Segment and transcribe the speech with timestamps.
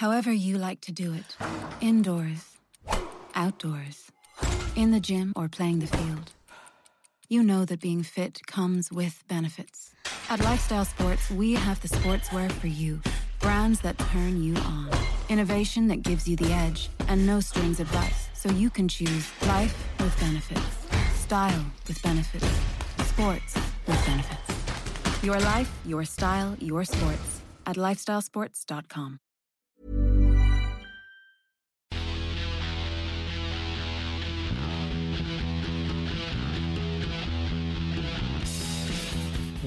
[0.00, 1.36] However, you like to do it
[1.82, 2.56] indoors,
[3.34, 4.10] outdoors,
[4.74, 6.32] in the gym, or playing the field.
[7.28, 9.90] You know that being fit comes with benefits.
[10.30, 13.02] At Lifestyle Sports, we have the sportswear for you.
[13.40, 14.88] Brands that turn you on.
[15.28, 16.88] Innovation that gives you the edge.
[17.08, 20.78] And no strings advice, so you can choose life with benefits.
[21.26, 22.48] Style with benefits.
[23.04, 23.54] Sports
[23.86, 25.22] with benefits.
[25.22, 27.42] Your life, your style, your sports.
[27.66, 29.20] At lifestylesports.com.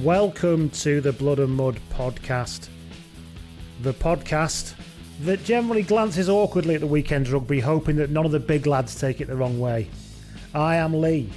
[0.03, 2.67] Welcome to the Blood and Mud podcast.
[3.83, 4.73] The podcast
[5.21, 8.99] that generally glances awkwardly at the weekend rugby, hoping that none of the big lads
[8.99, 9.87] take it the wrong way.
[10.53, 11.29] I am Lee,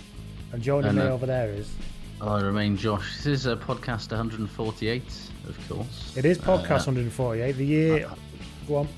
[0.53, 1.73] and joining And, me uh, over there is.
[2.21, 3.19] I remain Josh.
[3.19, 5.03] This is uh, podcast 148,
[5.49, 6.17] of course.
[6.17, 7.53] It is podcast 148.
[7.53, 8.11] The year.
[8.67, 8.89] Go on.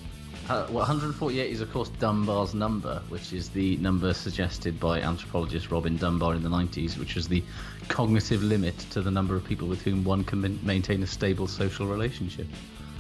[0.49, 5.71] Uh, well, 148 is, of course, Dunbar's number, which is the number suggested by anthropologist
[5.71, 7.43] Robin Dunbar in the 90s, which was the
[7.89, 11.87] cognitive limit to the number of people with whom one can maintain a stable social
[11.87, 12.47] relationship.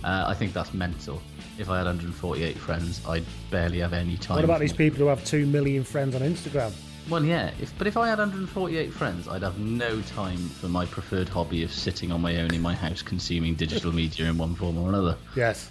[0.04, 1.22] Uh, I think that's mental.
[1.58, 4.36] If I had 148 friends, I'd barely have any time.
[4.36, 6.72] What about these people who have 2 million friends on Instagram?
[7.08, 10.84] Well, yeah, if, but if I had 148 friends, I'd have no time for my
[10.84, 14.54] preferred hobby of sitting on my own in my house consuming digital media in one
[14.54, 15.16] form or another.
[15.34, 15.70] Yes.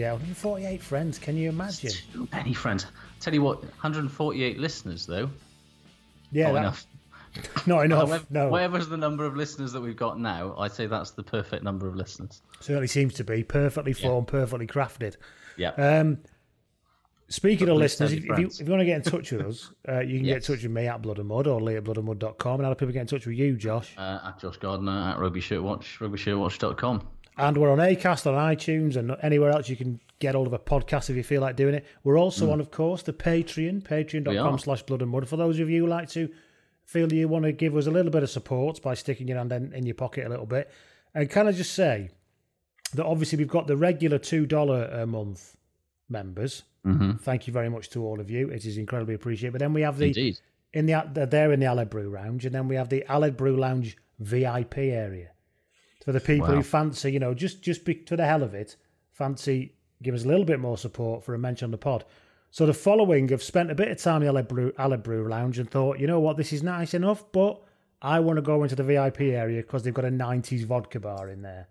[0.00, 1.18] Yeah, 148 friends.
[1.18, 1.90] Can you imagine?
[2.12, 2.86] Too many friends.
[3.20, 5.28] Tell you what, 148 listeners though.
[6.32, 6.86] Yeah, not that- enough.
[7.66, 8.08] Not enough.
[8.08, 8.48] However, no.
[8.48, 11.86] Whatever's the number of listeners that we've got now, I'd say that's the perfect number
[11.86, 12.42] of listeners.
[12.58, 15.14] Certainly seems to be perfectly formed, perfectly crafted.
[15.56, 15.68] Yeah.
[15.74, 16.18] Um,
[17.28, 19.70] speaking But of listeners, if, you, if you want to get in touch with us,
[19.88, 21.84] uh, you can get in touch with me at Blood and Mud or Lee at
[21.84, 22.54] bloodandmud.com.
[22.58, 23.94] And how do people get in touch with you, Josh?
[23.96, 27.06] uh, at Josh Gardner at Rugby Shirt Watch, rugbyshirtwatch.com.
[27.36, 30.58] And we're on Acast, on iTunes, and anywhere else you can get hold of a
[30.58, 31.86] podcast if you feel like doing it.
[32.04, 33.88] We're also on, of course, the Patreon, Mm.
[33.88, 35.28] Patreon.com slash blood and mud.
[35.28, 36.28] For those of you who like to
[36.84, 39.52] feel you want to give us a little bit of support by sticking your hand
[39.52, 40.70] in, in your pocket a little bit.
[41.14, 42.10] And can I just say
[42.94, 45.56] that obviously we've got the regular $2 a month
[46.08, 46.64] members.
[46.84, 47.16] Mm-hmm.
[47.18, 48.48] Thank you very much to all of you.
[48.50, 49.52] It is incredibly appreciated.
[49.52, 50.40] But then we have the Indeed.
[50.72, 53.36] in the they're there in the Aled Brew Lounge, and then we have the Aled
[53.36, 55.28] Brew Lounge VIP area
[56.10, 56.56] for the people Wow.
[56.56, 58.74] who fancy, you know, just just be, to the hell of it,
[59.12, 62.04] fancy give us a little bit more support for a mention on the pod.
[62.50, 65.28] So the following have spent a bit of time in the Aled Brew, Aled Brew
[65.28, 67.62] Lounge and thought, you know what, this is nice enough, but
[68.02, 71.28] I want to go into the VIP area because they've got a '90s vodka bar
[71.28, 71.68] in there.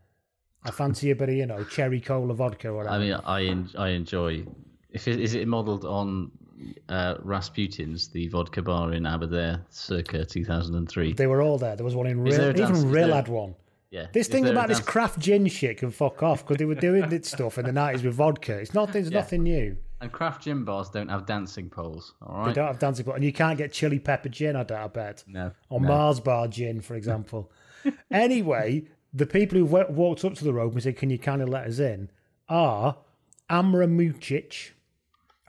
[0.63, 2.95] I fancy a bit of, you know, cherry cola vodka or whatever.
[2.95, 4.45] I mean, I en- I enjoy.
[4.91, 6.31] If it, is it modelled on
[6.87, 11.13] uh, Rasputin's, the vodka bar in Aberdare, circa 2003?
[11.13, 11.75] they were all there.
[11.75, 13.55] There was one in Is real, there a dance- even real had one.
[13.91, 14.07] Yeah.
[14.13, 17.09] This Is thing about this craft gin shit can fuck off because they were doing
[17.09, 18.57] this stuff in the nineties with vodka.
[18.59, 18.93] It's not.
[18.93, 19.19] There's Yeah.
[19.19, 19.77] nothing new.
[20.01, 22.13] And craft gin bars don't have dancing poles.
[22.21, 24.55] All They don't have dancing, poles, and you can't get chili pepper gin.
[24.55, 24.83] I doubt.
[24.83, 25.23] I bet.
[25.27, 25.51] No.
[25.69, 25.87] Or no.
[25.87, 27.51] Mars bar gin, for example.
[28.11, 28.83] anyway,
[29.13, 31.67] the people who wa- walked up to the rope and said, "Can you kindly let
[31.67, 32.09] us in?"
[32.47, 32.97] are
[33.49, 34.71] Amra Mucic.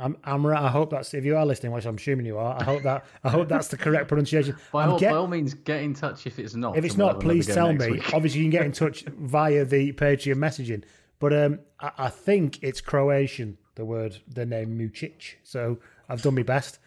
[0.00, 2.58] Am- Amra, I hope that's if you are listening, which I'm assuming you are.
[2.58, 4.56] I hope that I hope that's the correct pronunciation.
[4.72, 6.76] By all, get- by all means, get in touch if it's not.
[6.76, 7.90] If it's not, please tell me.
[7.92, 8.14] week.
[8.14, 10.82] Obviously, you can get in touch via the Patreon messaging.
[11.18, 15.34] But um, I, I think it's Croatian, the word, the name Mucic.
[15.42, 16.78] So I've done my best.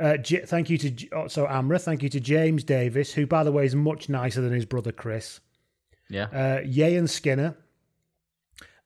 [0.00, 1.78] Uh, J- thank you to oh, so Amra.
[1.78, 4.92] Thank you to James Davis, who by the way is much nicer than his brother
[4.92, 5.40] Chris.
[6.08, 6.24] Yeah.
[6.24, 7.56] Uh, Yehan Skinner,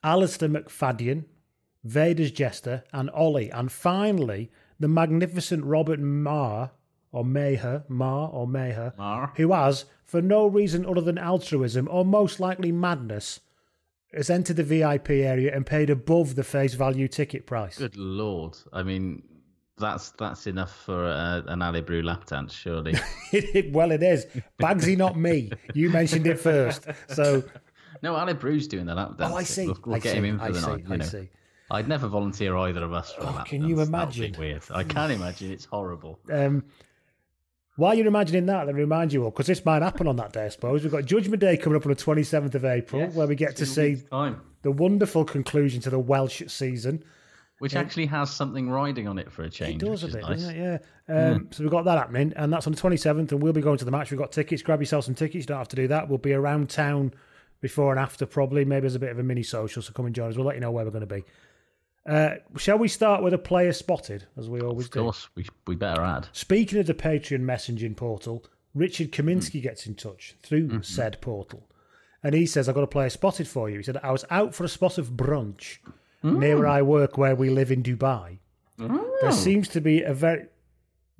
[0.02, 1.24] Alistair McFadden,
[1.84, 4.50] Vader's Jester, and Ollie, and finally
[4.80, 6.70] the magnificent Robert Marr
[7.12, 9.32] or Mayher, Marr or Mayher, Marr.
[9.36, 13.40] who has, for no reason other than altruism or most likely madness,
[14.12, 17.78] has entered the VIP area and paid above the face value ticket price.
[17.78, 18.56] Good lord.
[18.72, 19.22] I mean,
[19.78, 22.94] that's that's enough for uh, an Ali Brew lap dance, surely.
[23.72, 24.26] well, it is.
[24.60, 25.50] Bagsy, not me.
[25.74, 26.86] You mentioned it first.
[27.08, 27.42] So,
[28.02, 29.32] no, Ali Brew's doing the lap dance.
[29.32, 29.66] oh, I see.
[29.66, 30.18] We'll, we'll I get see.
[30.18, 30.66] him in for I the see.
[30.66, 30.84] night.
[30.90, 31.04] I know.
[31.04, 31.28] see.
[31.74, 34.24] I'd never volunteer either of us for a Oh, lap can you That would be
[34.24, 34.36] imagine?
[34.38, 34.62] weird.
[34.70, 35.50] I can imagine.
[35.52, 36.18] It's horrible.
[36.32, 36.64] Um,
[37.76, 40.32] while you're imagining that, let me remind you all, because this might happen on that
[40.32, 40.82] day, I suppose.
[40.84, 43.50] We've got Judgment Day coming up on the 27th of April, Yes, where we get
[43.56, 44.40] to two see weeks' time.
[44.62, 47.02] the wonderful conclusion to the Welsh season.
[47.58, 49.82] Which actually has something riding on it for a change.
[49.82, 50.40] It does a which is bit, nice.
[50.40, 50.82] doesn't it?
[51.08, 51.32] Yeah.
[51.32, 53.78] Um, So we've got that happening, and that's on the 27th, and we'll be going
[53.78, 54.10] to the match.
[54.10, 54.62] We've got tickets.
[54.62, 55.42] Grab yourself some tickets.
[55.42, 56.08] You don't have to do that.
[56.08, 57.12] We'll be around town
[57.60, 58.64] before and after, probably.
[58.64, 60.36] Maybe as a bit of a mini social, so come and join us.
[60.36, 61.24] We'll let you know where we're going to be.
[62.06, 64.90] Uh, shall we start with a player spotted, as we always do?
[64.90, 65.00] Of do?
[65.00, 66.28] course, we, we better add.
[66.32, 71.68] Speaking of the Patreon messaging portal, Richard Kaminsky gets in touch through said portal.
[72.22, 73.78] And he says, I've got a player spotted for you.
[73.78, 75.78] He said, I was out for a spot of brunch
[76.22, 78.38] near where I work, where we live in Dubai.
[78.78, 80.46] There seems to be a very.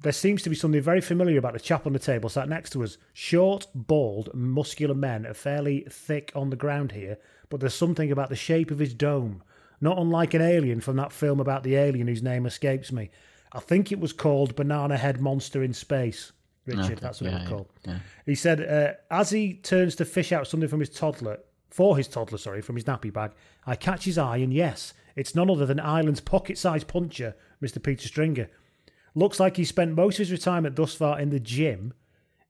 [0.00, 2.70] There seems to be something very familiar about the chap on the table sat next
[2.70, 2.98] to us.
[3.12, 7.16] Short, bald, muscular men are fairly thick on the ground here,
[7.48, 9.42] but there's something about the shape of his dome.
[9.84, 13.10] Not unlike an alien from that film about the alien whose name escapes me.
[13.52, 16.32] I think it was called Banana Head Monster in Space.
[16.64, 17.68] Richard, Okay, that's what yeah, it was yeah, called.
[17.86, 17.98] yeah.
[18.24, 21.38] He said, uh, as he turns to fish out something from his toddler,
[21.68, 23.32] for his toddler, sorry, from his nappy bag,
[23.66, 27.82] I catch his eye, and yes, it's none other than Ireland's pocket-sized puncher, Mr.
[27.82, 28.48] Peter Stringer.
[29.14, 31.92] Looks like he spent most of his retirement thus far in the gym,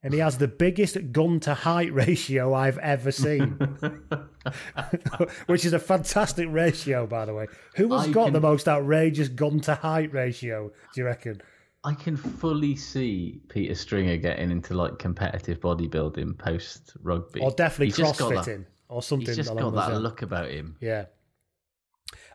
[0.05, 3.53] and he has the biggest gun to height ratio I've ever seen.
[5.47, 7.47] Which is a fantastic ratio, by the way.
[7.77, 11.41] Who has I got the most outrageous gun to height ratio, do you reckon?
[11.83, 17.41] I can fully see Peter Stringer getting into like competitive bodybuilding post rugby.
[17.41, 20.77] Or definitely He's just that- crossfitting, or something He's just got that look about him.
[20.81, 21.07] Yeah.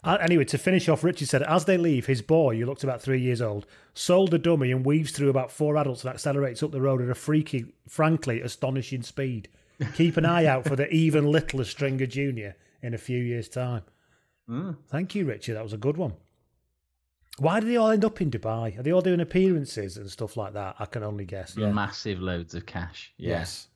[0.03, 3.01] Uh, anyway, to finish off, Richard said, as they leave, his boy, who looked about
[3.01, 6.71] three years old, sold a dummy and weaves through about four adults and accelerates up
[6.71, 9.49] the road at a freaky, frankly astonishing speed.
[9.95, 12.49] Keep an eye out for the even littler Stringer Jr.
[12.81, 13.83] in a few years' time.
[14.87, 15.55] Thank you, Richard.
[15.55, 16.13] That was a good one.
[17.37, 18.77] Why do they all end up in Dubai?
[18.77, 20.75] Are they all doing appearances and stuff like that?
[20.79, 21.55] I can only guess.
[21.55, 21.71] Yeah.
[21.71, 23.13] Massive loads of cash.
[23.17, 23.39] Yeah.
[23.39, 23.68] Yes.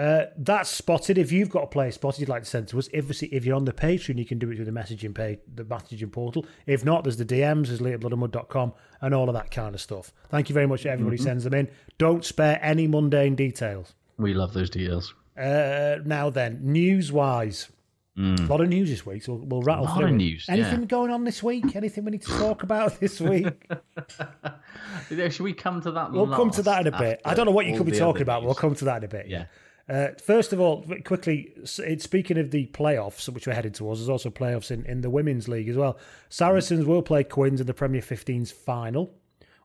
[0.00, 1.18] Uh, that's spotted.
[1.18, 3.54] If you've got a player spotted you'd like to send to us, if, if you're
[3.54, 6.46] on the Patreon, you can do it through the messaging page, the messaging portal.
[6.66, 10.10] If not, there's the DMs, there's littlebloodandmud.com and all of that kind of stuff.
[10.30, 11.68] Thank you very much to everybody who sends them in.
[11.98, 13.92] Don't spare any mundane details.
[14.16, 15.12] We love those details.
[15.36, 17.68] Uh, now then, news wise,
[18.16, 20.16] a lot of news this week, so we'll, we'll rattle Lot through of it.
[20.16, 20.86] news, Anything yeah.
[20.86, 21.76] going on this week?
[21.76, 23.46] Anything we need to talk about this week?
[25.08, 26.12] Should we come to that?
[26.12, 27.20] We'll come to that in a bit.
[27.24, 28.40] I don't know what you could be talking about.
[28.40, 29.28] but We'll come to that in a bit.
[29.28, 29.44] Yeah.
[29.90, 34.30] Uh, first of all, quickly, speaking of the playoffs, which we're heading towards, there's also
[34.30, 35.98] playoffs in, in the Women's League as well.
[36.28, 39.12] Saracens will play Quins in the Premier 15's final.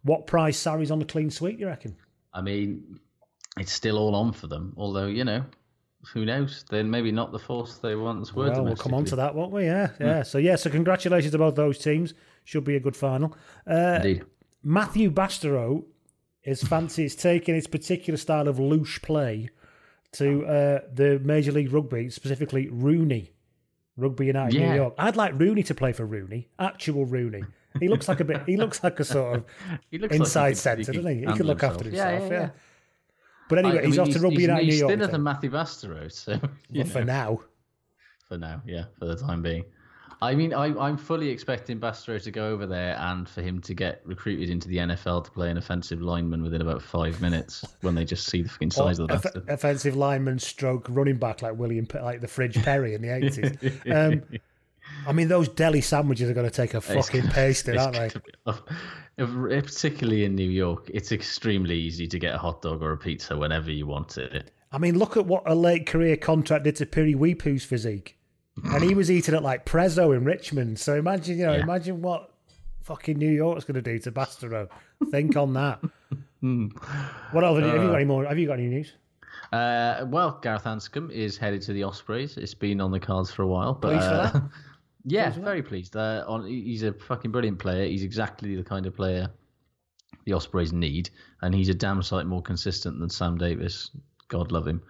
[0.01, 1.95] What price Sarries on the clean sweep, you reckon?
[2.33, 3.00] I mean,
[3.60, 4.74] it's still all on for them.
[4.77, 5.46] Although you know,
[6.12, 6.65] who knows?
[6.70, 8.50] They're maybe not the force they once were.
[8.50, 9.65] Well, we'll come on to that, won't we?
[9.65, 10.24] Yeah, yeah.
[10.24, 12.15] So, yeah, so congratulations to both those teams.
[12.46, 13.36] Should be a good final.
[13.67, 14.25] Uh, Indeed.
[14.63, 15.84] Matthew Bastareaud
[16.44, 17.05] is fancy.
[17.05, 19.50] It's taking his particular style of loose play
[20.15, 23.31] to uh, the Major League Rugby, specifically Rooney,
[23.98, 24.93] Rugby United New York.
[24.98, 27.43] I'd like Rooney to play for Rooney, actual Rooney.
[27.79, 28.43] He looks like a bit.
[28.45, 29.45] He looks like a sort of
[29.91, 31.19] He looks like inside could- centre, doesn't he?
[31.22, 32.10] He can look after himself.
[32.12, 32.31] himself.
[32.31, 32.41] Yeah, Yeah.
[32.41, 32.50] yeah, yeah.
[33.50, 34.89] But anyway, I- he's off to Rugby he's, United New he's York.
[34.91, 35.24] thinner than.
[35.24, 36.39] Matthew Bastareaud, so
[36.74, 37.39] Well, for now.
[38.27, 39.65] for now, yeah, for the time being.
[40.25, 43.74] I mean, I, I'm fully expecting Bastareaud to go over there and for him to
[43.74, 47.96] get recruited into the NFL to play an offensive lineman within about five minutes when
[47.96, 49.50] they just see the fucking size of the Off- bastard.
[49.50, 53.79] offensive lineman stroke running back like William, like the Fridge Perry in the eighties.
[53.91, 54.24] Um,
[55.08, 58.12] I mean, those deli sandwiches are going to take a fucking pasting, aren't they?
[59.17, 62.98] If- Particularly in New York, it's extremely easy to get a hot dog or a
[62.98, 64.51] pizza whenever you want it.
[64.72, 68.17] I mean, look at what a late career contract did to Piri Weepu's physique,
[68.64, 70.80] and he was eating at like Prezzo in Richmond.
[70.80, 71.64] So imagine, you know, Yeah.
[71.64, 72.32] imagine what
[72.84, 74.70] fucking New York's going to do to Bastareaud.
[75.12, 75.80] Think on that.
[77.32, 77.60] what else?
[77.60, 78.26] have you got any more?
[78.26, 78.94] Have you got any news?
[79.52, 82.38] Uh, well, Gareth Anscombe is headed to the Ospreys.
[82.38, 84.44] It's been on the cards for a while, but Pleased for uh, that.
[85.06, 85.96] yeah, very pleased.
[85.96, 87.86] Uh, on, he's a fucking brilliant player.
[87.86, 89.30] He's exactly the kind of player
[90.26, 91.10] the Ospreys need,
[91.42, 93.92] and he's a damn sight more consistent than Sam Davies.
[94.28, 94.82] God love him.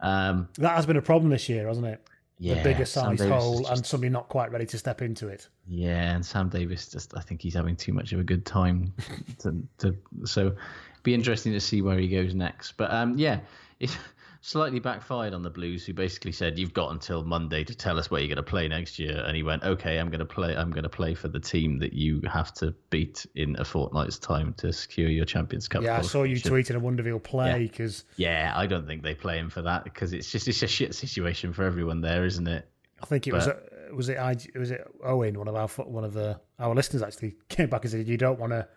[0.00, 2.02] Um, That has been a problem this year, hasn't it?
[2.42, 5.28] Yeah, the bigger Sam Davies hole just- and somebody not quite ready to step into
[5.28, 5.46] it.
[5.68, 8.94] Yeah, and Sam Davies just I think he's having too much of a good time
[9.40, 10.56] to, to so
[11.02, 12.72] be interesting to see where he goes next.
[12.78, 13.40] But um yeah,
[13.78, 13.96] it
[14.42, 18.10] slightly backfired on the Blues who basically said you've got until Monday to tell us
[18.10, 20.56] where you're going to play next year and he went okay, I'm going to play
[20.56, 24.18] I'm going to play for the team that you have to beat in a fortnight's
[24.18, 25.82] time to secure your Champions Cup.
[25.82, 29.02] Yeah, I saw you tweeting a wonder if he'll play because Yeah, I don't think
[29.02, 32.24] they play him for that because it's just it's a shit situation for everyone there,
[32.24, 32.68] isn't it?
[33.02, 33.58] I think it was uh,
[33.94, 37.36] was it I was it Owen one of our one of the our listeners actually
[37.48, 38.68] came back and said you don't want to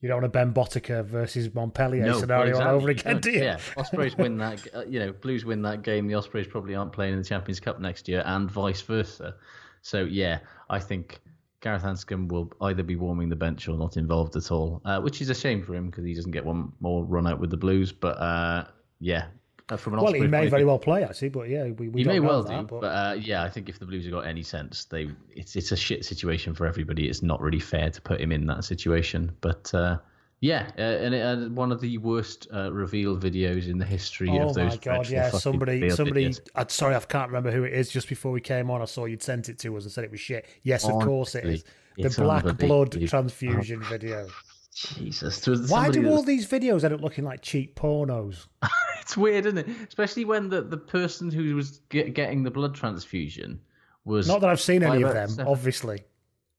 [0.00, 3.42] you don't want a Ben Botica versus Montpellier well, scenario all over again, do you?
[3.42, 4.66] Yeah, Ospreys win that.
[4.74, 6.06] Uh, you know, Blues win that game.
[6.06, 9.36] The Ospreys probably aren't playing in the Champions Cup next year, and vice versa.
[9.82, 11.20] So yeah, I think
[11.60, 15.22] Gareth Anscombe will either be warming the bench or not involved at all, uh, which
[15.22, 17.56] is a shame for him because he doesn't get one more run out with the
[17.56, 17.90] Blues.
[17.90, 18.66] But uh,
[19.00, 19.28] yeah,
[19.76, 22.20] from an Well, he may very well play actually, but yeah, we, we he may
[22.20, 24.42] well that, do, but, but uh, yeah, I think if the Blues have got any
[24.42, 27.08] sense, they it's it's a shit situation for everybody.
[27.08, 29.34] It's not really fair to put him in that situation.
[29.40, 29.98] But uh,
[30.40, 34.28] yeah, uh, and it, uh, one of the worst uh, reveal videos in the history
[34.32, 34.72] Oh of those.
[34.72, 35.08] Oh my god!
[35.08, 36.28] Yeah, somebody, somebody.
[36.28, 36.40] videos.
[36.54, 37.88] I'm sorry, I can't remember who it is.
[37.88, 40.10] Just before we came on, I saw you'd sent it to us and said it
[40.10, 40.46] was shit.
[40.62, 41.64] Yes, of course it is.
[41.96, 44.26] The black blood transfusion video.
[44.74, 48.46] Jesus, Why do all these videos end up looking like cheap pornos?
[49.00, 49.68] It's weird, isn't it?
[49.86, 53.60] Especially when the, the person who was get, getting the blood transfusion
[54.06, 56.02] was Not that I've seen any of them, seven- obviously.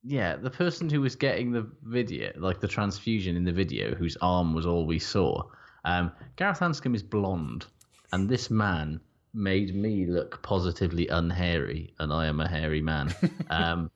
[0.03, 4.15] Yeah, the person who was getting the video, like the transfusion in the video, whose
[4.21, 5.41] arm was all we saw.
[5.85, 7.65] Um, Gareth Anscombe is blonde,
[8.11, 8.99] and this man
[9.33, 13.13] made me look positively unhairy, and I am a hairy man.
[13.49, 13.89] Um,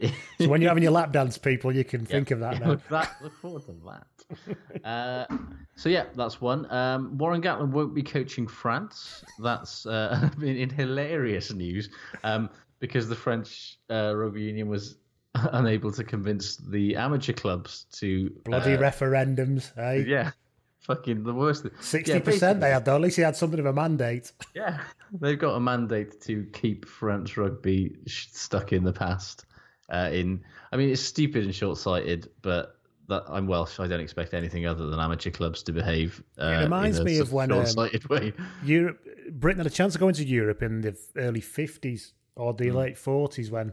[0.00, 2.66] So when you're having your lap dance, people, you can think of that now.
[2.70, 4.84] look, that, look forward to that.
[4.84, 5.36] Uh,
[5.76, 6.70] so yeah, that's one.
[6.72, 9.24] Um, Warren Gatland won't be coaching France.
[9.38, 11.90] That's uh, in, in hilarious news
[12.24, 12.48] um,
[12.80, 14.96] because the French uh, rugby union was
[15.34, 20.04] unable to convince the amateur clubs to Bloody uh, referendums, eh?
[20.06, 20.32] Yeah,
[20.80, 21.66] fucking the worst.
[21.80, 22.96] Sixty Yeah, percent they had though.
[22.96, 24.32] At least he had something of a mandate.
[24.54, 24.80] Yeah,
[25.20, 29.46] they've got a mandate to keep French rugby sh- stuck in the past.
[29.92, 33.78] Uh, in, I mean, it's stupid and short-sighted, but that I'm Welsh.
[33.78, 36.22] I don't expect anything other than amateur clubs to behave.
[36.38, 37.66] Uh, reminds in a me of when, um,
[38.08, 38.32] way.
[38.64, 38.98] Europe,
[39.30, 42.96] Britain had a chance of going to Europe in the early fifties or the late
[42.96, 43.72] forties when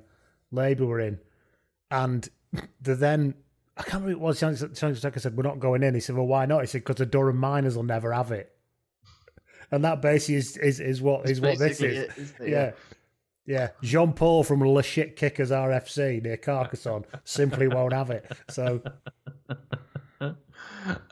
[0.52, 1.20] Labour were in,
[1.90, 2.28] and
[2.82, 3.34] the then
[3.78, 4.76] I can't remember what it.
[4.76, 5.94] Chancellor Tucker said we're not going in.
[5.94, 8.52] He said, "Well, why not?" He said, "Because the Durham miners will never have it."
[9.72, 11.98] And that basically is is, is what is what this is.
[11.98, 12.78] it, it?
[13.50, 13.70] Yeah.
[13.82, 18.32] Jean Paul from Le Shit Kickers RFC near Carcassonne simply won't have it.
[18.50, 18.80] So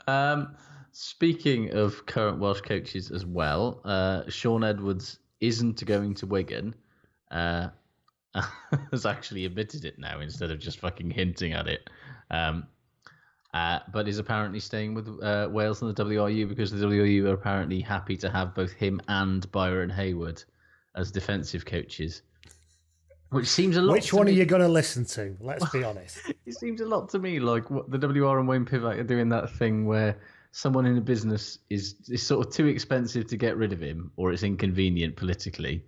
[0.06, 0.54] Um,
[0.92, 6.74] speaking of current Welsh coaches as well, uh, Shaun Edwards isn't going to Wigan.
[7.30, 7.68] Uh,
[8.92, 11.90] has actually admitted it now instead of just fucking hinting at it.
[12.30, 12.68] Um,
[13.52, 17.34] uh, but is apparently staying with uh, Wales and the WRU because the WRU are
[17.34, 20.44] apparently happy to have both him and Byron Hayward
[20.94, 22.22] as defensive coaches.
[23.30, 23.92] Which seems a lot.
[23.92, 24.32] which one me.
[24.32, 25.36] are you going to listen to?
[25.40, 26.18] Let's be honest.
[26.46, 29.28] It seems a lot to me like what the WR and Wayne Pivac are doing
[29.28, 30.18] that thing where
[30.50, 34.10] someone in a business is is sort of too expensive to get rid of him,
[34.16, 35.84] or it's inconvenient politically,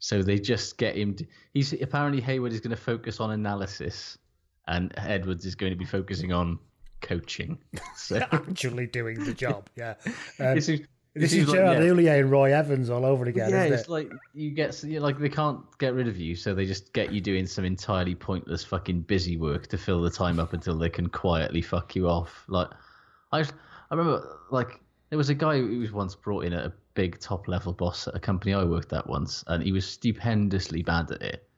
[0.00, 1.14] so they just get him.
[1.14, 4.18] To, he's apparently Hayward is going to focus on analysis,
[4.66, 6.58] and Edwards is going to be focusing on
[7.02, 7.56] coaching.
[7.96, 9.70] So Actually doing the job.
[9.76, 9.94] Yeah.
[10.40, 11.90] Um, it seems- it This seems is like, Gerard yeah.
[11.90, 13.90] Houllier and Roy Evans all over again, yeah, isn't it's it?
[13.90, 17.12] like you get you like they can't get rid of you, so they just get
[17.12, 20.88] you doing some entirely pointless fucking busy work to fill the time up until they
[20.88, 22.44] can quietly fuck you off.
[22.46, 22.68] Like
[23.32, 23.46] I, I
[23.90, 27.48] remember like there was a guy who was once brought in at a big top
[27.48, 31.22] level boss at a company I worked at once, and he was stupendously bad at
[31.22, 31.48] it,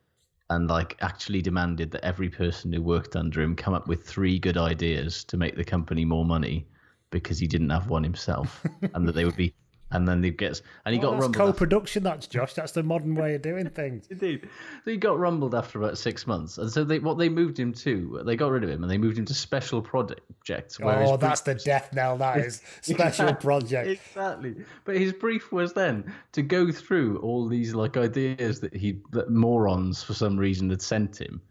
[0.49, 4.39] and like actually demanded that every person who worked under him come up with three
[4.39, 6.67] good ideas to make the company more money
[7.13, 8.65] because he didn't have one himself,
[8.95, 9.55] and that they would be.
[9.95, 11.35] And then they get, and he Oh, got that's rumbled.
[11.55, 12.03] co-production.
[12.03, 12.55] That's Josh.
[12.55, 14.07] That's the modern way of doing things.
[14.11, 14.49] Indeed.
[14.87, 16.57] So he got rumbled after about six months.
[16.57, 18.97] And so they what they moved him to, they got rid of him and they
[18.97, 20.79] moved him to special projects.
[20.83, 22.17] Oh, that's the death knell.
[22.17, 23.87] That is special project.
[23.87, 24.65] Exactly.
[24.87, 29.29] But his brief was then to go through all these like ideas that he that
[29.31, 31.43] morons for some reason had sent him.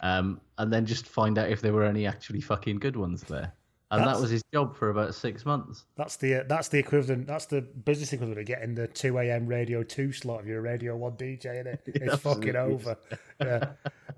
[0.00, 3.52] Um, and then just find out if there were any actually fucking good ones there.
[3.92, 5.84] And That's- that was his job for about six months.
[5.96, 7.26] That's the uh, that's the equivalent.
[7.26, 9.46] That's the business equivalent of getting the two a.m.
[9.46, 11.60] Radio Two slot if you're a Radio One DJ.
[11.60, 11.80] is it?
[12.02, 12.96] It's fucking over.
[13.40, 13.70] Yeah.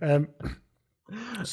[0.02, 0.29] Um,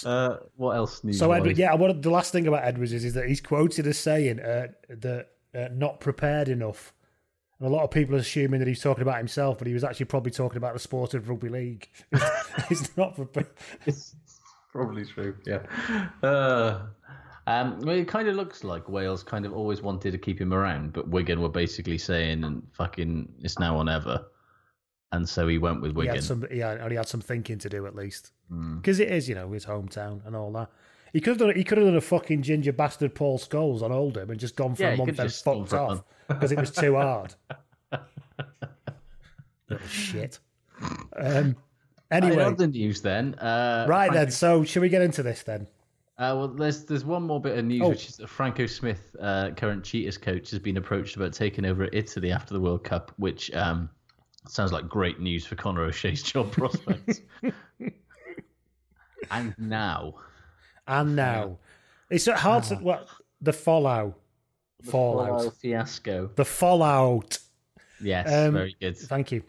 [0.06, 1.04] Uh, what else?
[1.04, 3.88] News So Edward, yeah, what the last thing about Edwards is, is that he's quoted
[3.88, 6.94] as saying uh, that uh, not prepared enough.
[7.60, 9.84] And a lot of people are assuming that he's talking about himself, but he was
[9.84, 11.90] actually probably talking about the sport of rugby league.
[12.70, 13.48] he's not prepared.
[13.86, 14.16] It's
[14.72, 15.36] probably true.
[15.46, 15.64] Yeah.
[17.50, 20.54] Um, well, it kind of looks like Wales kind of always wanted to keep him
[20.54, 24.24] around, but Wigan were basically saying, "And fucking, it's now or never,"
[25.12, 26.16] and so he went with He Wigan.
[26.16, 28.78] had some, he had, he had some thinking to do at least, Hmm.
[28.78, 30.70] because it is, you know, his hometown and all that.
[31.12, 31.56] He could have done.
[31.56, 34.76] He could have done a fucking ginger bastard Paul Scholes on Oldham and just gone
[34.76, 37.34] for Yeah, a month and fucked off because it was too hard.
[39.70, 40.40] Little shit.
[41.18, 41.56] Um,
[42.12, 43.36] Anyway, other news then.
[43.36, 44.32] Uh, right then.
[44.32, 45.68] So, should we get into this then?
[46.20, 47.90] Uh, well, there's there's one more bit of news, Oh.
[47.90, 51.88] which is that Franco Smith, uh, current Cheetahs coach, has been approached about taking over
[51.94, 53.90] Italy after the World Cup, which um,
[54.46, 57.22] sounds like great news for Conor O'Shea's job prospects.
[59.32, 60.16] and now,
[60.88, 61.58] And now,
[62.10, 62.68] it's hard Ah.
[62.70, 63.08] to what
[63.42, 64.20] the fallout,
[64.84, 66.32] fallout, Fallout fiasco.
[66.36, 67.38] the fallout.
[68.02, 68.98] Yes, Um, very good.
[68.98, 69.44] Thank you.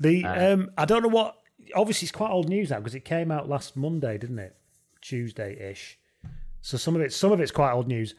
[0.00, 1.36] The Uh, um, I don't know what.
[1.74, 4.56] Obviously, it's quite old news now because it came out last Monday, didn't it?
[5.00, 5.98] Tuesday ish.
[6.66, 8.16] So some of it, some of it's quite old news.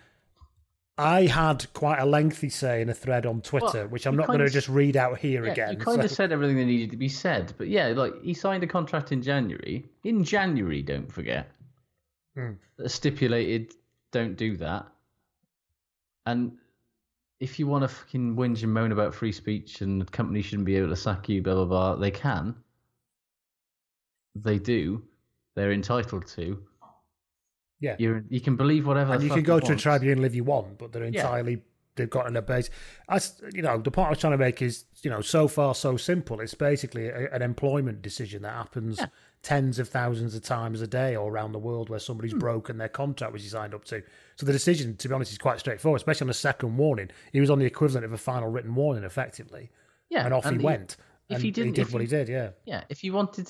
[0.98, 4.28] I had quite a lengthy say in a thread on Twitter, Well, which I'm not
[4.28, 5.72] going to just read out here Yeah, again.
[5.74, 8.64] you kind of said everything that needed to be said, but yeah, like he signed
[8.64, 9.84] a contract in January.
[10.06, 11.52] In January, don't forget,
[12.36, 12.52] hmm.
[12.78, 13.74] that stipulated
[14.14, 14.88] don't do that.
[16.26, 16.54] And
[17.42, 20.66] if you want to fucking whinge and moan about free speech and the company shouldn't
[20.66, 22.56] be able to sack you, blah blah blah, they can.
[24.36, 25.04] They do.
[25.56, 26.64] They're entitled to.
[27.80, 29.14] Yeah, You you can believe whatever.
[29.14, 29.80] and you can go to a want.
[29.80, 31.22] tribunal if you want, but they're Yeah.
[31.22, 31.62] entirely
[31.96, 32.70] they've got in a base.
[33.10, 35.74] As you know, the point I was trying to make is you know so far
[35.74, 36.40] so simple.
[36.42, 39.00] It's basically a, an employment decision that happens
[39.42, 42.40] tens of thousands of times a day all around the world where somebody's Hmm.
[42.40, 44.04] broken their contract which he signed up to.
[44.36, 46.00] So the decision, to be honest, is quite straightforward.
[46.00, 49.04] Especially on the second warning, he was on the equivalent of a final written warning,
[49.04, 49.72] effectively,
[50.10, 50.98] Yeah, and off he, went.
[51.30, 52.28] if and he didn't- did what he- he did.
[52.30, 53.50] Yeah, yeah, if you wanted,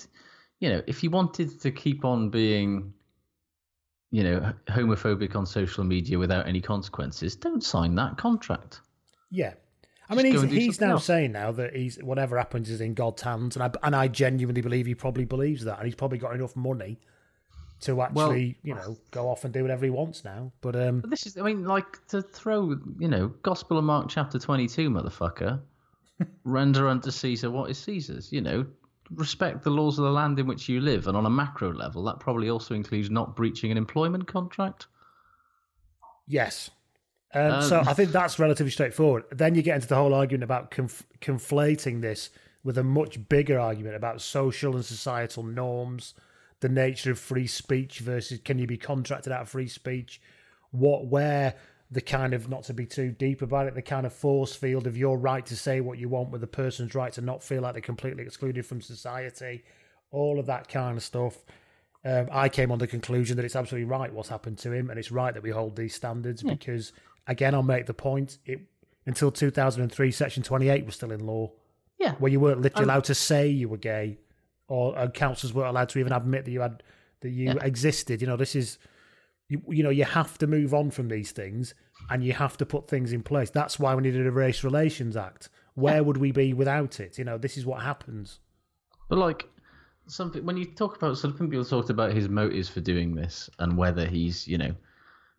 [0.59, 2.93] you know, if you wanted to keep on being,
[4.11, 8.81] you know, homophobic on social media without any consequences, don't sign that contract.
[9.29, 9.53] Yeah.
[10.09, 11.05] I mean, he's, he's now else.
[11.05, 14.61] saying now that he's whatever happens is in God's hands, and I and I genuinely
[14.61, 16.97] believe he probably believes that, and he's probably got enough money
[17.81, 20.51] to actually, you know, go off and do whatever he wants now.
[20.61, 24.07] But um, But this is, I mean, like to throw, you know, Gospel of Mark
[24.09, 25.59] chapter twenty-two, motherfucker.
[26.45, 28.31] Render unto Caesar what is Caesar's.
[28.31, 28.65] You know,
[29.13, 32.03] respect the laws of the land in which you live, and on a macro level,
[32.03, 34.87] that probably also includes not breaching an employment contract.
[36.27, 36.69] yes,
[37.33, 39.25] um, so I think that's relatively straightforward.
[39.31, 42.29] Then you get into the whole argument about conf- conflating this
[42.63, 46.13] with a much bigger argument about social and societal norms,
[46.61, 50.21] the nature of free speech versus can you be contracted out of free speech,
[50.71, 51.55] what where
[51.89, 54.87] the kind of not to be too deep about it, the kind of force field
[54.87, 57.61] of your right to say what you want with the person's right to not feel
[57.61, 59.63] like they're completely excluded from society,
[60.11, 61.45] all of that kind of stuff.
[62.03, 64.99] Um, I came on the conclusion that it's absolutely right what's happened to him, and
[64.99, 66.91] it's right that we hold these standards because,
[67.27, 68.59] again, I'll make the point: it
[69.05, 71.51] until 2003, Section 28 was still in law,
[71.97, 74.17] Yeah, where you weren't literally allowed to say you were gay,
[74.67, 76.83] or uh, councils weren't allowed to even admit that you had
[77.21, 77.63] that you Yeah.
[77.63, 78.21] existed.
[78.21, 78.77] You know, this is,
[79.49, 81.73] you, you know, you have to move on from these things,
[82.09, 83.49] and you have to put things in place.
[83.49, 85.49] That's why we needed a Race Relations Act.
[85.75, 87.17] Where would we be without it?
[87.17, 88.39] You know, this is what happens.
[89.09, 89.47] But like
[90.07, 93.77] something when you talk about some people talked about his motives for doing this and
[93.77, 94.73] whether he's you know,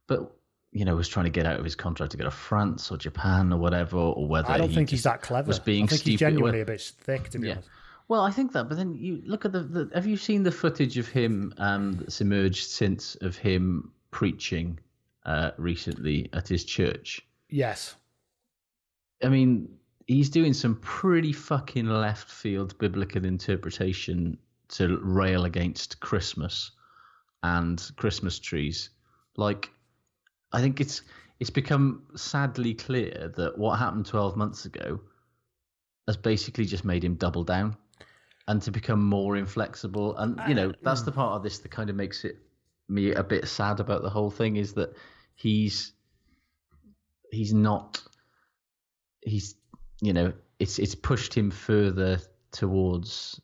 [0.06, 0.30] but
[0.72, 2.96] you know was trying to get out of his contract to go to France or
[2.96, 5.48] Japan or whatever, or whether I don't he think he's that clever.
[5.48, 6.10] Was being I think stupid.
[6.12, 7.54] he's genuinely Well, a bit thick, to be yeah.
[7.54, 7.68] honest.
[8.08, 10.50] Well, I think that, but then you look at the, the have you seen the
[10.52, 14.78] footage of him um, that's emerged since of him preaching
[15.24, 17.20] uh, recently at his church?
[17.48, 17.96] Yes.
[19.22, 19.68] I mean,
[20.06, 26.72] he's doing some pretty fucking left field biblical interpretation to rail against Christmas
[27.42, 28.90] and Christmas trees.
[29.36, 29.70] Like,
[30.52, 31.02] I think it's
[31.40, 35.00] it's become sadly clear that what happened 12 months ago
[36.08, 37.76] has basically just made him double down
[38.48, 40.16] and to become more inflexible.
[40.16, 42.38] And, you know, that's the part of this that kind of makes it
[42.88, 44.94] me a bit sad about the whole thing is that
[45.34, 45.92] he's
[47.30, 48.02] he's not
[49.20, 49.54] he's
[50.00, 52.18] you know it's it's pushed him further
[52.52, 53.40] towards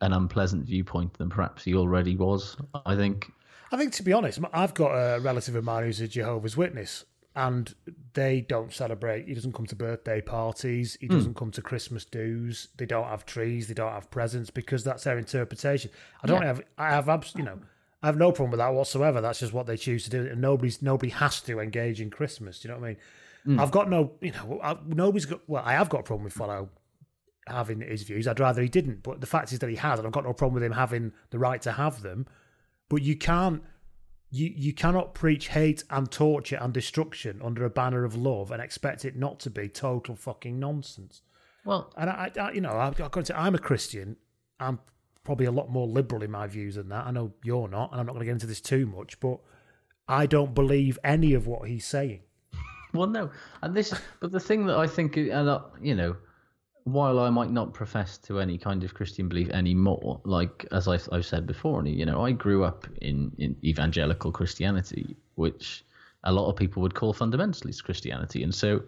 [0.00, 3.30] an unpleasant viewpoint than perhaps he already was i think
[3.72, 7.04] I think, to be honest, I've got a relative of mine who's a Jehovah's Witness,
[7.36, 7.72] and
[8.14, 9.28] they don't celebrate.
[9.28, 10.98] He doesn't come to birthday parties.
[11.00, 11.14] He hmm.
[11.14, 12.68] doesn't come to Christmas dues.
[12.76, 13.68] They don't have trees.
[13.68, 15.90] They don't have presents because that's their interpretation.
[16.22, 16.48] I don't Yeah.
[16.48, 16.62] have.
[16.78, 17.60] I have abs- you know.
[18.02, 19.20] I have no problem with that whatsoever.
[19.20, 22.60] That's just what they choose to do, and nobody's nobody has to engage in Christmas.
[22.60, 22.96] Do you know what I mean?
[23.46, 23.60] Mm.
[23.60, 25.40] I've got no, you know, I, nobody's got.
[25.46, 26.68] Well, I have got a problem with Folau
[27.46, 28.26] having his views.
[28.26, 30.32] I'd rather he didn't, but the fact is that he has, and I've got no
[30.32, 32.26] problem with him having the right to have them.
[32.88, 33.62] But you can't,
[34.30, 38.62] you you cannot preach hate and torture and destruction under a banner of love and
[38.62, 41.22] expect it not to be total fucking nonsense.
[41.64, 44.16] Well, And I, I you know, I've got to say, I'm a Christian.
[44.58, 44.78] I'm
[45.24, 47.06] probably a lot more liberal in my views than that.
[47.06, 49.38] I know you're not, and I'm not going to get into this too much, but
[50.08, 52.20] I don't believe any of what he's saying.
[52.92, 53.30] Well, no,
[53.62, 56.16] and this, but the thing that I think, and uh, you know,
[56.82, 61.08] while I might not profess to any kind of Christian belief anymore, like as I've,
[61.12, 65.84] I've said before, and you know, I grew up in, in evangelical Christianity, which
[66.24, 68.82] a lot of people would call fundamentalist Christianity, and so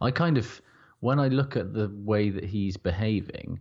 [0.00, 0.62] I kind of,
[1.00, 3.58] when I look at the way that he's behaving,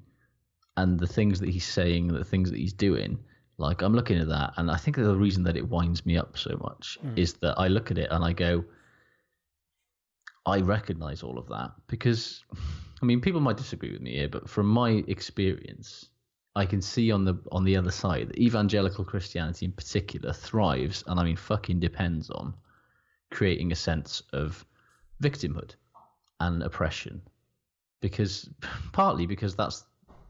[0.79, 3.19] and the things that he's saying, the things that he's doing,
[3.57, 6.37] like I'm looking at that, and I think the reason that it winds me up
[6.37, 7.17] so much mm.
[7.17, 8.63] is that I look at it and I go,
[10.45, 12.45] I recognize all of that because,
[13.01, 16.07] I mean, people might disagree with me here, but from my experience,
[16.55, 21.03] I can see on the on the other side that evangelical Christianity in particular thrives,
[21.07, 22.53] and I mean, fucking depends on
[23.31, 24.65] creating a sense of
[25.21, 25.75] victimhood
[26.39, 27.21] and oppression,
[28.01, 28.49] because
[28.93, 29.83] partly because that's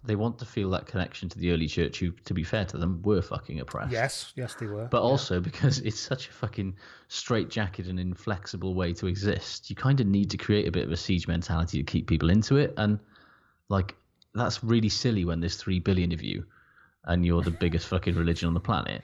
[0.04, 2.78] they want to feel that connection to the early church, who, to be fair to
[2.78, 4.86] them, were fucking oppressed Yes, yes, they were.
[4.86, 6.76] but also because it's such a fucking
[7.10, 9.70] straitjacket and inflexible way to exist.
[9.70, 12.30] You kind of need to create a bit of a siege mentality to keep people
[12.30, 13.00] into it, and
[13.68, 13.96] like
[14.34, 16.46] that's really silly when there's three billion of you,
[17.06, 19.02] and you're the biggest fucking religion on the planet.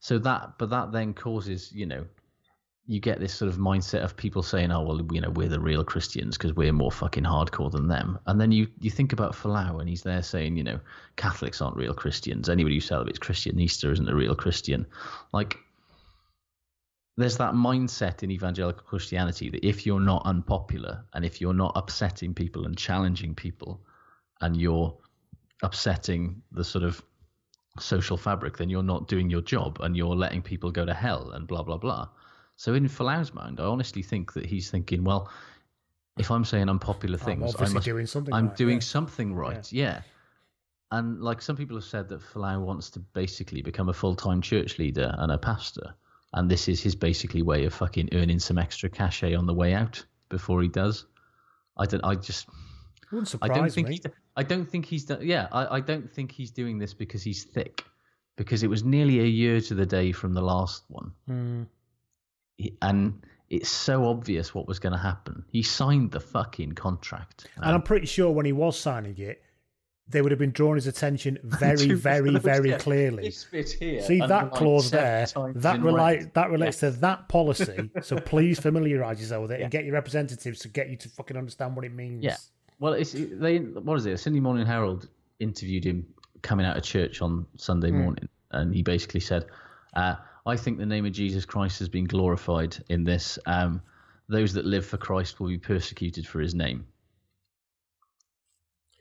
[0.00, 2.06] So that, but that then causes, you know,
[2.90, 5.60] you get this sort of mindset of people saying, "Oh, well, you know, we're the
[5.60, 9.34] real Christians because we're more fucking hardcore than them." And then you you think about
[9.34, 10.80] Folau, and he's there saying, you know,
[11.16, 12.48] Catholics aren't real Christians.
[12.48, 14.86] Anybody who celebrates Christian Easter isn't a real Christian.
[15.34, 15.58] Like,
[17.18, 21.72] there's that mindset in evangelical Christianity that if you're not unpopular and if you're not
[21.76, 23.82] upsetting people and challenging people,
[24.40, 24.96] and you're
[25.62, 27.02] upsetting the sort of
[27.78, 31.32] social fabric, then you're not doing your job and you're letting people go to hell
[31.32, 32.08] and blah blah blah.
[32.58, 35.30] So in Folau's mind, I honestly think that he's thinking, well,
[36.18, 38.80] if I'm saying unpopular things, I obviously must, doing something I'm right, doing yeah.
[38.80, 39.72] something right.
[39.72, 40.02] Yeah.
[40.90, 44.76] And like some people have said that Folau wants to basically become a full-time church
[44.76, 45.94] leader and a pastor,
[46.32, 49.72] and this is his basically way of fucking earning some extra cachet on the way
[49.72, 51.06] out before he does.
[51.76, 52.04] I don't.
[52.04, 52.48] I just.
[53.12, 54.00] Wouldn't surprise I don't think me.
[54.34, 55.20] I don't think he's done.
[55.22, 57.84] Yeah, I, I don't think he's doing this because he's thick,
[58.36, 61.62] because it was nearly a year to the day from the last one, Hmm.
[62.82, 65.44] And it's so obvious what was going to happen.
[65.50, 67.46] He signed the fucking contract.
[67.56, 69.42] And I'm pretty sure when he was signing it,
[70.10, 72.78] they would have been drawing his attention very, very, very yeah.
[72.78, 73.32] clearly.
[73.50, 75.26] Here, See that clause there?
[75.54, 77.90] That relate that relates to that policy.
[78.00, 81.36] so please familiarise yourself with it and get your representatives to get you to fucking
[81.36, 82.24] understand what it means.
[82.24, 82.36] Yeah.
[82.80, 83.58] Well, it's they.
[83.58, 84.12] What is it?
[84.12, 85.08] A Sydney Morning Herald
[85.40, 86.06] interviewed him
[86.42, 88.02] coming out of church on Sunday Hmm.
[88.02, 89.44] morning, and he basically said,
[89.94, 90.14] uh,
[90.48, 93.38] "I think the name of Jesus Christ has been glorified in this.
[93.46, 93.82] Um,
[94.28, 96.86] those that live for Christ will be persecuted for His name."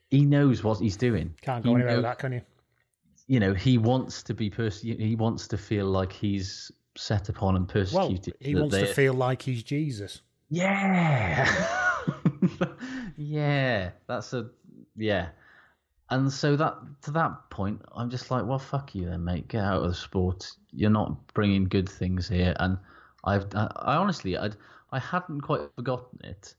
[0.10, 1.34] He knows what he's doing.
[1.42, 2.42] Can't He go anywhere with that, can you?
[3.28, 7.56] You know, he wants to be perse- He wants to feel like he's set upon
[7.58, 8.36] and Well, persecuted.
[8.40, 10.22] he that wants to feel like he's Jesus.
[10.50, 11.46] Yeah.
[13.18, 13.92] yeah.
[14.08, 14.50] That's a
[14.96, 15.30] yeah.
[16.10, 19.48] And so that to that point, I'm just like, well, fuck you then, mate.
[19.48, 20.50] Get out of the sport.
[20.72, 22.56] You're not bringing good things here.
[22.60, 22.78] And
[23.24, 24.56] I've, I, I honestly, I'd,
[24.92, 26.56] I hadn't quite forgotten it,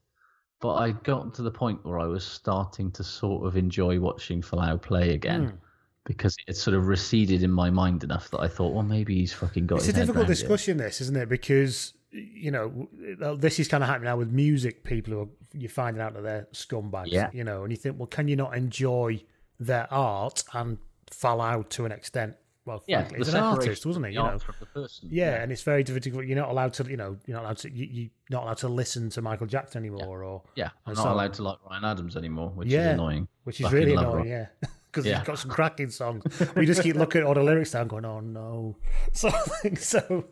[0.60, 4.42] but I got to the point where I was starting to sort of enjoy watching
[4.42, 5.48] Folau play again.
[5.48, 5.56] Hmm.
[6.04, 9.34] Because it sort of receded in my mind enough that I thought, well, maybe he's
[9.34, 9.80] fucking got.
[9.80, 11.28] It's a difficult discussion, this, isn't it?
[11.28, 12.88] Because you know
[13.36, 14.84] this is kind of happening now with music.
[14.84, 17.08] People who are, you're finding out that they're scumbags.
[17.08, 17.28] Yeah.
[17.34, 19.22] You know, and you think, well, can you not enjoy
[19.60, 20.78] their art and
[21.10, 22.34] fall out to an extent?
[22.64, 24.12] Well, Yeah, frankly, he's an artist, wasn't he?
[24.12, 24.38] You know,
[24.74, 25.08] person.
[25.10, 26.26] yeah, and it's very difficult.
[26.26, 28.68] You're not allowed to, you know, you're not allowed to, you, you're not allowed to
[28.68, 32.14] listen to Michael Jackson anymore, or Yeah, I'm not so- allowed to like Ryan Adams
[32.16, 33.26] anymore, which yeah, is annoying.
[33.44, 34.28] which is really annoying.
[34.28, 34.46] Yeah,
[34.92, 35.18] because Yeah.
[35.20, 36.24] he's got some cracking songs.
[36.56, 38.76] we just keep looking at all the lyrics down, going, "Oh no,"
[39.12, 39.30] so
[39.76, 40.26] so.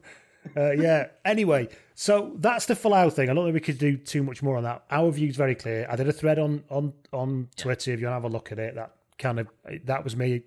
[0.56, 1.06] Uh, yeah.
[1.24, 3.28] Anyway, so that's the Folau thing.
[3.30, 4.84] I don't think we could do too much more on that.
[4.92, 5.88] Our view's very clear.
[5.90, 7.92] I did a thread on on on Twitter.
[7.92, 9.48] If you want to have a look at it, that kind of
[9.84, 10.42] that was me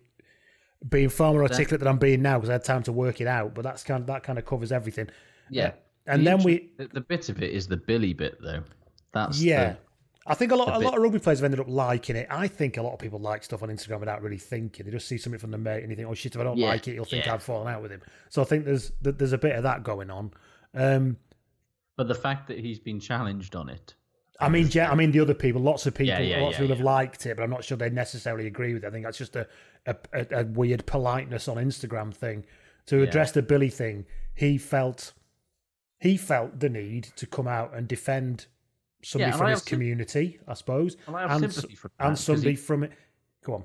[0.88, 3.28] being far more articulate than I'm being now because I had time to work it
[3.28, 3.54] out.
[3.54, 5.10] But that's kind of, that kind of covers everything.
[5.50, 5.72] Yeah,
[6.08, 8.64] And The then we- the, the bit of it is the Billy bit though.
[9.12, 9.72] That's Yeah.
[9.74, 9.78] the,
[10.28, 12.28] I think a lot, a bit- lot of rugby players have ended up liking it.
[12.30, 14.86] I think a lot of people like stuff on Instagram without really thinking.
[14.86, 16.58] They just see something from the mate and they think, "Oh shit, if I don't
[16.58, 17.34] Yeah, like it, you'll think yeah.
[17.34, 20.10] I've fallen out with him." So I think there's there's a bit of that going
[20.12, 20.32] on.
[20.76, 21.18] Um,
[21.98, 23.96] But the fact that he's been challenged on it,
[24.42, 26.62] I mean, gen- I mean, the other people, lots of people, Yeah, yeah, lots of
[26.62, 28.88] yeah, people have liked it, but I'm not sure they necessarily agree with it.
[28.88, 29.48] I think that's just a
[29.86, 32.46] a, a, weird politeness on Instagram thing.
[32.88, 35.14] To address the Billy thing, he felt
[36.00, 38.46] he felt the need to come out and defend
[39.04, 42.52] somebody Yeah, from his community, I suppose, And I and, sympathy s- that, and somebody
[42.52, 42.92] he- from it.
[43.46, 43.64] Go on.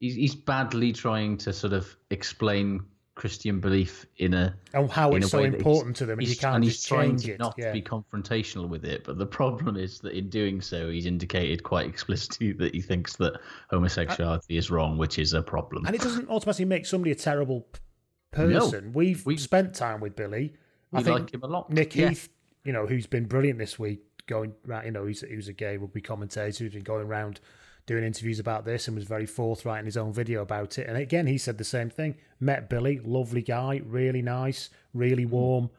[0.00, 2.84] he's he's badly trying to sort of explain
[3.16, 6.64] Christian belief in a And how it's so important to them, and you can't and
[6.64, 7.38] he's just trying to it.
[7.38, 7.68] not yeah.
[7.68, 9.04] to be confrontational with it.
[9.04, 13.16] But the problem is that in doing so, he's indicated quite explicitly that he thinks
[13.16, 15.86] that homosexuality is wrong, which is a problem.
[15.86, 17.66] And it doesn't automatically make somebody a terrible
[18.32, 18.92] person.
[18.92, 20.52] We've we've spent time with Billy.
[20.92, 21.70] I think like him a lot.
[21.70, 22.10] Nick Yeah.
[22.10, 22.28] Heath,
[22.64, 25.54] you know, who's been brilliant this week, going right, you know, he's he was a
[25.54, 27.40] gay rugby commentator who's been going around
[27.86, 30.88] doing interviews about this and was very forthright in his own video about it.
[30.88, 32.16] And again, he said the same thing.
[32.40, 35.70] Met Billy, lovely guy, really nice, really warm.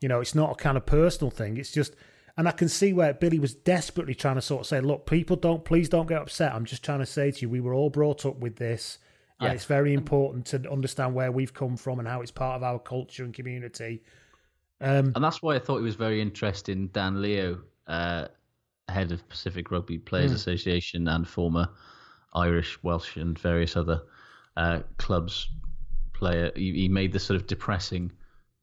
[0.00, 1.58] You know, it's not a kind of personal thing.
[1.58, 1.94] It's just,
[2.36, 5.36] and I can see where Billy was desperately trying to sort of say, look, people
[5.36, 6.54] don't, please don't get upset.
[6.54, 8.98] I'm just trying to say to you, we were all brought up with this.
[9.40, 9.54] And Yeah.
[9.54, 12.78] it's very important to understand where we've come from and how it's part of our
[12.78, 14.02] culture and community.
[14.80, 16.88] Um, And that's why I thought it was very interesting.
[16.88, 18.28] Dan Leo, uh,
[18.88, 20.36] head of Pacific Rugby Players Hmm.
[20.36, 21.68] Association and former
[22.34, 24.02] Irish, Welsh, and various other
[24.56, 25.48] uh, clubs
[26.12, 28.10] player, he, he made the sort of depressing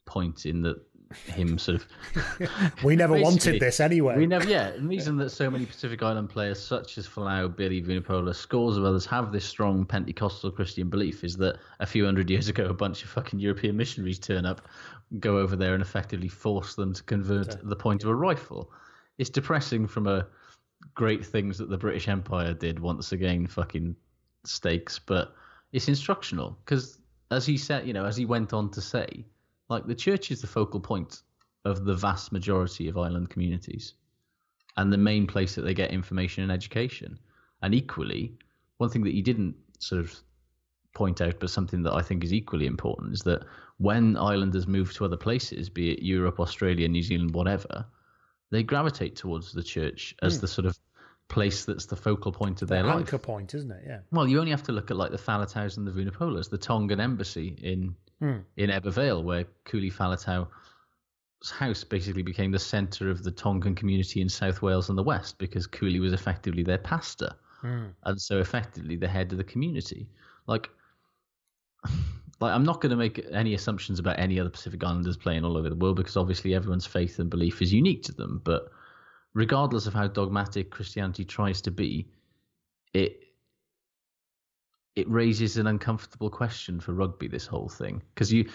[0.06, 0.78] point in that
[1.26, 4.18] him sort of We never wanted this anyway.
[4.18, 4.72] We never, yeah.
[4.72, 8.86] The reason that so many Pacific Island players, such as Folau, Billy, Vunipola, scores of
[8.86, 12.74] others, have this strong Pentecostal Christian belief is that a few hundred years ago, a
[12.74, 14.68] bunch of fucking European missionaries turn up,
[15.20, 18.72] go over there, and effectively force them to convert the point of a rifle.
[19.22, 20.26] It's depressing from a
[20.96, 23.96] great things that the British Empire did once again, fucking
[24.46, 25.36] stakes, but
[25.74, 26.98] it's instructional because,
[27.30, 29.24] as he said, you know, as he went on to say,
[29.70, 31.22] like the church is the focal point
[31.66, 33.94] of the vast majority of island communities
[34.78, 37.20] and the main place that they get information and education.
[37.62, 38.34] And equally,
[38.80, 40.16] one thing that he didn't sort of
[40.96, 43.44] point out, but something that I think is equally important, is that
[43.78, 47.86] when islanders move to other places, be it Europe, Australia, New Zealand, whatever,
[48.52, 50.42] they gravitate towards the church as hmm.
[50.42, 50.78] the sort of
[51.30, 52.98] place that's the focal point of their life.
[52.98, 53.84] anchor point, isn't it?
[53.88, 54.00] Yeah.
[54.12, 57.00] Well, you only have to look at like the Faletaus and the Vunipolas, the Tongan
[57.00, 58.40] embassy in hmm.
[58.58, 64.22] in Ebbw Vale, where Kuli Faletau's house basically became the centre of the Tongan community
[64.22, 67.86] in South Wales and the West because Kuli was effectively their pastor, hmm.
[68.04, 70.10] and so effectively the head of the community.
[70.48, 70.70] Like,
[72.42, 75.58] like I'm not going to make any assumptions about any other Pacific Islanders playing all
[75.58, 78.72] over the world because obviously everyone's faith and belief is unique to them, but
[79.34, 82.08] regardless of how dogmatic Christianity tries to be,
[82.94, 83.24] it
[84.96, 87.28] it raises an uncomfortable question for rugby.
[87.28, 88.50] This whole thing, because you,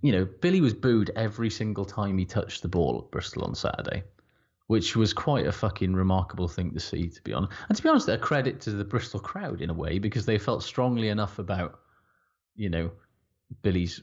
[0.00, 3.54] you know, Billy was booed every single time he touched the ball at Bristol on
[3.54, 4.04] Saturday,
[4.68, 7.52] which was quite a fucking remarkable thing to see, to be honest.
[7.68, 10.38] And to be honest, a credit to the Bristol crowd in a way because they
[10.38, 11.80] felt strongly enough about,
[12.54, 12.90] you know,
[13.62, 14.02] Billy's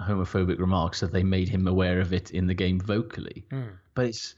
[0.00, 3.46] homophobic remarks that they made him aware of it in the game vocally.
[3.94, 4.34] But it's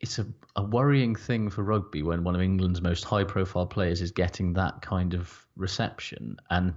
[0.00, 0.26] it's a,
[0.56, 4.52] a worrying thing for rugby when one of England's most high profile players is getting
[4.54, 6.74] that kind of reception and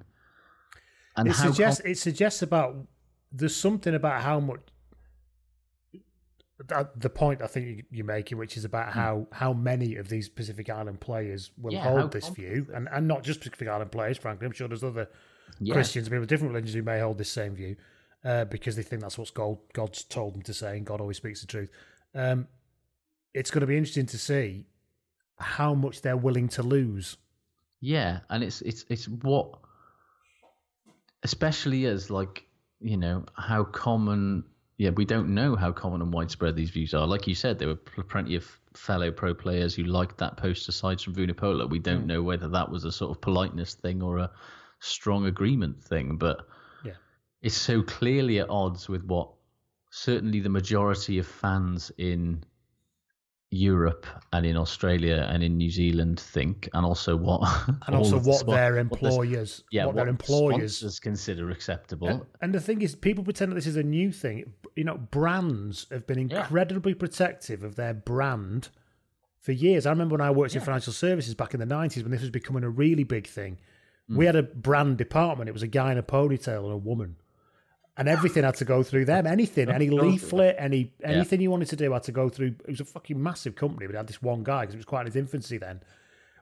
[1.17, 2.88] and It suggests com- it suggests about
[3.32, 4.62] there's something about how much
[6.95, 10.28] the point I think you- you're making, which is about how how many of these
[10.28, 11.75] Pacific Island players will Hmm.
[11.78, 14.17] Yeah, hold this view, and and not just Pacific Island players.
[14.17, 15.08] Frankly, I'm sure there's other
[15.59, 15.73] Yeah.
[15.73, 17.75] Christians, people with different religions who may hold this same view
[18.23, 21.17] uh, because they think that's what God God's told them to say, and God always
[21.17, 21.69] speaks the truth.
[22.13, 22.47] Um,
[23.33, 24.65] it's going to be interesting to see
[25.38, 27.17] how much they're willing to lose.
[27.81, 29.59] Yeah, and it's it's it's what,
[31.23, 32.45] especially as like
[32.81, 34.43] you know how common.
[34.77, 37.05] Yeah, we don't know how common and widespread these views are.
[37.05, 41.01] Like you said, there were plenty of fellow pro players who liked that post aside
[41.01, 41.69] from Vunipola.
[41.69, 44.31] We don't know whether that was a sort of politeness thing or a
[44.79, 46.47] strong agreement thing, but
[46.83, 46.93] Yeah.
[47.41, 49.29] it's so clearly at odds with what
[49.91, 52.43] certainly the majority of fans in
[53.51, 57.41] Europe and in Australia and in New Zealand think, and also what
[57.87, 62.07] And also what their what employers, yeah, what their employers consider acceptable.
[62.07, 64.53] And, and the thing is, people pretend that this is a new thing.
[64.75, 68.69] You know, brands have been incredibly protective of their brand
[69.39, 69.87] for years.
[69.87, 72.29] I remember when I worked in financial services back in the 90s when this was
[72.29, 73.57] becoming a really big thing.
[74.09, 74.15] Mm.
[74.15, 75.49] We had a brand department.
[75.49, 77.15] It was a guy in a ponytail and a woman.
[77.97, 79.27] and everything had to go through them.
[79.27, 82.55] Anything, any leaflet, any anything you wanted to do had to go through.
[82.65, 84.85] It was a fucking massive company, but it had this one guy because it was
[84.85, 85.81] quite in its infancy then.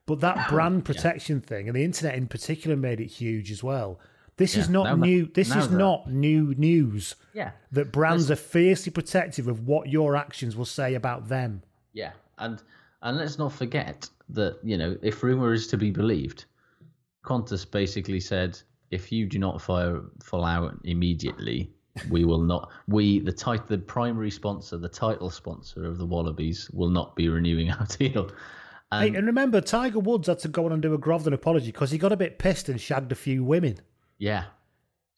[0.05, 3.99] But that brand protection thing and the internet in particular made it huge as well.
[4.37, 5.25] This is not that- new.
[5.25, 7.15] This is that- not new news.
[7.33, 7.51] Yeah.
[7.71, 11.63] That brands are fiercely protective of what your actions will say about them.
[11.93, 12.61] Yeah, and
[13.01, 16.45] and let's not forget that you know if rumor is to be believed,
[17.27, 18.59] Qantas basically said
[18.91, 21.71] if you do not fire full out immediately,
[22.09, 22.71] we will not.
[22.87, 27.27] We the tit- the primary sponsor, the title sponsor of the Wallabies, will not be
[27.27, 28.29] renewing our deal.
[28.91, 31.71] Hey, um, and remember, Tiger Woods had to go on and do a Grovden apology
[31.73, 33.79] because he got a bit pissed and shagged a few women.
[34.17, 34.45] Yeah,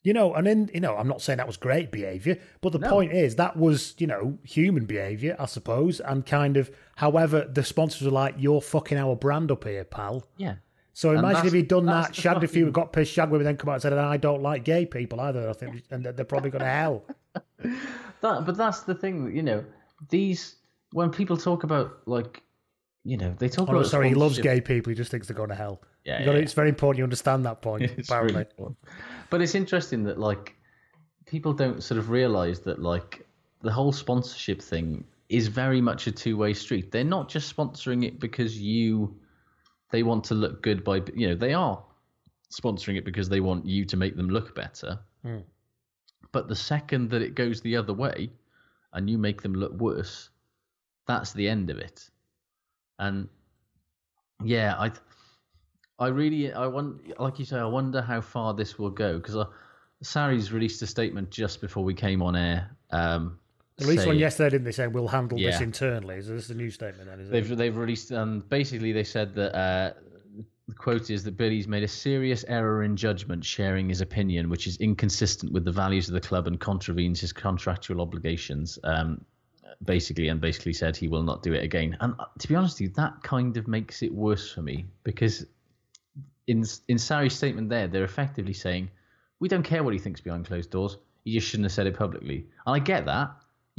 [0.02, 2.78] You know, and then you know, I'm not saying that was great behaviour, but the
[2.80, 2.90] No.
[2.90, 6.70] point is that was you know human behaviour, I suppose, and kind of.
[6.96, 10.56] However, the sponsors were like, "You're fucking our brand up here, pal." yeah.
[10.92, 13.56] So imagine if he'd done that, shagged a few, fucking- got pissed, shagged women, then
[13.56, 16.50] come out and said, "I don't like gay people either." I think, and they're probably
[16.50, 17.04] going to hell.
[18.22, 19.64] That, but that's the thing, you know.
[20.10, 20.56] These
[20.92, 22.42] when people talk about like,
[23.04, 24.90] you know, they talk Oh, no, about sorry, he loves gay people.
[24.90, 25.80] He just thinks they're going to hell.
[26.04, 27.82] Yeah, You gotta- yeah, It's very important you understand that point.
[27.96, 28.74] It's apparently, really.
[29.30, 30.54] But it's interesting that like
[31.26, 33.26] people don't sort of realize that like
[33.62, 36.90] the whole sponsorship thing is very much a two-way street.
[36.90, 39.14] They're not just sponsoring it because you
[39.90, 41.82] they want to look good by you know, they are
[42.50, 44.98] sponsoring it because they want you to make them look better.
[46.32, 48.30] But the second that it goes the other way
[48.92, 50.30] and you make them look worse,
[51.06, 52.08] that's the end of it.
[52.98, 53.28] And
[54.44, 54.92] yeah, I
[56.00, 59.36] I really, I want, like you say, I wonder how far this will go because
[59.36, 59.44] uh,
[60.02, 62.74] Sarries released a statement just before we came on air.
[62.90, 63.38] Um,
[63.80, 65.62] at least one yesterday, didn't they say we'll handle this Yeah.
[65.62, 66.16] internally?
[66.16, 67.20] Is this a new statement then?
[67.20, 67.32] Is it?
[67.32, 69.92] They've they've released and basically they said that uh,
[70.68, 74.66] the quote is that Billy's made a serious error in judgment, sharing his opinion, which
[74.66, 78.78] is inconsistent with the values of the club and contravenes his contractual obligations.
[78.84, 79.24] Um,
[79.84, 81.96] basically, and basically said he will not do it again.
[82.00, 84.86] And uh, to be honest with you, that kind of makes it worse for me
[85.04, 85.46] because
[86.46, 88.90] in in Sarries statement there, they're effectively saying
[89.38, 90.98] we don't care what he thinks behind closed doors.
[91.24, 92.46] He just shouldn't have said it publicly.
[92.66, 93.30] And I get that.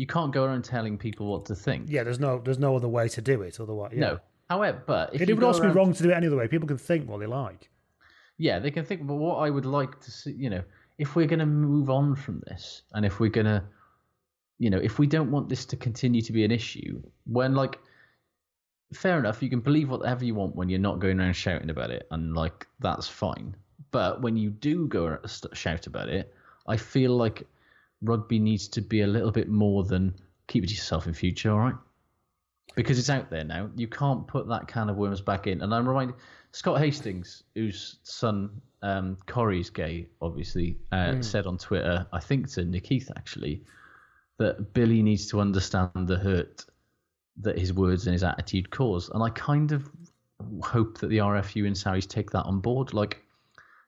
[0.02, 1.86] You can't go around telling people what to think.
[1.88, 3.60] yeah, there's no, there's no other way to do it.
[3.60, 4.00] Otherwise, yeah.
[4.00, 4.20] No.
[4.50, 6.48] However, but if It would also be wrong to do it any other way.
[6.48, 7.70] People can think what they like.
[8.40, 9.06] Yeah, they can think.
[9.06, 10.64] But what I would like to see, you know,
[10.98, 13.64] if we're going to move on from this, and if we're going to,
[14.58, 17.78] you know, if we don't want this to continue to be an issue, when like,
[18.94, 21.92] fair enough, you can believe whatever you want when you're not going around shouting about
[21.92, 23.56] it, and like that's fine.
[23.92, 25.20] But when you do go
[25.54, 26.34] shout about it,
[26.68, 27.46] I feel like
[28.02, 30.16] rugby needs to be a little bit more than
[30.48, 31.52] keep it to yourself in future.
[31.52, 31.76] All right.
[32.76, 33.70] Because it's out there now.
[33.76, 35.62] You can't put that can of worms back in.
[35.62, 36.16] And I'm reminded
[36.52, 42.64] Scott Hastings, whose son um, Corey's gay, obviously, uh, said on Twitter, I think to
[42.64, 43.64] Nick Heath actually,
[44.38, 46.66] that Billy needs to understand the hurt
[47.38, 49.10] that his words and his attitude cause.
[49.10, 49.90] And I kind of
[50.62, 52.94] hope that the RFU and Sarries take that on board.
[52.94, 53.24] Like,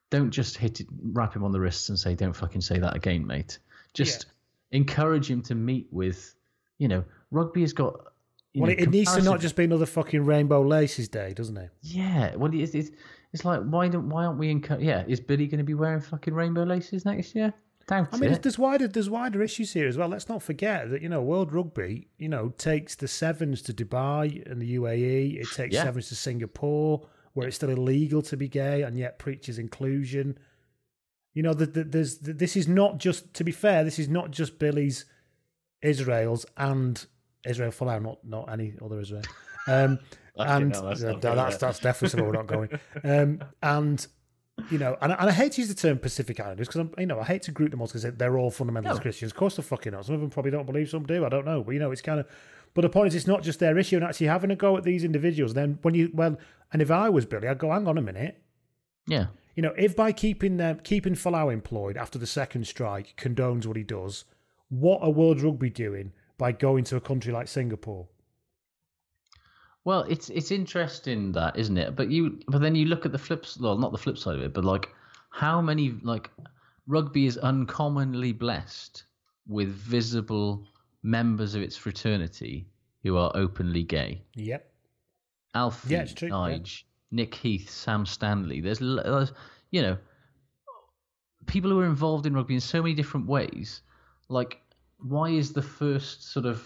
[0.09, 2.95] don't just hit it, wrap him on the wrists and say, "Don't fucking say that
[2.95, 3.59] again, mate."
[3.93, 4.27] Just
[4.71, 6.35] encourage him to meet with,
[6.77, 7.93] you know, rugby has got.
[8.55, 11.57] Well, know, it, it needs to not just be another fucking Rainbow Laces Day, doesn't
[11.57, 11.71] it?
[11.81, 12.91] Yeah, well, it's, it's,
[13.31, 14.83] it's like why don't why aren't we encourage?
[14.83, 17.51] Yeah, is Billy going to be wearing fucking rainbow laces next year?
[17.87, 18.43] Doubt I mean, there's, it.
[18.43, 20.07] there's wider there's wider issues here as well.
[20.07, 24.49] Let's not forget that you know World Rugby, you know, takes the sevens to Dubai
[24.49, 25.41] and the UAE.
[25.41, 25.83] It takes Yeah.
[25.83, 30.37] sevens to Singapore, where it's still illegal to be gay, and yet preaches inclusion.
[31.33, 33.83] You know, the, the, there's the, this is not just to be fair.
[33.83, 35.05] This is not just Billy's,
[35.81, 37.05] Israel's, and
[37.45, 39.23] Israel Folau, not not any other Israel.
[39.67, 39.99] Um,
[40.37, 42.69] and that's uh, that's, that's definitely somewhere we're not going.
[43.03, 44.05] Um, and
[44.69, 47.07] you know, and, and I hate to use the term Pacific Islanders because I'm, you
[47.07, 48.99] know, I hate to group them all because they're all fundamentalist No.
[48.99, 49.31] Christians.
[49.31, 50.05] Of course, they're fucking not.
[50.05, 51.25] Some of them probably don't believe, some do.
[51.25, 52.27] I don't know, but you know, it's kind of.
[52.75, 54.83] But the point is, it's not just their issue, and actually having a go at
[54.83, 55.53] these individuals.
[55.53, 56.37] Then when you well,
[56.71, 58.41] and if I was Billy, I'd go, hang on a minute.
[59.07, 63.65] yeah, You know, if by keeping them keeping Folau employed after the second strike condones
[63.65, 64.25] what he does,
[64.69, 68.07] what are World Rugby doing by going to a country like Singapore?
[69.85, 71.95] well, it's it's interesting that isn't it?
[71.95, 73.59] But you but then you look at the flips.
[73.59, 74.89] Well, not the flip side of it, but like
[75.29, 76.29] how many like
[76.87, 79.03] rugby is uncommonly blessed
[79.47, 80.65] with visible
[81.01, 82.65] members of its fraternity
[83.03, 84.21] who are openly gay.
[84.35, 84.69] Yep.
[85.55, 86.33] Alfie, Yeah, it's true, yeah.
[86.33, 86.83] Nige,
[87.13, 88.59] Nick Heath, Sam Stanley.
[88.59, 89.97] There's, you know,
[91.45, 93.81] people who are involved in rugby in so many different ways.
[94.29, 94.59] Like,
[94.97, 96.65] why is the first sort of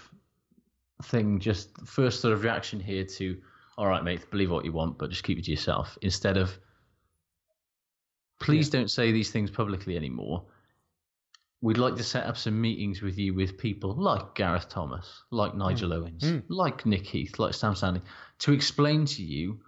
[1.04, 3.38] thing just first sort of reaction here to,
[3.78, 6.58] all right, mate, believe what you want, but just keep it to yourself, instead of,
[8.40, 10.46] please don't say these things publicly anymore.
[11.62, 15.52] we'd like to set up some meetings with you with people like Gareth Thomas, like
[15.52, 15.60] hmm.
[15.60, 16.40] Nigel Owens, hmm.
[16.48, 18.02] like Nick Heath, like Sam Stanley,
[18.40, 19.60] to explain to you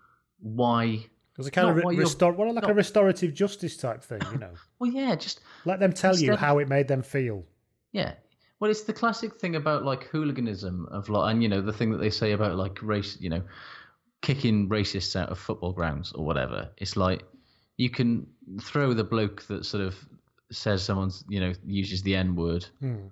[0.42, 1.06] why.
[1.36, 4.22] There's a kind Not of what re- restor- well, like a restorative justice type thing,
[4.32, 4.52] you know.
[4.80, 7.46] Well, yeah, just Let them tell you how it made them feel.
[7.94, 8.14] Yeah.
[8.60, 11.92] Well, it's the classic thing about like hooliganism of like, and you know, the thing
[11.92, 13.42] that they say about like race, you know,
[14.22, 16.70] kicking racists out of football grounds or whatever.
[16.78, 17.24] It's like
[17.78, 18.28] you can
[18.62, 19.96] throw the bloke that sort of
[20.52, 23.08] says someone's, you know, uses the N word Hmm.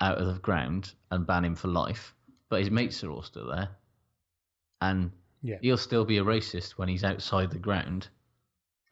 [0.00, 2.14] out of the ground and ban him for life,
[2.48, 3.68] but his mates are all still there.
[4.80, 5.12] And
[5.44, 5.58] Yeah.
[5.60, 8.08] he'll still be a racist when he's outside the ground.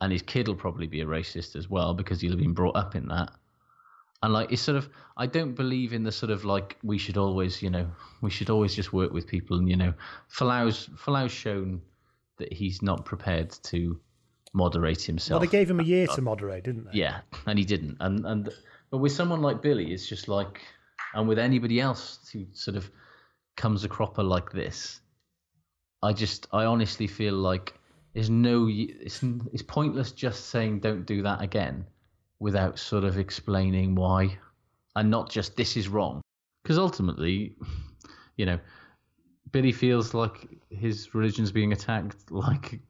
[0.00, 2.76] And his kid will probably be a racist as well because he'll have been brought
[2.76, 3.32] up in that.
[4.22, 7.16] And like it's sort of I don't believe in the sort of like we should
[7.16, 7.90] always, you know,
[8.20, 9.94] we should always just work with people and you know,
[10.30, 11.80] Folau's Folau's shown
[12.38, 13.98] that he's not prepared to
[14.52, 15.40] moderate himself.
[15.40, 16.98] Well, they gave him a year uh, to moderate, didn't they?
[16.98, 17.96] Yeah, and he didn't.
[18.00, 18.50] And and
[18.90, 20.60] but with someone like Billy, it's just like,
[21.14, 22.90] and with anybody else who sort of
[23.56, 25.00] comes a cropper like this,
[26.02, 27.74] I just I honestly feel like
[28.12, 29.22] there's no it's
[29.52, 31.86] it's pointless just saying don't do that again
[32.40, 34.36] without sort of explaining why,
[34.96, 36.20] and not just this is wrong,
[36.62, 37.56] because ultimately,
[38.36, 38.58] you know,
[39.52, 42.80] Billy feels like his religion's being attacked, like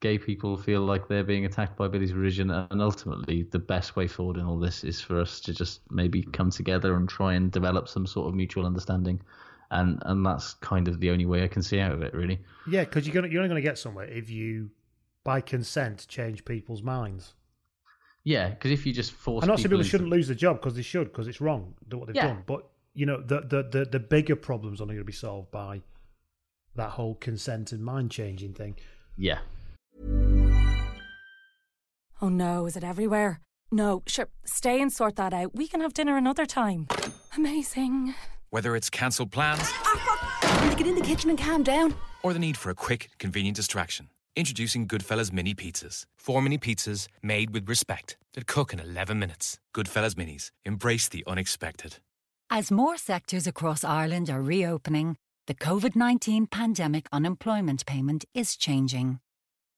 [0.00, 4.06] gay people feel like they're being attacked by Billy's religion, and ultimately, the best way
[4.06, 7.50] forward in all this is for us to just maybe come together and try and
[7.50, 9.18] develop some sort of mutual understanding,
[9.70, 12.40] and and that's kind of the only way I can see out of it, really.
[12.68, 14.70] Yeah, because you're gonna you're only going to get somewhere if you,
[15.24, 17.34] by consent, change people's minds.
[18.24, 20.74] Yeah, because if you just force, I'm not saying people shouldn't lose the job because
[20.74, 22.26] they should because it's wrong what they've Yeah.
[22.28, 22.42] done.
[22.46, 25.50] But you know the the the, the bigger problems are only going to be solved
[25.50, 25.80] by
[26.76, 28.76] that whole consent and mind changing thing.
[29.16, 29.38] Yeah,
[32.22, 33.40] Oh no, is it everywhere?
[33.72, 35.54] No, sure, stay and sort that out.
[35.54, 36.88] We can have dinner another time.
[37.36, 38.14] Amazing.
[38.50, 41.94] Whether it's cancelled plans ah, Need get in the kitchen and calm down.
[42.22, 44.08] or the need for a quick, convenient distraction.
[44.36, 46.04] Introducing Goodfellas Mini Pizzas.
[46.16, 49.58] Four mini pizzas made with respect that cook in 11 minutes.
[49.74, 50.50] Goodfellas Minis.
[50.64, 51.96] Embrace the unexpected.
[52.48, 59.20] As more sectors across Ireland are reopening, the COVID 19 pandemic unemployment payment is changing.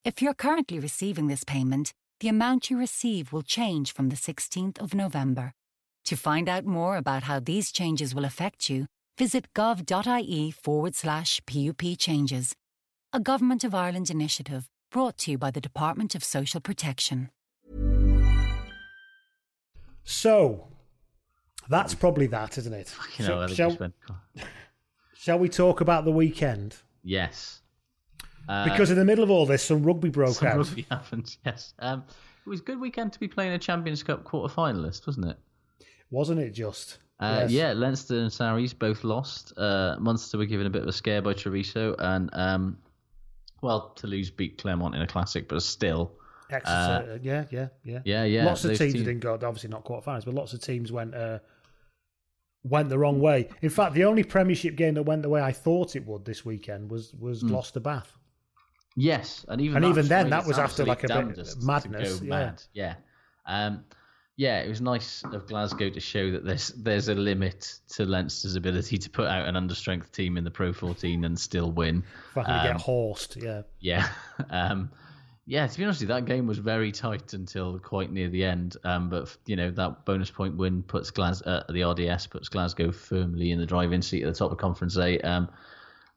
[0.04, 4.78] If you're currently receiving this payment, the amount you receive will change from the 16th
[4.80, 5.52] of November.
[6.06, 8.86] To find out more about how these changes will affect you,
[9.18, 12.54] visit gov.ie forward slash PUP changes,
[13.12, 17.30] a Government of Ireland initiative brought to you by the Department of Social Protection.
[20.04, 20.68] So
[21.68, 22.92] that's probably that, isn't it?
[23.18, 23.94] you So know, I shall, went,
[25.14, 26.76] shall we talk about the weekend?
[27.02, 27.58] yes.
[28.48, 30.56] Uh, Because in the middle of all this, some rugby broke some out.
[30.56, 31.36] rugby happened.
[31.46, 32.02] Yes, um,
[32.44, 35.38] it was a good weekend to be playing a Champions Cup quarter finalist, wasn't it?
[36.12, 36.50] Wasn't it?
[36.50, 37.50] Just Uh, Yes.
[37.50, 39.52] Yeah, Leinster and Sarries both lost.
[39.56, 42.78] Uh, Munster were given a bit of a scare by Treviso, and um,
[43.62, 46.12] well, Toulouse beat Clermont in a classic, but still,
[46.50, 48.44] Exeter, yeah, yeah, yeah, Uh, yeah, yeah.
[48.44, 49.34] Lots of teams, teams- didn't go.
[49.34, 51.38] Obviously, not quarterfinals, but lots of teams went uh,
[52.64, 53.48] went the wrong way.
[53.62, 56.44] In fact, the only Premiership game that went the way I thought it would this
[56.44, 57.48] weekend was was Hmm.
[57.48, 58.16] Gloucester Bath.
[58.96, 62.28] Yes, and even And even then, that was after, like, a bit madness, yeah.
[62.28, 62.62] mad.
[62.74, 62.94] Yeah,
[63.46, 63.84] um,
[64.42, 64.58] yeah.
[64.60, 68.98] It was nice of Glasgow to show that there's there's a limit to Leinster's ability
[68.98, 72.02] to put out an understrength team in the Pro 14 and still win.
[72.34, 73.62] Fucking Um, get horsed, yeah.
[73.80, 74.08] Yeah.
[74.50, 74.90] Um,
[75.44, 78.44] yeah, to be honest with you, that game was very tight until quite near the
[78.44, 78.76] end.
[78.84, 82.92] Um, but, you know, that bonus point win puts Glas- uh, the RDS puts Glasgow
[82.92, 85.18] firmly in the driving seat at the top of Conference A.
[85.18, 85.48] Um,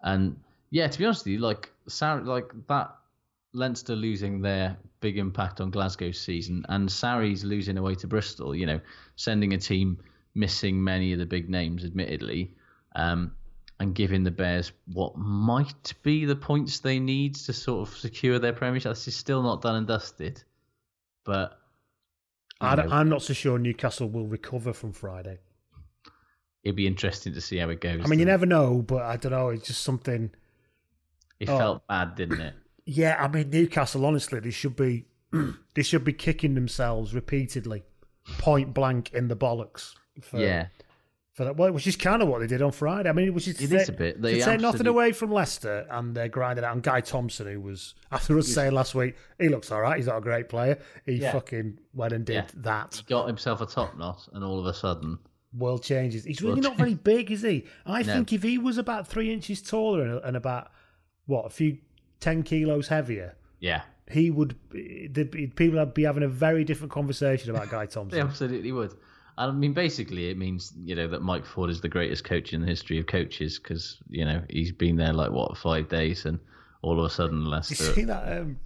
[0.03, 0.37] and,
[0.69, 2.95] yeah, to be honest with you, like, Sar- like that
[3.55, 8.65] Leinster losing their big impact on Glasgow's season and Sarries losing away to Bristol, you
[8.65, 8.79] know,
[9.15, 9.97] sending a team
[10.35, 12.53] missing many of the big names, admittedly,
[12.95, 13.31] um,
[13.79, 18.39] and giving the Bears what might be the points they need to sort of secure
[18.39, 18.91] their premiership.
[18.91, 20.43] This is still not done and dusted,
[21.23, 21.59] but
[22.61, 25.39] I am not so sure Newcastle will recover from Friday.
[26.63, 28.01] it'd be interesting to see how it goes.
[28.03, 29.49] I mean, you never know, but I don't know.
[29.49, 30.31] It's just something.
[31.39, 31.57] It oh.
[31.57, 32.55] felt bad, didn't it?
[32.85, 34.05] Yeah, I mean Newcastle.
[34.05, 35.05] Honestly, they should be
[35.73, 37.83] they should be kicking themselves repeatedly,
[38.37, 39.95] point blank in the bollocks.
[40.21, 40.67] For, yeah,
[41.33, 41.57] for that.
[41.57, 43.09] Well, which is kind of what they did on Friday.
[43.09, 44.21] I mean, it was just It to is a bit.
[44.21, 46.73] They take nothing away from Leicester, and they're grinding out.
[46.73, 49.97] And Guy Thompson, who was after us saying last week, he looks all right.
[49.97, 50.77] He's not a great player.
[51.05, 51.31] He Yeah.
[51.33, 52.47] fucking went and did Yeah.
[52.57, 52.95] that.
[52.95, 55.17] he got himself a top knot, and all of a sudden,
[55.57, 56.25] World changes.
[56.25, 57.65] He's really not very big, is he?
[57.85, 58.13] I No.
[58.13, 60.69] think if he was about three inches taller and, and about
[61.27, 61.77] what a few
[62.25, 64.55] ten kilos heavier, yeah, he would.
[64.71, 68.19] The, people would be having a very different conversation about Guy they Thompson.
[68.19, 68.93] absolutely would.
[69.37, 72.61] I mean, basically, it means you know that Mike Ford is the greatest coach in
[72.61, 76.39] the history of coaches because you know he's been there like what five days, and
[76.81, 77.93] all of a sudden You Leicester.
[77.93, 78.59] see that um,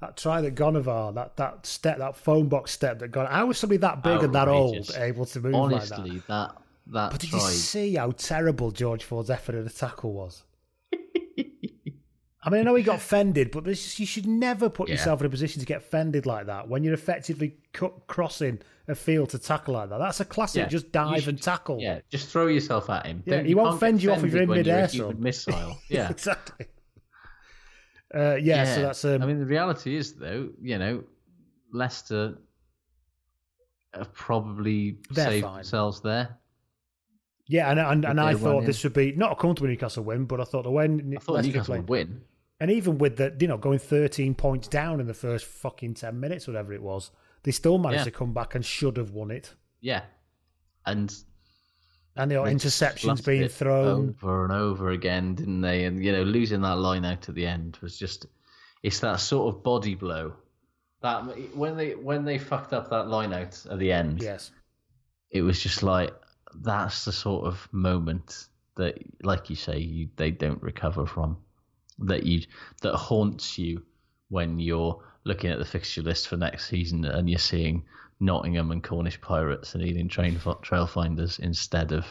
[0.00, 3.30] that try that Gonavar, that that step, that phone box step that got.
[3.30, 6.54] How was somebody that big and that old able to move Honestly, like that?
[6.54, 6.56] that
[6.86, 10.44] that But did you see how terrible George Ford's effort at the tackle was?
[12.44, 14.94] I mean, I know he got fended, but this, you should never put Yeah.
[14.96, 18.96] yourself in a position to get fended like that when you're effectively cut, crossing a
[18.96, 19.98] field to tackle like that.
[19.98, 21.78] That's a classic Yeah, just dive should- and tackle.
[21.80, 23.22] Yeah, just throw yourself at him.
[23.26, 25.20] Yeah, Don't- he won't fend you off if you're in midair, a human.
[25.20, 25.78] Missile.
[25.88, 26.10] Yeah.
[26.10, 26.66] exactly.
[28.14, 31.04] Uh, yeah, so that's um, I mean, the reality is, though, you know,
[31.72, 32.38] Leicester
[33.94, 35.54] have probably saved fine.
[35.56, 36.38] themselves there.
[37.46, 40.40] yeah, and and, and I thought this would be not a comfortable Newcastle win, but
[40.40, 42.20] I thought the win I thought Leicester Newcastle played- would win.
[42.62, 46.20] And even with the, you know, going 13 points down in the first fucking 10
[46.20, 47.10] minutes, whatever it was,
[47.42, 48.04] they still managed Yeah.
[48.04, 49.52] to come back and should have won it.
[49.80, 50.02] Yeah,
[50.86, 51.12] and
[52.14, 54.10] And, you know, they just interceptions being thrown.
[54.20, 55.86] over and over again, didn't they?
[55.86, 58.26] And you know, losing that line out at the end was just
[58.84, 60.34] it's that sort of body blow.
[61.00, 61.22] That
[61.56, 64.52] when they when they fucked up that line out at the end, Yes.
[65.30, 66.14] it was just like
[66.54, 68.46] that's the sort of moment
[68.76, 71.38] that, like you say, you, they don't recover from.
[72.02, 72.42] That you
[72.82, 73.82] that haunts you
[74.28, 77.84] when you're looking at the fixture list for next season and you're seeing
[78.20, 82.04] Nottingham and Cornish Pirates and Ealing Train Trail Finders instead of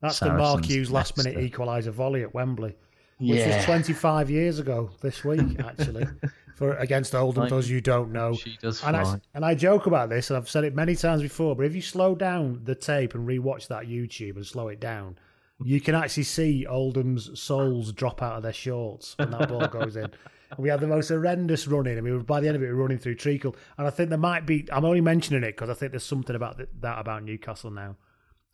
[0.00, 2.76] That's the Mark Saracens Hughes last minute equaliser volley at Wembley,
[3.18, 3.56] which Yeah.
[3.56, 6.06] was 25 years ago this week, actually,
[6.54, 8.34] for against Oldham, Like, those you don't know.
[8.34, 11.22] She does And I, and I joke about this, and I've said it many times
[11.22, 14.80] before, but if you slow down the tape and rewatch that YouTube and slow it
[14.80, 15.16] down,
[15.62, 19.96] you can actually see Oldham's souls drop out of their shorts when that ball goes
[19.96, 20.04] in.
[20.04, 21.96] And we had the most horrendous running.
[21.98, 23.54] I mean, by the end of it, we were running through treacle.
[23.78, 26.34] And I think there might be, I'm only mentioning it because I think there's something
[26.34, 27.96] about th- that about Newcastle now.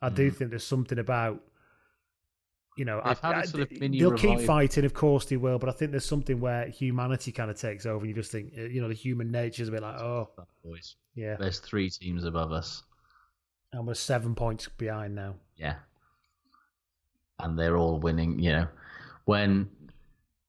[0.01, 1.41] I do think there's something about,
[2.77, 3.17] you know, Mm.
[3.23, 5.89] I- I- sort of mini they'll keep fighting, of course they will, but I think
[5.91, 7.99] there's something where humanity kind of takes over.
[8.05, 10.29] And you just think, you know, the human nature is a bit like, oh,
[10.63, 10.95] boys.
[11.15, 11.35] yeah.
[11.39, 12.83] There's three teams above us.
[13.73, 15.35] And we're seven points behind now.
[15.55, 15.75] Yeah.
[17.39, 18.67] And they're all winning, you know.
[19.25, 19.69] When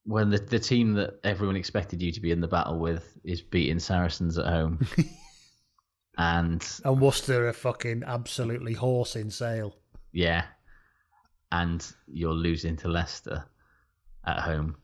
[0.05, 3.43] when the the team that everyone expected you to be in the battle with is
[3.43, 4.87] beating Saracens at home.
[6.19, 9.77] and And Worcester are fucking absolutely horse in sale.
[10.13, 10.45] yeah.
[11.51, 13.45] And you're losing to Leicester
[14.27, 14.77] at home.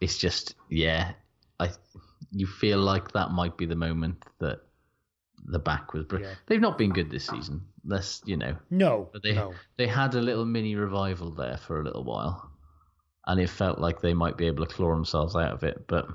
[0.00, 1.12] It's just yeah.
[1.60, 1.70] I
[2.32, 4.60] you feel like that might be the moment that
[5.44, 6.34] the back was br- Yeah.
[6.46, 7.62] they've not been good this season.
[7.86, 8.56] Let's you know.
[8.70, 9.54] No, But they no.
[9.76, 12.50] they had a little mini revival there for a little while,
[13.26, 15.86] and it felt like they might be able to claw themselves out of it.
[15.86, 16.06] But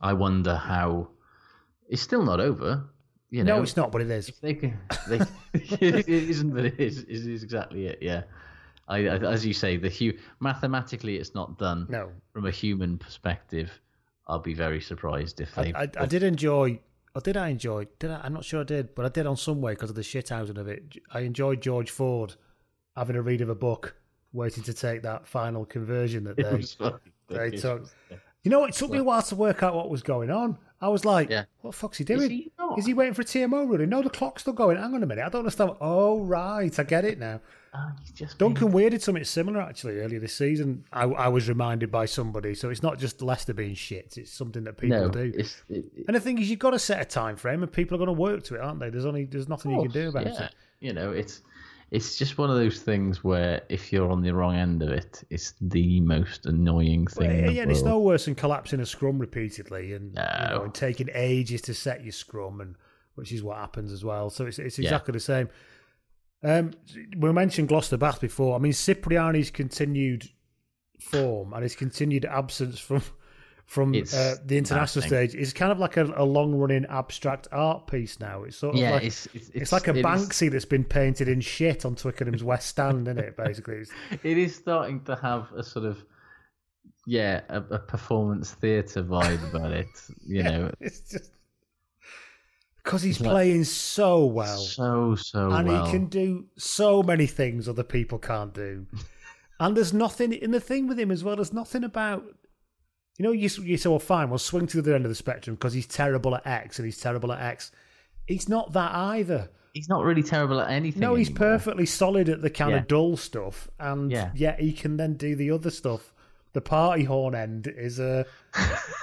[0.00, 1.08] I wonder how.
[1.88, 2.84] It's still not over.
[3.30, 4.32] You know, no, it's not, but it is.
[4.40, 4.78] They can,
[5.08, 5.20] they,
[5.54, 6.98] it isn't, but it is.
[6.98, 7.98] It is exactly it.
[8.00, 8.22] Yeah.
[8.88, 11.86] I, I, as you say, the hu- mathematically it's not done.
[11.88, 12.10] No.
[12.32, 13.70] From a human perspective,
[14.26, 15.72] I'll be very surprised if they.
[15.72, 16.80] I, I, I did enjoy.
[17.14, 17.86] Or did I enjoy?
[17.98, 18.20] Did I?
[18.22, 20.58] I'm not sure I did, but I did on some way because of the shithousing
[20.58, 20.96] of it.
[21.12, 22.36] I enjoyed George Ford
[22.96, 23.96] having a read of a book,
[24.32, 26.36] waiting to take that final conversion that
[27.28, 27.88] they they took.
[28.42, 30.56] You know, it took me a while to work out what was going on.
[30.80, 31.44] I was like, Yeah.
[31.60, 32.30] "What the fuck's he doing?
[32.30, 32.52] he?
[32.78, 33.90] Is he waiting for a TMO ruling?
[33.90, 34.76] No, the clock's still going.
[34.78, 35.24] Hang on a minute.
[35.26, 35.72] I don't understand.
[35.80, 37.40] Oh, right, I get it now."
[37.72, 40.84] Ah, he's just Duncan Weir did something similar actually earlier this season.
[40.92, 44.64] I, I was reminded by somebody, so it's not just Leicester being shit; it's something
[44.64, 45.32] that people no, do.
[45.36, 47.70] It's, it, it- And the thing is, you've got to set a time frame, and
[47.72, 48.90] people are going to work to it, aren't they?
[48.90, 50.44] There's only there's nothing you can do about yeah.
[50.46, 50.54] it.
[50.80, 51.42] You know, it's
[51.92, 55.22] it's just one of those things where if you're on the wrong end of it,
[55.30, 57.28] it's the most annoying thing.
[57.28, 60.22] Well, in the yeah, and it's no worse than collapsing a scrum repeatedly and you
[60.22, 62.74] know, and taking ages to set your scrum, and
[63.14, 64.30] which is what happens as well.
[64.30, 64.88] So it's it's Yeah.
[64.88, 65.48] exactly the same.
[66.42, 66.72] Um,
[67.18, 68.56] we mentioned Gloucester Bath before.
[68.56, 70.28] I mean, Cipriani's continued
[71.00, 73.02] form and his continued absence from
[73.66, 77.86] from uh, the international stage is kind of like a, a long running abstract art
[77.86, 78.42] piece now.
[78.42, 80.64] It's sort of Yeah, like it's- it's- it's, it's- like a it is- Banksy that's
[80.64, 83.36] been painted in shit on Twickenham's West Stand, isn't it?
[83.36, 83.92] Basically, it's,
[84.24, 86.02] it is starting to have a sort of
[87.06, 89.86] yeah a, a performance theatre vibe about it.
[90.26, 91.30] You know, it's just
[92.84, 94.58] because he's like- playing so well.
[94.58, 95.84] so so and well.
[95.86, 98.86] he can do so many things other people can't do.
[99.60, 101.36] and there's nothing in the thing with him as well.
[101.36, 102.24] There's nothing about
[103.18, 105.14] you know you you say well fine we'll swing to the other end of the
[105.14, 107.70] spectrum because he's terrible at X and he's terrible at X.
[108.26, 109.50] He's not that either.
[109.74, 111.00] He's not really terrible at anything.
[111.00, 111.50] No, he's anymore.
[111.50, 112.78] perfectly solid at the kind Yeah.
[112.78, 114.30] of dull stuff, and Yeah.
[114.34, 116.12] yet he can then do the other stuff.
[116.54, 118.24] The party horn end is uh,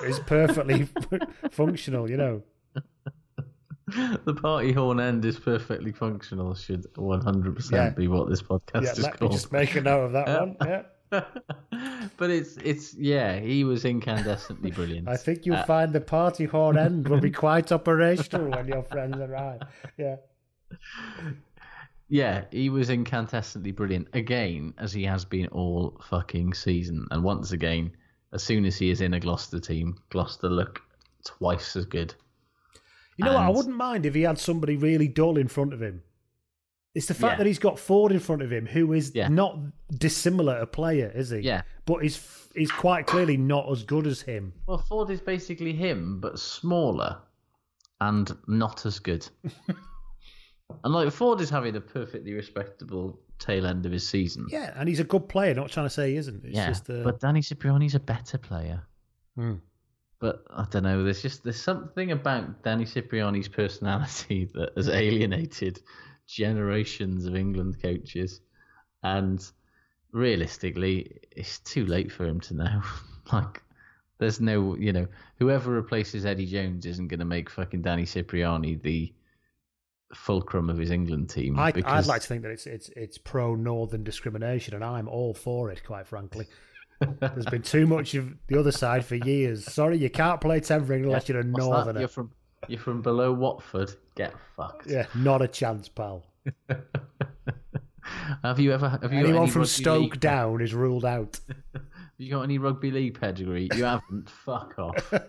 [0.04, 0.88] is perfectly
[1.52, 2.44] functional, you know.
[4.26, 6.54] the party horn end is perfectly functional.
[6.56, 7.90] Should 100% Yeah.
[7.90, 10.58] be what this podcast Yeah, is let me just make a note of that one.
[10.62, 10.84] Yeah.
[12.18, 15.08] but it's it's yeah, he was incandescently brilliant.
[15.08, 18.84] I think you'll Uh, find the party horn end will be quite operational when your
[18.84, 19.62] friends arrive.
[19.98, 20.18] Yeah.
[22.10, 27.06] Yeah, he was incandescently brilliant again, as he has been all fucking season.
[27.12, 27.92] And once again,
[28.32, 30.82] as soon as he is in a Gloucester team, Gloucester look
[31.26, 32.14] twice as good.
[33.18, 33.44] You know what?
[33.44, 36.04] I wouldn't mind if he had somebody really dull in front of him.
[36.96, 37.38] It's the fact Yeah.
[37.40, 39.28] that he's got Ford in front of him, who is Yeah.
[39.28, 39.58] not
[39.92, 41.40] dissimilar a player, is he?
[41.40, 41.62] Yeah.
[41.86, 44.54] But he's he's quite clearly not as good as him.
[44.66, 47.20] Well, Ford is basically him, but smaller
[48.02, 49.28] and not as good.
[50.84, 54.48] and like Ford is having a perfectly respectable tail end of his season.
[54.50, 55.54] Yeah, and he's a good player.
[55.54, 56.44] Not trying to say he isn't.
[56.44, 58.82] It's yeah, just uh, but Danny Cipriani's a better player.
[59.36, 59.56] Hmm.
[60.20, 61.04] But I don't know.
[61.04, 65.80] There's just there's something about Danny Cipriani's personality that has alienated
[66.26, 68.42] generations of England coaches,
[69.04, 69.44] and
[70.12, 72.82] realistically, it's too late for him to know.
[73.32, 73.62] like,
[74.18, 75.08] there's no, you know,
[75.38, 79.14] whoever replaces Eddie Jones isn't going to make fucking Danny Cipriani the
[80.14, 81.60] fulcrum of his England team.
[81.60, 85.34] I, I'd like to think that it's it's it's pro northern discrimination, and I'm all
[85.34, 85.84] for it.
[85.84, 86.48] Quite frankly,
[87.20, 89.66] there's been too much of the other side for years.
[89.72, 92.00] Sorry, you can't play Tenford unless you're a northerner.
[92.00, 92.32] You're from
[92.68, 93.92] you're from below Watford.
[94.16, 94.88] Get fucked.
[94.88, 96.24] Yeah, not a chance, pal.
[98.44, 98.90] Have you ever?
[98.90, 101.40] Have you Anyone any from Stoke league- down is ruled out.
[101.74, 103.70] Have you got any rugby league pedigree?
[103.76, 104.30] You haven't.
[104.30, 105.14] Fuck off.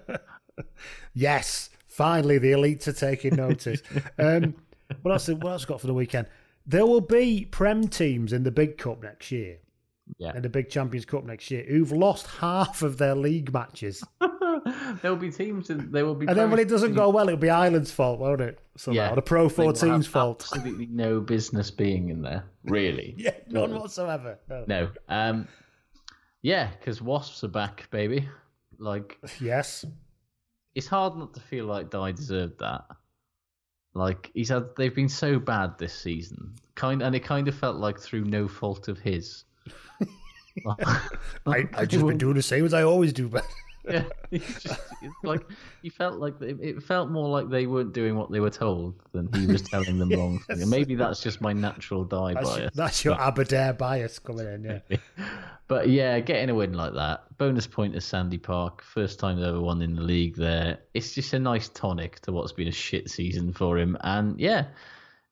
[1.15, 3.81] Yes, finally the elites are taking notice.
[4.19, 4.55] um,
[5.03, 5.29] what else?
[5.29, 6.27] What else got for the weekend?
[6.67, 9.59] There will be Prem teams in the Big Cup next year,
[10.17, 10.35] Yeah.
[10.37, 14.03] in the Big Champions Cup next year, who've lost half of their league matches.
[15.03, 16.27] There'll be teams, and there will be.
[16.27, 18.59] And then when it doesn't teams- go well, it'll be Ireland's fault, won't it?
[18.77, 20.49] Somehow, the Pro they will have 14's fault.
[20.53, 22.45] Absolutely no business being in there.
[22.65, 23.15] Really.
[23.19, 24.39] Yeah, none whatsoever.
[24.49, 24.65] No.
[24.67, 24.91] No.
[25.09, 25.49] Um.
[26.43, 28.29] Yeah, because wasps are back, baby.
[28.79, 29.85] Like Yes.
[30.75, 32.85] it's hard not to feel like Dai deserved that.
[33.95, 37.77] Like he's had, they've been so bad this season, kind, and it kind of felt
[37.77, 39.45] like through no fault of his.
[41.47, 43.45] I, I've just been doing the same as I always do, but
[43.89, 45.45] Yeah, it's just, it's like
[45.83, 49.33] he felt like it, felt more like they weren't doing what they were told than
[49.33, 50.41] he was telling them wrong.
[50.67, 52.71] maybe that's just my natural die that's, bias.
[52.75, 54.99] that's your Aberdare bias coming in, yeah.
[55.69, 59.47] But yeah, getting a win like that, bonus point at Sandy Park, first time they
[59.47, 60.79] ever won in the league there.
[60.95, 63.97] It's just a nice tonic to what's been a shit season for him.
[64.01, 64.67] And yeah,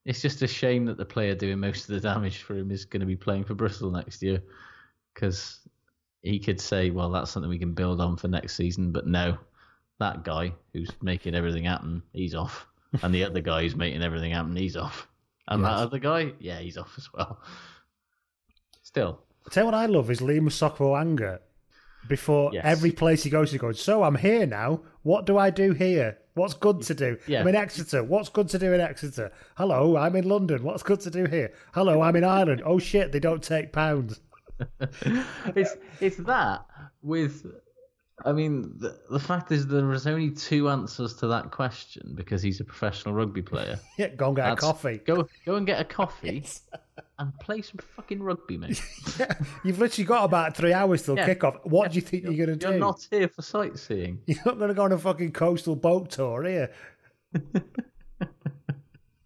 [0.07, 2.85] it's just a shame that the player doing most of the damage for him is
[2.85, 4.41] going to be playing for Bristol next year
[5.13, 5.59] because
[6.21, 8.93] he could say, well, that's something we can build on for next season.
[8.93, 9.37] But no,
[9.99, 12.65] that guy who's making everything happen, he's off.
[13.01, 15.09] And the other guy who's making everything happen, he's off.
[15.49, 17.41] And that other guy, yeah, he's off as well.
[18.83, 19.19] Still,
[19.51, 21.39] tell you what I love is Lee Lima Sopoaga.
[22.07, 22.63] Before Yes.
[22.65, 24.81] every place he goes, he goes, So I'm here now.
[25.03, 26.17] What do I do here?
[26.33, 27.17] What's good to do?
[27.27, 27.41] Yeah.
[27.41, 28.03] I'm in Exeter.
[28.03, 29.31] What's good to do in Exeter?
[29.55, 30.63] Hello, I'm in London.
[30.63, 31.51] What's good to do here?
[31.73, 32.61] Hello, I'm in Ireland.
[32.65, 34.19] Oh shit, they don't take pounds.
[35.55, 36.65] it's it's that
[37.01, 37.45] with
[38.25, 42.41] I mean the, the fact is there is only two answers to that question because
[42.41, 43.79] he's a professional rugby player.
[43.97, 44.97] Yeah, go and get That's- a coffee.
[45.05, 46.43] Go go and get a coffee
[47.19, 48.81] and play some fucking rugby, mate.
[49.19, 49.33] Yeah,
[49.63, 51.27] you've literally got about three hours till Yeah.
[51.33, 51.59] kickoff.
[51.65, 52.69] What do you think you're going to do?
[52.71, 54.21] You're not here for sightseeing.
[54.27, 56.67] You're not going to go on a fucking coastal boat tour, are you?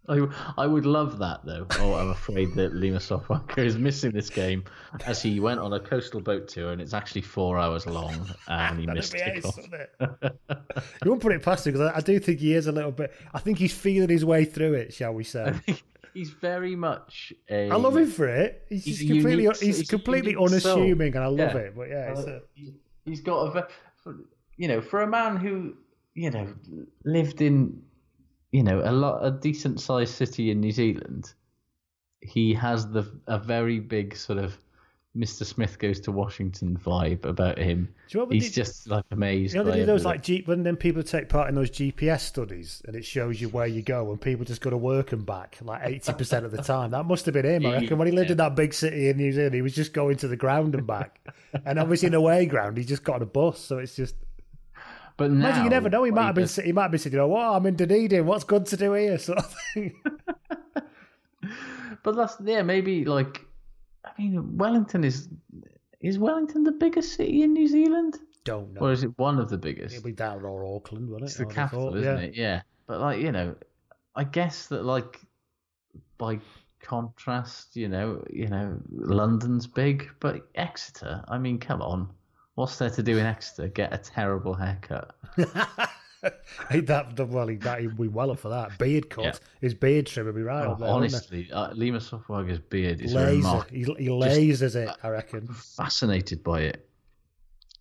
[0.09, 1.65] I, I would love that though.
[1.79, 4.65] Oh, I'm afraid that Lima Sopoaga is missing this game
[5.05, 8.79] as he went on a coastal boat tour and it's actually four hours long and
[8.79, 9.73] he missed be ace, kickoff.
[9.73, 9.91] it?
[11.05, 12.91] You won't put it past him because I, I do think he is a little
[12.91, 13.13] bit.
[13.33, 15.53] I think he's feeling his way through it, shall we say?
[16.13, 17.69] He's very much a.
[17.69, 18.65] I love him for it.
[18.69, 20.73] He's, He's completely, unique- he's, he's completely unique soul.
[20.79, 21.57] unassuming, and I love Yeah.
[21.57, 21.75] it.
[21.75, 22.73] But yeah, Uh, a, he-
[23.05, 23.67] he's got a,
[24.57, 25.75] you know, for a man who,
[26.13, 26.47] you know,
[27.05, 27.81] lived in,
[28.51, 31.33] you know, a lot a decent sized city in New Zealand.
[32.21, 34.57] He has the a very big sort of
[35.17, 35.45] Mr.
[35.45, 37.93] Smith goes to Washington vibe about him.
[38.07, 39.53] Do you know He's just like amazed.
[39.53, 42.21] you know, they do those like G, when then people take part in those GPS
[42.21, 45.25] studies, and it shows you where you go, and people just go to work and
[45.25, 46.91] back like eighty percent of the time.
[46.91, 47.65] That must have been him.
[47.65, 49.91] I reckon when he lived in that big city in New Zealand, he was just
[49.91, 51.19] going to the ground and back,
[51.65, 53.59] and obviously in away ground, he just got on a bus.
[53.59, 54.15] So it's just
[55.17, 56.05] But now, imagine you never know.
[56.05, 58.25] He might have been sit- he might have been sitting, oh, I'm in Dunedin.
[58.25, 59.17] What's good to do here?
[59.19, 60.01] Sort of thing.
[62.03, 63.45] But that's yeah, maybe like,
[64.05, 65.29] I mean, Wellington is
[65.99, 68.81] is Wellington the biggest city in New Zealand, Don't know.
[68.81, 69.95] or is it one of the biggest?
[69.95, 71.25] It'll be down or Auckland, won't it?
[71.25, 72.23] It's the capital, thought, isn't yeah.
[72.23, 72.35] it?
[72.35, 72.61] Yeah.
[72.87, 73.55] But like you know,
[74.15, 75.19] I guess that like
[76.17, 76.39] by
[76.81, 81.23] contrast, you know, you know, London's big, but Exeter.
[81.27, 82.09] I mean, come on,
[82.55, 83.67] what's there to do in Exeter?
[83.67, 85.15] Get a terrible haircut.
[86.69, 89.23] Hey, that well, he, that he'd be well up for that beard cut.
[89.25, 89.33] Yeah.
[89.59, 90.89] His beard trim would be right Oh, up there.
[90.89, 93.37] honestly, uh, Lima Sopoaga's beard is laser.
[93.37, 93.95] remarkable.
[93.95, 94.89] He, he lasers it.
[95.03, 95.47] I reckon.
[95.47, 96.87] Fascinated by it,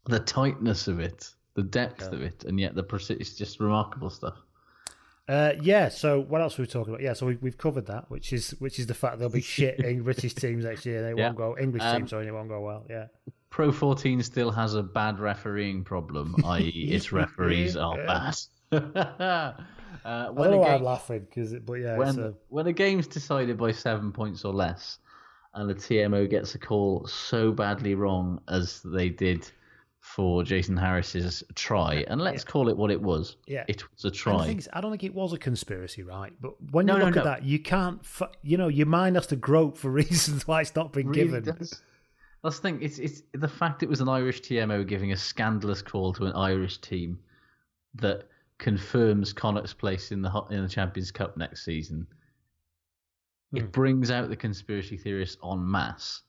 [0.06, 4.34] the tightness of it, the depth of it, and yet the it's just remarkable stuff.
[5.28, 5.88] Uh, yeah.
[5.88, 7.02] So what else were we talking about?
[7.02, 7.12] Yeah.
[7.12, 10.02] So we, we've covered that, which is which is the fact there'll be shit in
[10.02, 11.02] British teams next year.
[11.02, 11.26] They Yeah.
[11.26, 12.84] won't go English Um, teams, sorry, they won't go well.
[12.88, 13.06] Yeah.
[13.50, 18.36] Pro 14 still has a bad refereeing problem, i.e., its referees are bad.
[18.72, 19.52] uh,
[20.04, 23.58] I when, know why I'm laughing because, but yeah, when, uh, when a game's decided
[23.58, 24.98] by seven points or less,
[25.54, 29.50] and the TMO gets a call so badly wrong as they did
[29.98, 33.36] for Jason Harries's try, and let's call it what it was.
[33.46, 33.64] Yeah.
[33.68, 34.46] It was a try.
[34.46, 36.32] is, I don't think it was a conspiracy, right?
[36.40, 37.30] But when No, you no, look at no.
[37.30, 38.00] that, you can't,
[38.42, 41.42] you know, your mind has to grope for reasons why it's not been really given.
[41.42, 41.82] does.
[42.42, 42.82] That's the thing.
[42.82, 46.32] It's it's the fact it was an Irish TMO giving a scandalous call to an
[46.32, 47.18] Irish team
[47.94, 48.24] that
[48.58, 52.06] confirms Connacht's place in the in the Champions Cup next season.
[53.50, 53.56] Hmm.
[53.58, 56.22] It brings out the conspiracy theorists en masse,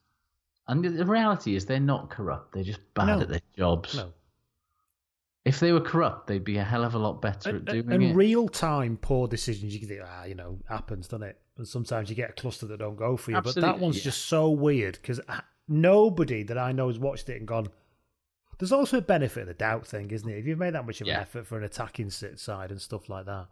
[0.67, 2.53] and the- reality is they're not corrupt.
[2.53, 3.21] They're just bad No.
[3.21, 3.95] at their jobs.
[3.95, 4.11] No.
[5.43, 8.03] If they were corrupt, they'd be a hell of a lot better at doing and
[8.03, 8.15] it.
[8.15, 11.41] real time poor decisions, you can think, ah, you know, happens, doesn't it?
[11.57, 13.41] And sometimes you get a cluster that don't go for you.
[13.41, 14.03] but that one's yeah.
[14.03, 15.19] just so weird because
[15.67, 17.67] nobody that I know has watched it and gone.
[18.59, 20.37] There's also a benefit of the doubt thing, isn't it?
[20.37, 23.25] If you've made that much of an effort for an attacking side and stuff like
[23.25, 23.47] that.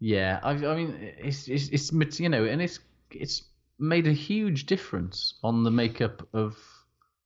[0.00, 2.80] Yeah, I, I mean, it's, it's it's you know, and it's
[3.10, 3.44] it's
[3.78, 6.56] made a huge difference on the makeup of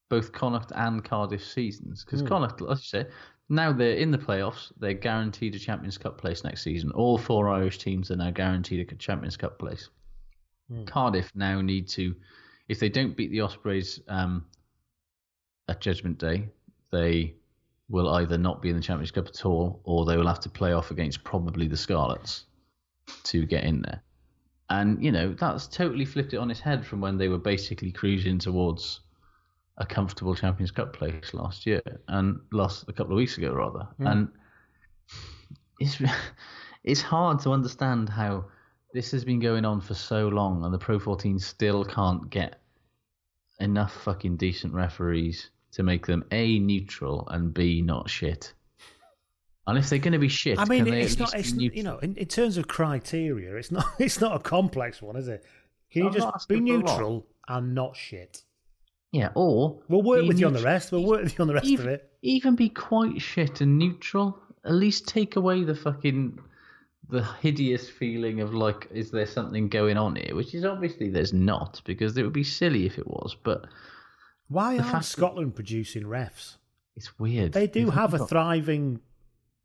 [0.08, 2.26] both Connacht and Cardiff seasons because Hmm.
[2.26, 3.10] Connacht, as you say,
[3.48, 4.72] now they're in the playoffs.
[4.78, 6.90] They're guaranteed a Champions Cup place next season.
[6.92, 9.88] All four Irish teams are now guaranteed a Champions Cup place.
[10.68, 10.84] Hmm.
[10.84, 12.14] Cardiff now need to,
[12.68, 14.44] if they don't beat the Ospreys um,
[15.68, 16.48] at Judgment Day,
[16.90, 17.34] they
[17.88, 20.48] will either not be in the Champions Cup at all, or they will have to
[20.48, 22.44] play off against probably the Scarlets
[23.24, 24.02] to get in there.
[24.68, 27.92] And you know that's totally flipped it on its head from when they were basically
[27.92, 29.00] cruising towards
[29.78, 33.86] a comfortable Champions Cup place last year and last a couple of weeks ago rather.
[34.00, 34.28] And
[35.78, 36.02] it's
[36.84, 38.46] it's hard to understand how
[38.92, 42.60] this has been going on for so long and the Pro 14 still can't get
[43.60, 48.52] enough fucking decent referees to make them a neutral and b not shit.
[49.66, 51.34] And if they're going to be shit, I mean, can they it's not.
[51.34, 53.84] It's you know, in, in terms of criteria, it's not.
[53.98, 55.44] It's not a complex one, is it?
[55.90, 56.92] Can you I'm just be asking for a lot.
[56.92, 58.42] neutral and not shit?
[59.12, 60.92] Yeah, or We'll work with you on the rest.
[60.92, 62.10] We'll work with you on the rest even, of it.
[62.22, 64.38] Even be quite shit and neutral.
[64.64, 66.38] At least take away the fucking
[67.08, 70.34] the hideous feeling of like, is there something going on here?
[70.34, 73.36] Which is obviously there's not, because it would be silly if it was.
[73.42, 73.66] But
[74.48, 76.56] Why aren't Scotland producing refs?
[76.96, 77.52] it's weird.
[77.52, 79.00] They do have a thriving,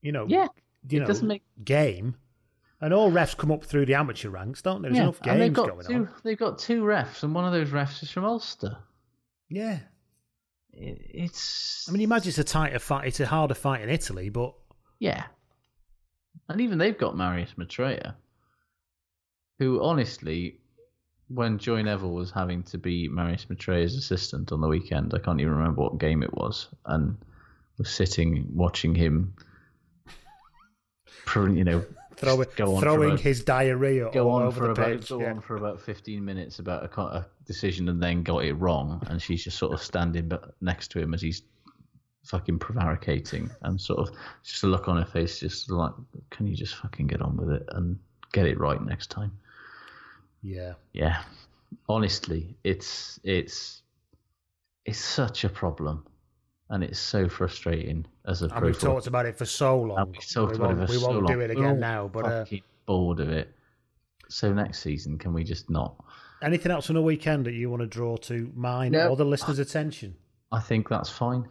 [0.01, 0.47] you know, Yeah,
[0.89, 2.15] you it know, doesn't make- game,
[2.81, 4.89] and all refs come up through the amateur ranks, don't they?
[4.89, 5.93] There's yeah, enough and they've games got going two.
[5.93, 6.09] on.
[6.23, 8.77] They've got two refs, and one of those refs is from Ulster.
[9.49, 9.79] Yeah,
[10.73, 11.87] It, it's.
[11.87, 13.07] I mean, you imagine it's a tighter fight.
[13.07, 14.53] It's a harder fight in Italy, but
[14.99, 15.25] Yeah.
[16.51, 18.15] And even they've got Marius Mitrea,
[19.59, 20.59] who honestly,
[21.29, 25.39] when Joy Neville was having to be Marius Mitrea's assistant on the weekend, I can't
[25.39, 27.17] even remember what game it was, and
[27.77, 29.33] was sitting watching him,
[31.35, 31.85] you know,
[32.17, 35.07] throw, go on throwing for a- his diarrhea go all on over for the about
[35.07, 35.29] go yeah.
[35.29, 39.21] on for about fifteen minutes about a, a decision and then got it wrong, and
[39.21, 40.29] she's just sort of standing
[40.59, 41.43] next to him as he's
[42.23, 45.91] fucking prevaricating, and sort of just a look on her face, just like,
[46.29, 47.97] can you just fucking get on with it and
[48.33, 49.31] get it right next time?
[50.43, 50.73] yeah.
[50.93, 51.21] Yeah,
[51.89, 53.81] honestly, it's it's
[54.85, 56.05] it's such a problem,
[56.69, 59.97] and it's so frustrating as a And we've talked about it for so long.
[59.99, 61.33] and we've talked we about it won't, for we so won't long.
[61.33, 62.07] do it We're again now.
[62.07, 63.53] But uh, fucking bored of it.
[64.29, 65.95] So next season, can we just not?
[66.43, 69.09] anything else on the weekend that you want to draw to mine No.
[69.09, 70.15] or the listeners' attention?
[70.51, 71.47] I think that's fine.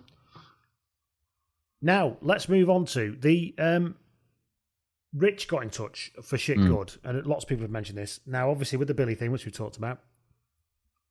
[1.82, 3.96] Now let's move on to the um,
[5.14, 6.68] Rich got in touch for shit Mm.
[6.68, 8.20] good, and lots of people have mentioned this.
[8.26, 10.00] Now, obviously, with the Billy thing, which we talked about,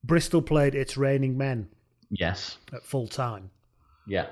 [0.03, 1.67] Bristol played its raining men
[2.09, 2.57] Yes.
[2.73, 3.49] at full time,
[4.07, 4.27] Yeah.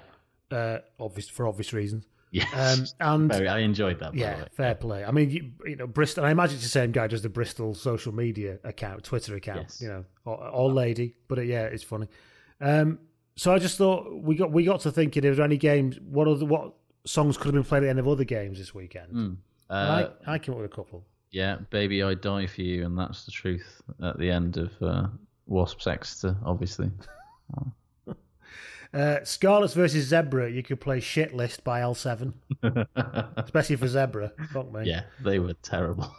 [0.51, 2.05] uh, obvious for obvious reasons.
[2.31, 2.53] Yes.
[2.53, 2.85] Um,
[3.21, 4.11] and Very, I enjoyed that.
[4.13, 4.47] By yeah, way.
[4.51, 5.03] fair play.
[5.03, 6.23] I mean, you, you know, Bristol.
[6.25, 9.61] I imagine it's the same guy does the Bristol social media account, Twitter account.
[9.63, 9.81] Yes.
[9.81, 12.07] You know, or, or lady, but uh, yeah, it's funny.
[12.61, 12.99] Um,
[13.37, 16.27] so I just thought we got we got to thinking: if there any games, what
[16.27, 16.73] other what
[17.05, 19.13] songs could have been played at the end of other games this weekend?
[19.13, 19.37] Mm.
[19.69, 21.05] Uh, I, I came up with a couple.
[21.31, 25.07] Yeah, baby, I die for you, and that's the truth at the end of uh,
[25.45, 26.91] Wasps Exeter, obviously.
[28.93, 32.33] Uh, Scarlets versus Zebre, you could play shit list by L7,
[33.35, 34.31] especially for Zebre.
[34.49, 34.85] Fuck me.
[34.85, 36.09] Yeah, they were terrible.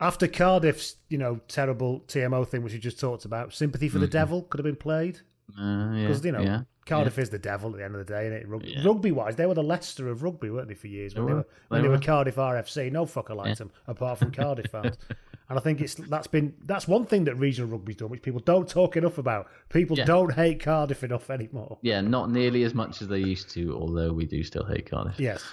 [0.00, 4.08] After Cardiff's, you know, terrible TMO thing, which we just talked about, Sympathy for the
[4.08, 5.20] Devil could have been played.
[5.58, 6.62] Uh, yeah, Because, you know, yeah.
[6.86, 8.84] Cardiff is the devil at the end of the day, and Rug- Yeah.
[8.84, 11.14] Rugby wise, they were the Leicester of rugby, weren't they, for years?
[11.14, 11.46] When They were.
[11.68, 11.98] when They were.
[11.98, 12.90] Cardiff RFC.
[12.90, 14.96] No fucker liked them, apart from Cardiff fans.
[15.48, 18.40] And I think it's that's been that's one thing that regional rugby's done, which people
[18.40, 19.46] don't talk enough about.
[19.68, 20.04] People Yeah.
[20.04, 21.78] don't hate Cardiff enough anymore.
[21.82, 25.20] Yeah, not nearly as much as they used to, although we do still hate Cardiff.
[25.20, 25.44] Yes.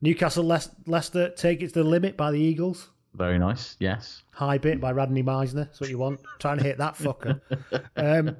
[0.00, 2.90] Newcastle Le- Leicester take it to the limit by the Eagles.
[3.14, 4.22] Very nice, yes.
[4.30, 5.64] High bit by Randy Meisner.
[5.66, 6.20] That's what you want.
[6.38, 7.40] Trying to hit that fucker.
[7.96, 8.36] Um,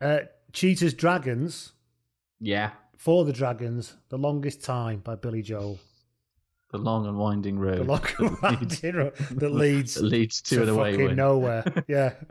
[0.00, 0.18] uh,
[0.52, 1.72] Cheetahs Dragons
[2.40, 3.96] Yeah, for the Dragons.
[4.08, 5.78] The longest time by Billy Joel.
[6.70, 7.78] the long and winding road.
[7.78, 8.00] The long
[8.42, 11.64] that leads- winding road that leads that leads to, an away fucking nowhere.
[11.88, 12.12] Yeah.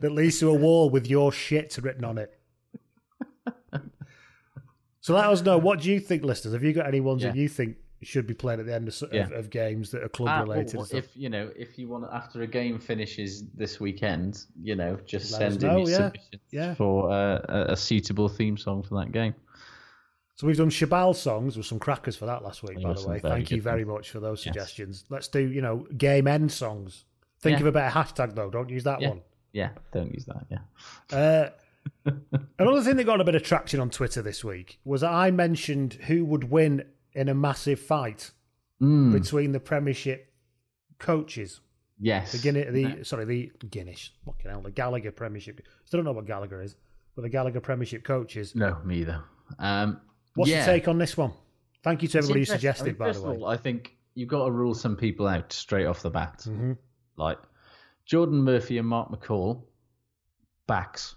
[0.00, 2.32] that leads to a wall with your shit written on it.
[5.00, 5.56] So let us know.
[5.58, 6.52] What do you think, listeners?
[6.54, 9.02] Have you got any ones that you think should be played at the end of,
[9.02, 9.28] of, Yeah.
[9.30, 10.76] of games that are club Ah, related?
[10.76, 10.98] or and stuff?
[11.04, 15.32] if you know, if you want, after a game finishes this weekend, you know, just
[15.32, 15.96] Let us send in your yeah.
[15.96, 16.74] submissions Yeah.
[16.74, 19.34] for uh, a, a suitable theme song for that game.
[20.36, 23.20] So we've done Shabal songs with some crackers for that last week, by the way.
[23.20, 23.96] Thank you very ones.
[23.96, 24.54] much for those Yes.
[24.54, 25.04] suggestions.
[25.08, 27.04] Let's do, you know, game end songs.
[27.40, 27.60] Think Yeah.
[27.62, 28.50] of a better hashtag though.
[28.50, 29.08] Don't use that Yeah.
[29.10, 29.22] one.
[29.52, 30.46] Yeah, don't use that.
[30.50, 30.58] Yeah.
[31.18, 31.50] Uh,
[32.58, 35.30] another thing that got a bit of traction on Twitter this week was that I
[35.30, 36.84] mentioned who would win
[37.16, 38.30] in a massive fight
[38.80, 40.30] Mm, between the Premiership
[40.98, 41.60] coaches.
[41.98, 42.32] yes.
[42.32, 45.60] The Guinness, the sorry, the Guinness, fucking hell, the Gallagher Premiership.
[45.86, 46.76] Still don't know what Gallagher is,
[47.14, 48.54] but the Gallagher Premiership coaches.
[48.54, 49.24] No, me either.
[49.58, 50.00] Um,
[50.34, 50.58] What's yeah.
[50.66, 51.32] your take on this one?
[51.82, 53.36] Thank you to everybody who suggested, I mean, by the way.
[53.36, 56.42] all, I think you've got to rule some people out straight off the bat.
[56.44, 56.72] hmm
[57.16, 57.38] Like
[58.04, 59.62] Geordan Murphy and Mark McCall,
[60.66, 61.14] backs.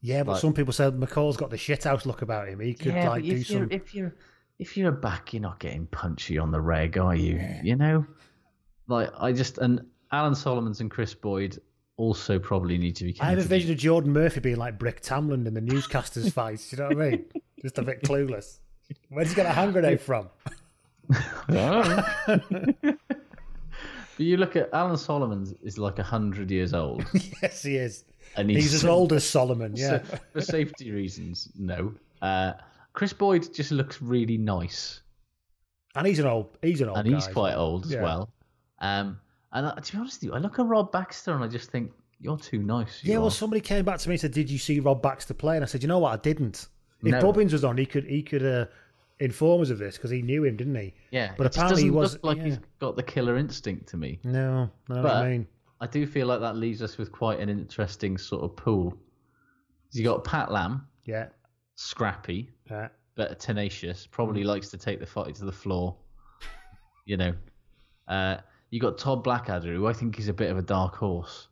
[0.00, 2.60] Yeah, but Like- some people said McCall's got the shithouse look about him.
[2.60, 3.68] He could yeah, like do some.
[3.70, 4.14] if you're
[4.58, 7.40] if you're a back, you're not getting punchy on the reg, are you?
[7.62, 8.06] You know,
[8.86, 9.80] like I just and
[10.12, 11.60] Alan Solomons and Chris Boyd
[11.96, 13.16] also probably need to be.
[13.20, 16.72] I have a vision of Geordan Murphy being like Brick Tamland in the newscasters' fights.
[16.72, 17.24] You know what I mean?
[17.62, 18.58] Just a bit clueless.
[19.10, 20.28] Where's he got a hand grenade from?
[24.18, 27.04] But you look at Alan Solomons is like hundred years old,
[27.40, 28.04] yes, he is.
[28.36, 29.74] and He's as old as Solomon.
[29.76, 29.98] Yeah.
[30.32, 31.94] For safety reasons, no.
[32.20, 32.54] Uh,
[32.98, 35.02] Chris Boyd just looks really nice,
[35.94, 36.58] And he's an old.
[36.62, 36.98] He's an old.
[36.98, 38.02] and he's quite old as Yeah.
[38.02, 38.28] well.
[38.80, 39.20] Um,
[39.52, 41.70] and uh, to be honest with you, I look at Rob Baxter and I just
[41.70, 43.04] think you're too nice.
[43.04, 45.32] you Yeah, well, somebody came back to me and said, "Did you see Rob Baxter
[45.32, 46.12] play?" And I said, "You know what?
[46.12, 46.66] I didn't.
[47.04, 47.20] If No.
[47.20, 48.66] Bobbins was on, he could he could uh,
[49.20, 50.92] inform us of this because he knew him, didn't he?
[51.12, 52.44] yeah, but apparently he was- like yeah.
[52.46, 54.18] he's got the killer instinct to me.
[54.24, 55.46] No, no, what But I mean,
[55.80, 58.92] I do feel like that leaves us with quite an interesting sort of pool.
[59.92, 61.28] You got Pat Lam, yeah,
[61.76, 62.88] scrappy yeah.
[63.14, 64.06] but tenacious.
[64.06, 64.46] Probably Mm.
[64.46, 65.96] likes to take the fight to the floor.
[67.06, 67.34] You know,
[68.06, 68.38] uh,
[68.70, 71.48] you got Todd Blackadder, who I think is a bit of a dark horse.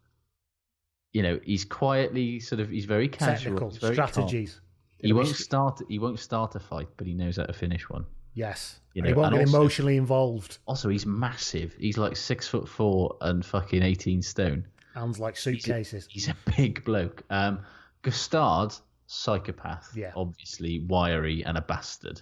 [1.12, 4.08] You know, he's quietly sort of he's very casual, Technical he's very calm.
[4.08, 4.60] strategies.
[4.98, 5.80] He It'll won't st- start.
[5.88, 8.04] He won't start a fight, but he knows how to finish one.
[8.34, 10.58] Yes, You And he won't and get also- emotionally involved.
[10.66, 11.74] Also, he's massive.
[11.78, 14.66] He's like six foot four and fucking eighteen stone.
[14.94, 16.06] Hands like suitcases.
[16.10, 17.22] He's a big bloke.
[17.30, 17.60] Um,
[18.02, 18.74] Gustard,
[19.06, 19.90] psychopath.
[19.96, 20.12] Yeah.
[20.16, 22.20] Obviously wiry and a bastard.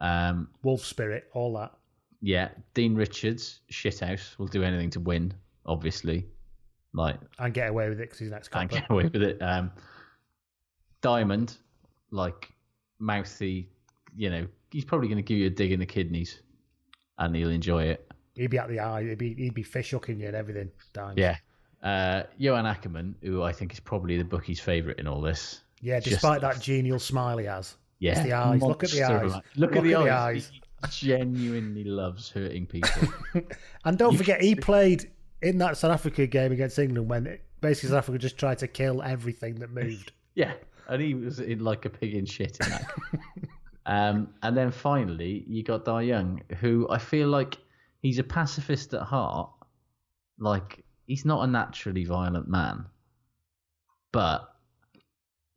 [0.00, 1.72] Um, Wolf spirit, all that.
[2.20, 2.48] yeah.
[2.74, 5.32] Dean Richards, shithouse, will do anything to win.
[5.66, 6.26] Obviously,
[6.94, 9.38] like And get away with it because he's an ex can't get away with it.
[9.42, 9.70] Um,
[11.02, 11.56] Diamond,
[12.10, 12.50] like
[12.98, 13.68] mouthy.
[14.16, 16.40] You know, he's probably going to give you a dig in the kidneys,
[17.18, 18.10] and he'll enjoy it.
[18.34, 19.04] He'd be at the eye.
[19.04, 20.70] He'd be he'd be fish hooking you and everything.
[20.92, 21.18] Dimes.
[21.18, 21.36] Yeah.
[21.82, 25.60] Uh, Johan Ackermann, who I think is probably the bookie's favourite in all this.
[25.80, 27.76] Yeah, Just- despite that genial smile he has.
[27.98, 28.62] Yeah, It's the eyes.
[28.62, 29.32] Look at the eyes.
[29.32, 29.42] man.
[29.56, 30.10] Look, at the eyes.
[30.10, 30.50] eyes.
[30.52, 32.90] He genuinely loves hurting people.
[33.84, 35.10] And don't You forget, he played
[35.42, 38.68] in that South Africa game against England when it, basically South Africa just tried to
[38.68, 40.12] kill everything that moved.
[40.34, 40.52] yeah,
[40.88, 42.90] and he was in like a pig in shit in that.
[43.86, 47.56] um, and then finally, you got Dai Young, who I feel like
[48.00, 49.50] he's a pacifist at heart.
[50.38, 52.84] Like he's not a naturally violent man,
[54.12, 54.49] but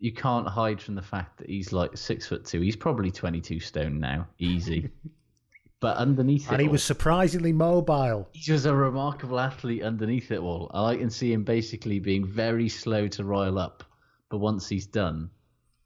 [0.03, 2.59] you can't hide from the fact that he's like six foot two.
[2.59, 4.89] He's probably twenty two stone now, easy.
[5.79, 8.27] but underneath and it he all- was surprisingly mobile.
[8.33, 10.69] He was a remarkable athlete underneath it all.
[10.73, 13.85] I can see him basically being very slow to rile up,
[14.29, 15.29] but once he's done,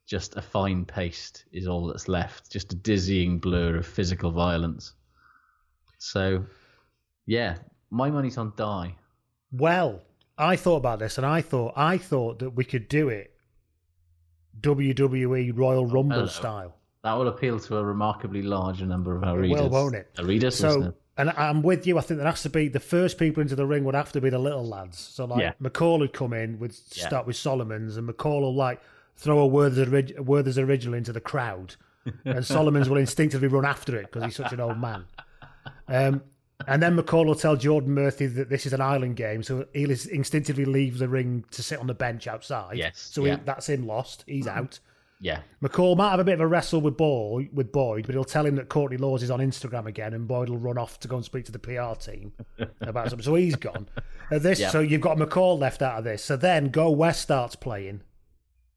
[0.04, 2.50] just a fine paste is all that's left.
[2.50, 4.94] Just a dizzying blur of physical violence.
[5.98, 6.44] So,
[7.24, 7.58] yeah,
[7.90, 8.96] my money's on Dai.
[9.52, 10.02] Well,
[10.36, 13.32] I thought about this, and I thought I thought that we could do it
[14.60, 16.26] WWE Royal Rumble Hello.
[16.26, 16.74] style.
[17.04, 19.60] That will appeal to a remarkably larger number of our It readers.
[19.62, 20.14] will, won't it?
[20.14, 20.94] The readers, So, listeners.
[21.16, 21.96] and I'm with you.
[21.96, 24.20] I think there has to be the first people into the ring would have to
[24.20, 24.98] be the little lads.
[24.98, 25.52] So, like Yeah.
[25.62, 27.06] McCall would come in, would Yeah.
[27.06, 28.80] start with Solomon's, and McCall will like
[29.16, 31.76] throw a Werther's, orig- Werther's original into the crowd,
[32.24, 35.04] and Solomon's will instinctively run after it because he's such an old man.
[35.90, 36.22] Um,
[36.66, 39.90] and then McCall will tell Geordan Murphy that this is an island game, so he'll
[39.90, 42.76] instinctively leave the ring to sit on the bench outside.
[42.76, 44.24] Yes, So he, that's him lost.
[44.26, 44.80] He's out.
[45.20, 45.42] yeah.
[45.62, 48.44] McCall might have a bit of a wrestle with Boyd, with Boyd, but he'll tell
[48.44, 51.16] him that Courtney Lawes is on Instagram again, and Boyd will run off to go
[51.16, 52.32] and speak to the PR team
[52.80, 53.24] about something.
[53.24, 53.88] So he's gone.
[54.30, 54.70] Uh, this, Yeah.
[54.70, 56.24] so you've got McCall left out of this.
[56.24, 58.00] So then Go West starts playing,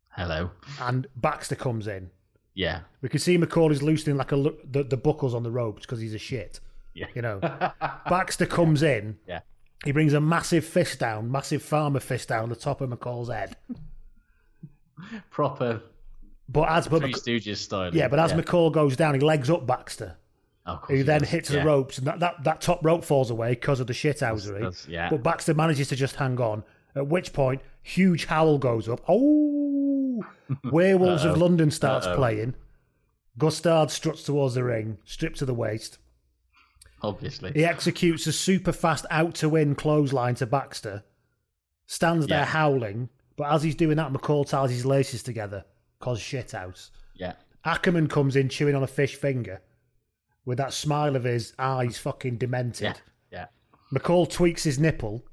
[0.09, 0.51] Hello.
[0.79, 2.11] and Baxter comes in.
[2.53, 2.81] Yeah.
[3.01, 5.99] We can see McCall is loosening like a the, the buckles on the ropes because
[5.99, 6.59] he's a shit.
[6.93, 7.07] Yeah.
[7.15, 7.39] You know,
[8.09, 9.17] Baxter comes in.
[9.27, 9.39] Yeah.
[9.85, 13.55] He brings a massive fist down, massive farmer fist down the top of McCall's head.
[15.29, 15.81] Proper
[16.47, 17.95] But as but Three Stooges style.
[17.95, 20.17] yeah, but as McCall goes down, he legs up Baxter.
[20.67, 21.61] Course who he then hits Yeah.
[21.61, 24.87] the ropes, and that, that, that top rope falls away because of the shithousery.
[24.87, 25.09] yeah.
[25.09, 26.63] But Baxter manages to just hang on.
[26.95, 29.01] At which point, huge howl goes up.
[29.07, 30.23] Oh,
[30.71, 31.37] Werewolves of.
[31.37, 32.15] London starts Uh-oh.
[32.15, 32.53] playing.
[33.39, 35.97] Gustard struts towards the ring, stripped to the waist.
[37.03, 37.51] Obviously.
[37.53, 41.03] He executes a super fast out to win clothesline to Baxter.
[41.87, 42.45] Stands there Yeah.
[42.45, 45.65] howling, but as he's doing that, McCall ties his laces together.
[45.99, 46.89] Cause shithouse.
[47.15, 47.33] Yeah.
[47.65, 49.61] Ackermann comes in chewing on a fish finger
[50.45, 52.99] with that smile of his eyes fucking demented.
[53.31, 53.47] Yeah.
[53.91, 53.99] Yeah.
[53.99, 55.25] McCall tweaks his nipple.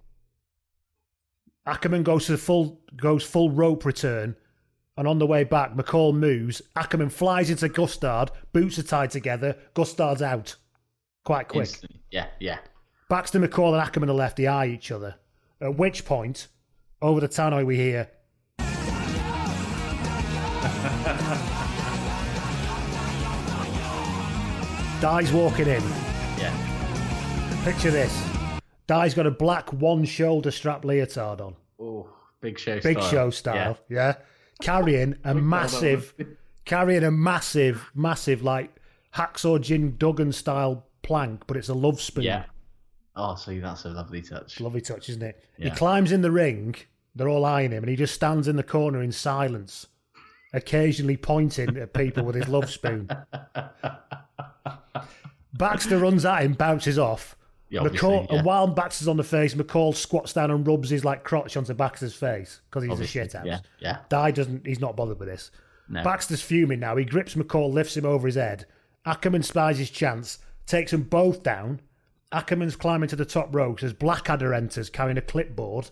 [1.66, 4.36] Ackermann goes to the full goes full rope return,
[4.96, 6.62] and on the way back, McCall moves.
[6.76, 8.30] Ackermann flies into Gustard.
[8.52, 9.56] Boots are tied together.
[9.74, 10.56] Gustard's out
[11.24, 11.68] quite quick.
[11.68, 12.00] Instantly.
[12.10, 12.26] Yeah.
[12.40, 12.58] Yeah.
[13.08, 15.16] Baxter, McCall, and Ackermann are left eye each other.
[15.60, 16.48] At which point,
[17.00, 18.10] over the tannoy, we hear.
[25.00, 25.82] Dai's walking in.
[26.38, 26.52] Yeah.
[27.64, 28.20] Picture this.
[28.88, 31.54] Dai's got a black one shoulder strap leotard on.
[31.80, 32.08] Oh,
[32.40, 33.10] big show Big style.
[33.10, 34.14] show style, yeah.
[34.60, 36.14] Carrying a massive,
[36.64, 38.74] carrying a massive, massive, like
[39.14, 42.24] hacksaw Jim Duggan style plank, but it's a love spoon.
[42.24, 42.44] Yeah.
[43.16, 44.60] Oh, see, that's a lovely touch.
[44.60, 45.44] Lovely touch, isn't it?
[45.58, 46.74] He climbs in the ring.
[47.14, 49.86] They're all eyeing him, and he just stands in the corner in silence,
[50.52, 53.08] occasionally pointing at people with his love spoon.
[55.54, 57.34] Baxter runs at him, bounces off.
[57.70, 58.36] Yeah, McCall, yeah.
[58.36, 61.74] And while Baxter's on the face, McCall squats down and rubs his like crotch onto
[61.74, 63.44] Baxter's face because he's Obviously, a shithouse.
[63.44, 63.98] yeah, yeah.
[64.08, 64.66] Dai doesn't.
[64.66, 65.50] He's not bothered with this.
[65.88, 66.02] No.
[66.02, 66.96] Baxter's fuming now.
[66.96, 68.66] He grips McCall, lifts him over his head.
[69.06, 70.38] Ackermann spies his chance,
[70.68, 71.80] takes them both down.
[72.32, 75.90] Ackermann's climbing to the top ropes as Blackadder enters carrying a clipboard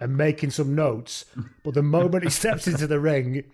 [0.00, 1.26] and making some notes.
[1.62, 3.44] But the moment he steps into the ring,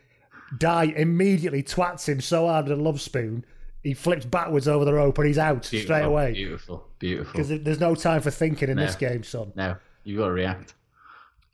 [0.56, 3.44] Dai immediately twats him so hard with a love spoon,
[3.82, 6.32] he flips backwards over the rope and he's out straight away.
[6.34, 6.86] Beautiful.
[7.00, 7.32] Beautiful.
[7.32, 8.86] Because there's no time for thinking in No.
[8.86, 9.52] this game, son.
[9.56, 10.74] No, you got to react.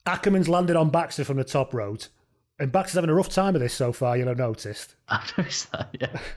[0.06, 2.02] Ackermann's landed on Baxter from the top rope.
[2.60, 4.94] And Baxter's having a rough time of this so far, you'll have noticed.
[5.08, 6.18] I've noticed that, yeah.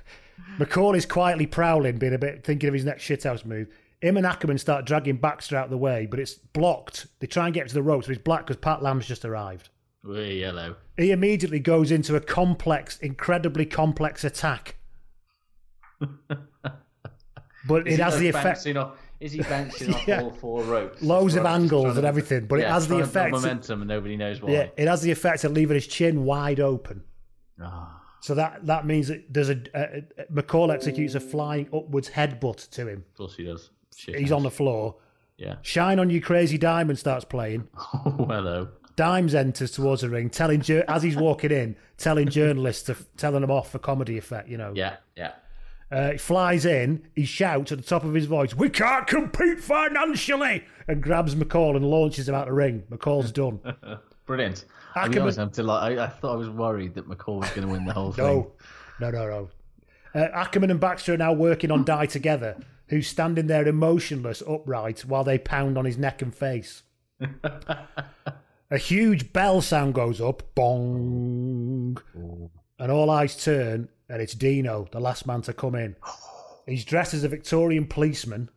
[0.59, 3.67] McCall is quietly prowling, being a bit thinking of his next shithouse move.
[4.01, 7.07] Him and Ackermann start dragging Baxter out of the way, but it's blocked.
[7.19, 9.69] They try and get to the ropes, but it's black because Pat Lam's just arrived.
[10.03, 10.75] We're yellow.
[10.97, 14.77] He immediately goes into a complex, incredibly complex attack.
[17.67, 20.23] but it has the effect, Off, is he bouncing off Yeah.
[20.23, 21.01] all four ropes?
[21.03, 23.31] loads of angles and everything, but it has the effect.
[23.31, 24.51] momentum and nobody knows why.
[24.51, 27.03] yeah, it has the effect of leaving his chin wide open.
[27.61, 32.09] Ah, So that that means that there's a, a, a McCall executes a flying upwards
[32.09, 33.03] headbutt to him.
[33.11, 33.69] of course he does.
[33.95, 34.37] Shit He's house.
[34.37, 34.95] on the floor.
[35.37, 35.55] Yeah.
[35.63, 37.67] Shine on you, crazy diamond starts playing.
[37.77, 38.69] Oh, hello.
[38.95, 43.49] Dimes enters towards the ring, telling as he's walking in, telling journalists to telling them
[43.49, 44.49] off for comedy effect.
[44.49, 45.31] You know, Yeah, yeah.
[45.91, 49.59] uh, he flies in, he shouts at the top of his voice, "We can't compete
[49.61, 52.83] financially," and grabs McCall and launches him out of the ring.
[52.91, 53.59] McCall's done.
[54.31, 54.63] Brilliant.
[54.95, 55.99] I'll be honest, I'm delighted.
[55.99, 58.23] I, I thought I was worried that McCall was going to win the whole thing.
[58.23, 58.53] No,
[59.01, 59.49] no, no, no.
[60.15, 62.55] Uh, Ackermann and Baxter are now working on Dai together,
[62.87, 66.83] who's standing there emotionless, upright, while they pound on his neck and face.
[68.71, 71.97] A huge bell sound goes up, bong,
[72.79, 75.97] and all eyes turn, and it's Dino, the last man to come in.
[76.65, 78.49] He's dressed as a Victorian policeman,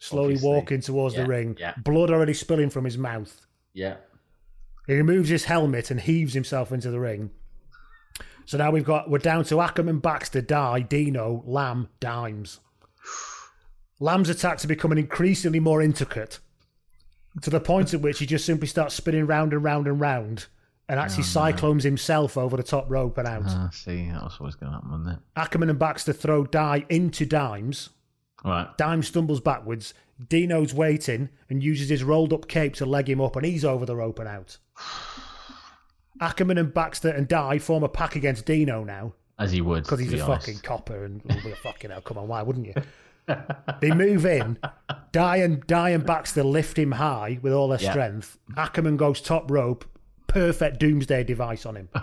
[0.00, 0.48] slowly Obviously.
[0.50, 1.72] walking towards the ring, yeah.
[1.82, 3.46] blood already spilling from his mouth.
[3.72, 3.96] Yeah.
[4.86, 7.30] He removes his helmet and heaves himself into the ring.
[8.46, 12.60] So now we've got we're down to Ackermann, Baxter, Dai, Dino, Lam, Dimes.
[14.00, 16.40] Lam's attacks are becoming increasingly more intricate
[17.42, 20.46] to the point at which he just simply starts spinning round and round and round
[20.88, 23.42] and actually cyclones himself over the top rope and out.
[23.46, 25.40] Ah, see, that was always going to happen, wasn't it?
[25.40, 27.90] Ackermann and Baxter throw Dai into Dimes.
[28.44, 28.68] Right.
[28.76, 29.94] Dimes stumbles backwards.
[30.28, 33.86] Dino's waiting and uses his rolled up cape to leg him up, and he's over
[33.86, 34.58] the rope and out.
[36.20, 39.82] Ackermann and Baxter and Dai form a pack against Dino now As he would.
[39.84, 40.46] because he's be a honest.
[40.46, 42.00] fucking copper and will be a fucking hell.
[42.00, 42.74] Come on, why wouldn't you?
[43.80, 44.58] they move in.
[45.12, 47.90] Dai and Dai and Baxter lift him high with all their Yeah.
[47.90, 48.38] strength.
[48.56, 49.84] Ackermann goes top rope.
[50.26, 51.88] Perfect doomsday device on him.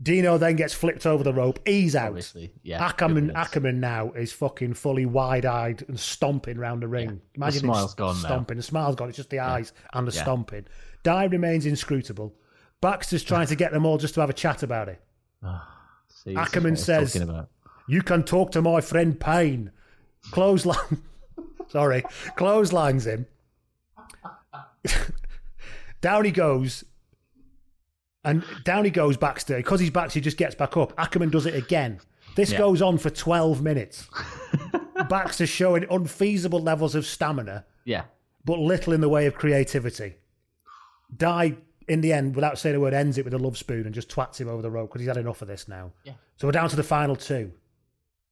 [0.00, 1.58] Dino then gets flipped over the rope.
[1.66, 2.08] He's out.
[2.08, 2.88] Obviously, yeah.
[2.88, 3.32] Ackermann.
[3.32, 7.20] Ackermann now is fucking fully wide-eyed and stomping around the ring.
[7.34, 8.20] The Imagine smile's it's gone now.
[8.28, 8.56] stomping.
[8.58, 9.08] The smile's gone.
[9.08, 10.22] It's just the eyes and the Yeah.
[10.22, 10.66] stomping.
[11.02, 12.32] Dai remains inscrutable.
[12.80, 15.00] Baxter's trying to get them all just to have a chat about it.
[15.42, 15.68] Ah,
[16.08, 17.28] see, Ackermann what I was says-
[17.88, 19.72] You can talk to my friend Payne.
[20.30, 21.02] Clothesline.
[21.68, 22.02] Sorry.
[22.36, 23.26] Clotheslines him.
[26.00, 26.84] down he goes.
[28.28, 29.56] And down he goes Baxter.
[29.56, 30.94] Because he's Baxter, he just gets back up.
[30.96, 32.00] Ackermann does it again.
[32.36, 32.58] This Yeah.
[32.58, 34.06] goes on for 12 minutes.
[35.08, 38.04] Baxter showing unfeasible levels of stamina, Yeah.
[38.44, 40.16] but little in the way of creativity.
[41.16, 41.56] Dai,
[41.88, 44.08] in the end, without saying a word, ends it with a love spoon and just
[44.10, 45.92] twats him over the rope because he's had enough of this now.
[46.04, 46.12] Yeah.
[46.36, 47.52] So we're down to the final two.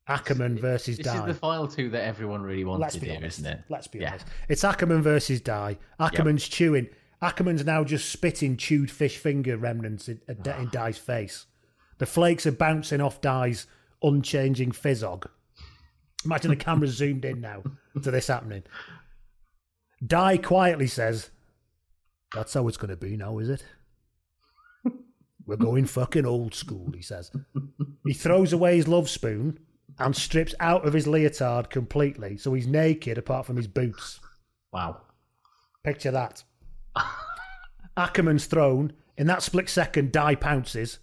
[0.08, 1.18] Ackermann versus This Dai.
[1.20, 3.40] is the final two that everyone really wanted Let's be here, honest.
[3.40, 3.62] isn't it?
[3.68, 4.10] Let's be Yeah.
[4.10, 4.26] honest.
[4.48, 5.78] It's Ackermann versus Dai.
[5.98, 6.88] Ackermann's chewing.
[7.22, 11.46] Ackermann's now just spitting chewed fish finger remnants in, in Dai's face.
[11.98, 13.66] The flakes are bouncing off Dai's
[14.02, 15.26] unchanging fizzog.
[16.24, 17.62] Imagine the camera zoomed in now
[18.02, 18.64] to this happening.
[20.06, 21.30] Dai quietly says,
[22.34, 23.64] That's how it's going to be now, is it?
[25.46, 27.30] We're going fucking old school, he says.
[28.04, 29.58] He throws away his love spoon
[29.98, 34.20] and strips out of his leotard completely, so he's naked apart from his boots.
[34.72, 35.00] Wow.
[35.82, 36.44] Picture that.
[37.96, 38.92] Ackermann's thrown.
[39.16, 40.98] In that split second, Dai pounces,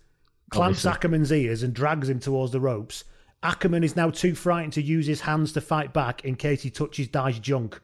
[0.51, 1.09] clamps Obviously.
[1.09, 3.03] Ackermann's ears, and drags him towards the ropes.
[3.43, 6.69] Ackermann is now too frightened to use his hands to fight back in case he
[6.69, 7.81] touches Dai's junk.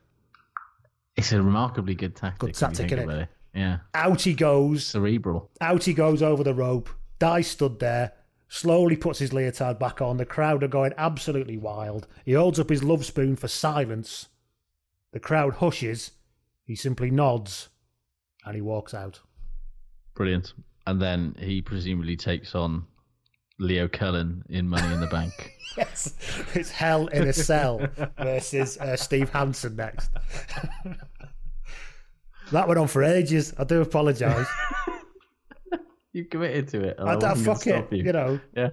[1.18, 2.40] It's a remarkably good tactic.
[2.40, 3.04] Good tactic, innit?
[3.04, 3.30] about it.
[3.54, 3.80] Yeah.
[3.94, 4.86] Out he goes.
[4.86, 5.50] Cerebral.
[5.60, 6.90] Out he goes over the rope.
[7.18, 8.14] Dai stood there,
[8.48, 10.16] slowly puts his leotard back on.
[10.16, 12.08] The crowd are going absolutely wild.
[12.24, 14.30] He holds up his love spoon for silence.
[15.12, 16.12] The crowd hushes.
[16.64, 17.68] He simply nods
[18.50, 19.20] and he walks out.
[20.16, 20.54] Brilliant.
[20.88, 22.84] And then he presumably takes on
[23.60, 25.32] Leo Cullen in Money in the Bank.
[25.78, 26.16] Yes,
[26.56, 27.88] it's Hell in a Cell
[28.18, 30.10] versus uh, Steve Hansen next.
[32.52, 33.54] that went on for ages.
[33.56, 34.48] I do apologise.
[36.12, 36.98] you committed to it.
[37.00, 38.12] I, I gonna fuck it, stop you.
[38.12, 38.40] know.
[38.58, 38.70] Yeah.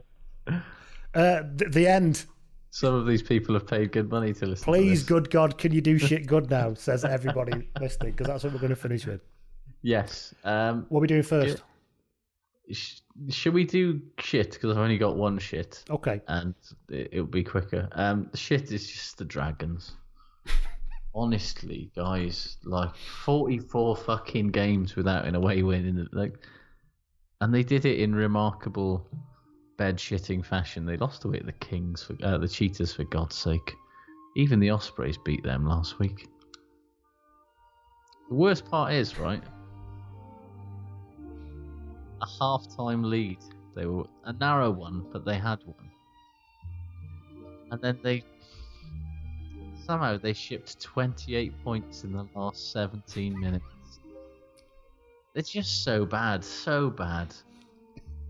[1.15, 2.25] Uh, th- the end.
[2.71, 5.09] Some of these people have paid good money to listen to Please, this.
[5.09, 6.73] good God, can you do shit good now?
[6.73, 9.21] Says everybody listening, because that's what we're going to finish with.
[9.87, 10.35] Yes.
[10.43, 11.63] Um, What are we doing first?
[12.73, 14.51] sh- should we do shit?
[14.51, 15.85] Because I've only got one shit.
[15.89, 16.21] Okay.
[16.27, 16.55] And
[16.89, 17.89] it, it'll be quicker.
[17.93, 19.93] Um, the shit is just the dragons.
[21.15, 26.09] Honestly, guys, like 44 fucking games without an away win.
[26.13, 26.35] Like,
[27.41, 29.09] and they did it in remarkable
[29.79, 30.85] bed shitting fashion.
[30.85, 33.73] They lost away at the Kings, for, uh, the Cheetahs, for God's sake.
[34.37, 36.27] Even the Ospreys beat them last week.
[38.29, 39.45] The worst part is, right?
[42.23, 43.39] A half-time lead.
[43.75, 45.91] They were a narrow one, but they had one.
[47.71, 48.25] And then they
[49.85, 53.65] somehow they shipped 28 points in the last 17 minutes.
[55.35, 57.35] It's just so bad, so bad.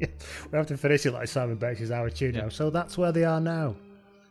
[0.50, 2.50] We have to finish it like Simon Bates' Our Tune now.
[2.50, 3.74] So that's where they are now.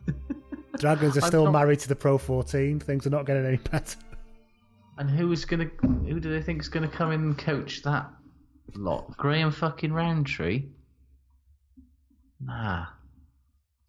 [0.78, 2.78] Dragons are still not- married to the Pro 14.
[2.78, 3.98] Things are not getting any better.
[4.98, 5.68] And who is gonna?
[5.82, 8.08] Who do they think is gonna come in and coach that
[8.74, 9.16] lot?
[9.16, 10.66] Graham fucking Rowntree?
[12.40, 12.86] Nah.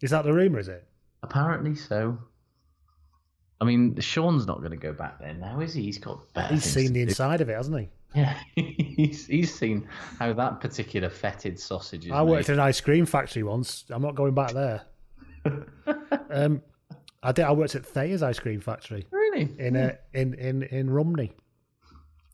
[0.00, 0.86] Is that the rumour, is it?
[1.22, 2.18] Apparently so.
[3.60, 5.82] I mean, Sean's not going to go back there now, is he?
[5.82, 6.54] He's got better.
[6.54, 7.08] He's seen to the do.
[7.08, 7.88] inside of it, hasn't he?
[8.14, 9.86] Yeah, he's he's seen
[10.18, 12.54] how that particular fetid sausage is I worked made.
[12.54, 13.84] in an ice cream factory once.
[13.90, 14.82] I'm not going back there.
[16.30, 16.62] um,
[17.22, 17.44] I did.
[17.44, 19.50] I worked at Thayer's ice cream factory Really?
[19.58, 21.32] in uh, in in in Rumney.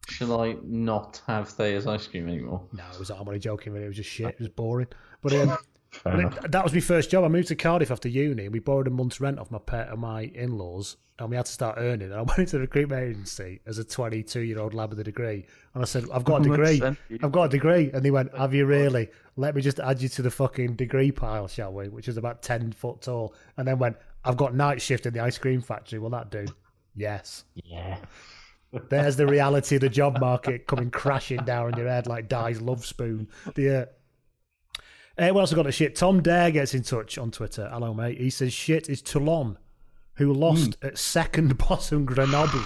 [0.09, 2.62] Shall I not have Thayer's ice cream anymore?
[2.72, 3.10] No, it was.
[3.10, 3.72] I'm only joking.
[3.72, 3.86] Really.
[3.86, 4.26] It was just shit.
[4.28, 4.89] It was boring.
[5.22, 5.56] But um,
[6.05, 7.24] But it- that was my first job.
[7.24, 9.89] I moved to Cardiff after uni, and we borrowed a month's rent off my pet
[9.90, 12.10] and my in-laws, and we had to start earning.
[12.10, 15.82] And I went into the recruitment agency as a 22-year-old lad with a degree, and
[15.82, 16.82] I said, "I've got a degree.
[17.22, 19.09] I've got a degree." And they went, "Have you really?
[19.36, 22.43] Let me just add you to the fucking degree pile, shall we?" Which is about
[22.43, 25.98] ten foot tall, and then went, I've got night shift in the ice cream factory.
[25.98, 26.44] Will that do?
[26.97, 27.43] Yes.
[27.56, 27.97] Yeah.
[28.88, 32.60] There's the reality of the job market coming crashing down on your head like Dai's
[32.60, 33.28] love spoon.
[33.55, 33.88] The,
[35.18, 35.96] uh, what else I got to shit?
[35.96, 37.68] Tom Dare gets in touch on Twitter.
[37.72, 38.18] Hello, mate.
[38.18, 39.59] He says shit is Toulon,
[40.14, 42.64] who lost at second bottom Grenoble.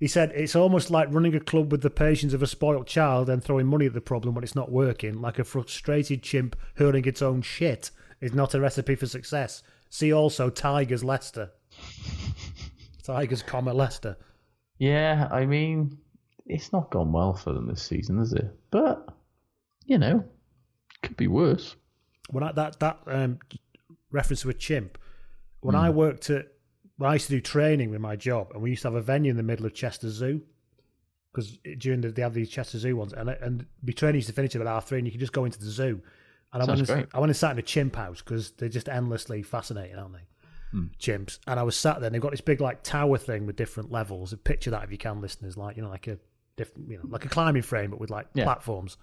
[0.00, 3.30] He said it's almost like running a club with the patience of a spoilt child
[3.30, 7.04] and throwing money at the problem when it's not working, like a frustrated chimp hurling
[7.04, 9.62] its own shit is not a recipe for success.
[9.90, 11.52] See also Tigers Leicester.
[13.02, 14.16] Tigers, comma Leicester.
[14.78, 15.98] Yeah, I mean,
[16.46, 18.50] it's not gone well for them this season, has it?
[18.70, 19.08] But
[19.86, 20.24] you know,
[21.02, 21.76] could be worse.
[22.30, 23.38] Well, that that um,
[24.10, 24.98] reference to a chimp,
[25.60, 26.46] when I worked at,
[26.96, 29.02] when I used to do training with my job, and we used to have a
[29.02, 30.42] venue in the middle of Chester Zoo,
[31.32, 34.34] because during the they have these Chester Zoo ones, and and my training used to
[34.34, 36.00] finish at about half three, and you could just go into the zoo.
[36.52, 37.06] And I went, and.
[37.12, 40.26] I went and sat in a chimp house because they're just endlessly fascinating, aren't they?
[40.74, 40.86] Hmm.
[40.98, 41.38] Chimps.
[41.46, 43.92] And I was sat there, and they've got this big like tower thing with different
[43.92, 44.34] levels.
[44.42, 46.18] Picture that if you can, listeners, like you know, like a
[46.56, 48.42] different, you know, like a climbing frame, but with like Yeah.
[48.44, 48.96] platforms.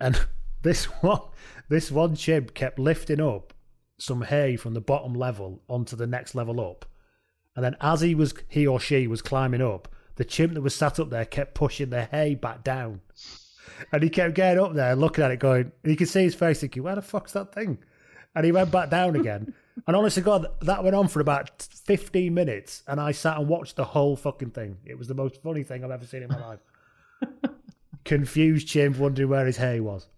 [0.00, 0.18] And
[0.62, 1.20] this one,
[1.68, 3.52] this one chimp kept lifting up
[3.98, 6.86] some hay from the bottom level onto the next level up.
[7.54, 10.74] And then as he was, he or she was climbing up, the chimp that was
[10.74, 13.00] sat up there kept pushing the hay back down.
[13.92, 16.60] And he kept getting up there, looking at it, going, you could see his face
[16.60, 17.78] thinking, where the fuck's that thing?
[18.34, 19.52] And he went back down again.
[19.86, 22.82] And honestly, God, that went on for about 15 minutes.
[22.86, 24.78] And I sat and watched the whole fucking thing.
[24.84, 26.60] It was the most funny thing I've ever seen in my life.
[28.04, 30.08] Confused chimp wondering where his hay was.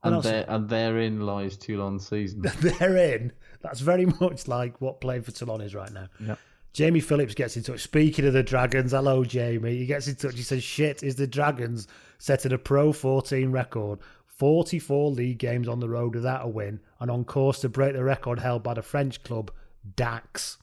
[0.00, 0.24] What And else?
[0.24, 2.42] there, and therein lies Toulon's season.
[2.60, 3.32] they're in.
[3.62, 6.08] That's very much like what playing for Toulon is right now.
[6.20, 6.38] Yep.
[6.72, 7.80] Jamie Phillips gets in touch.
[7.80, 9.76] Speaking of the Dragons, hello Jamie.
[9.76, 10.34] He gets in touch.
[10.34, 11.86] He says, "Shit, is the Dragons
[12.18, 14.00] setting a Pro 14 record?
[14.36, 18.04] 44 league games on the road without a win, and on course to break the
[18.04, 19.50] record held by the French club
[19.96, 20.58] Dax."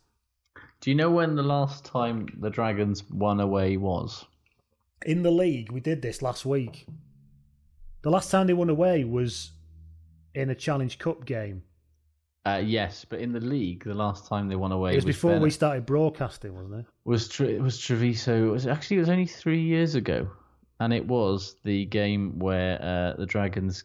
[0.82, 4.26] Do you know when the last time the Dragons won away was?
[5.06, 6.86] In the league, we did this last week.
[8.02, 9.52] The last time they won away was
[10.34, 11.64] in a Challenge Cup game.
[12.48, 15.32] Uh, yes, but in the league, the last time they won away It was before
[15.32, 16.86] Bennett- we started broadcasting, wasn't it?
[17.06, 18.48] was Tre- it was Treviso.
[18.48, 20.28] It was actually it was only three years ago,
[20.82, 23.84] and it was the game where uh, the Dragons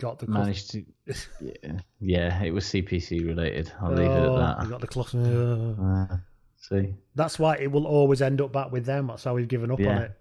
[0.00, 0.84] Got the managed to.
[1.40, 3.70] Yeah, yeah, it was CPC related.
[3.80, 4.70] I'll leave it Oh, at we that.
[4.70, 5.14] got the clock.
[5.14, 6.16] Uh,
[6.56, 9.06] see, That's why it will always end up back with them.
[9.06, 10.00] That's how we've given up on Yeah.
[10.00, 10.12] it.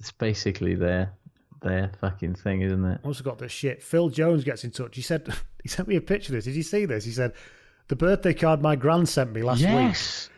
[0.00, 1.12] it's basically their
[1.62, 3.00] their fucking thing, isn't it?
[3.04, 3.80] Also got the shit.
[3.80, 4.96] Phil Jones gets in touch.
[4.96, 5.28] He said
[5.62, 6.46] he sent me a picture of this.
[6.46, 7.04] Did you see this?
[7.04, 7.32] He said
[7.86, 10.28] the birthday card my gran sent me last yes.
[10.28, 10.31] week.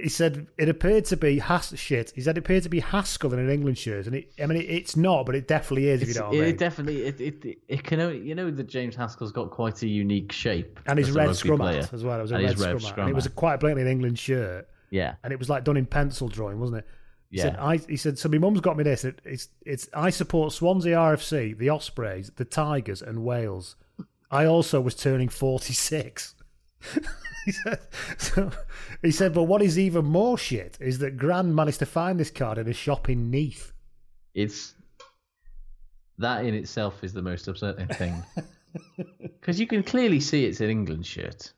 [0.00, 2.12] He said it appeared to be Has shit.
[2.14, 4.58] He said it appeared to be Haskell in an England shirt, and it, I mean
[4.58, 6.02] it, it's not, but it definitely is.
[6.02, 6.56] If you know what I it mean.
[6.56, 10.30] definitely it, it it can only, you know that James Haskell's got quite a unique
[10.32, 12.18] shape and his red scrum hat as well.
[12.18, 12.98] It was a And red his red scrum hat.
[13.00, 15.76] And it was a quite blatantly an England shirt, yeah and it was like done
[15.76, 16.86] in pencil drawing, wasn't it?
[17.30, 17.42] He Yeah.
[17.42, 19.04] said, I, he said, so my mum's got me this.
[19.04, 23.76] It, it's, it's, I support Swansea RFC, the Ospreys, the Tigers, and Wales.
[24.30, 26.34] I also was turning 46.
[27.44, 27.78] he, said,
[28.18, 28.50] so,
[29.02, 32.30] he said, but what is even more shit is that Gran managed to find this
[32.30, 33.72] card in a shop in Neath.
[34.34, 34.74] it's
[36.18, 38.22] that in itself is the most upsetting thing
[39.20, 41.52] because you can clearly see it's an England shirt.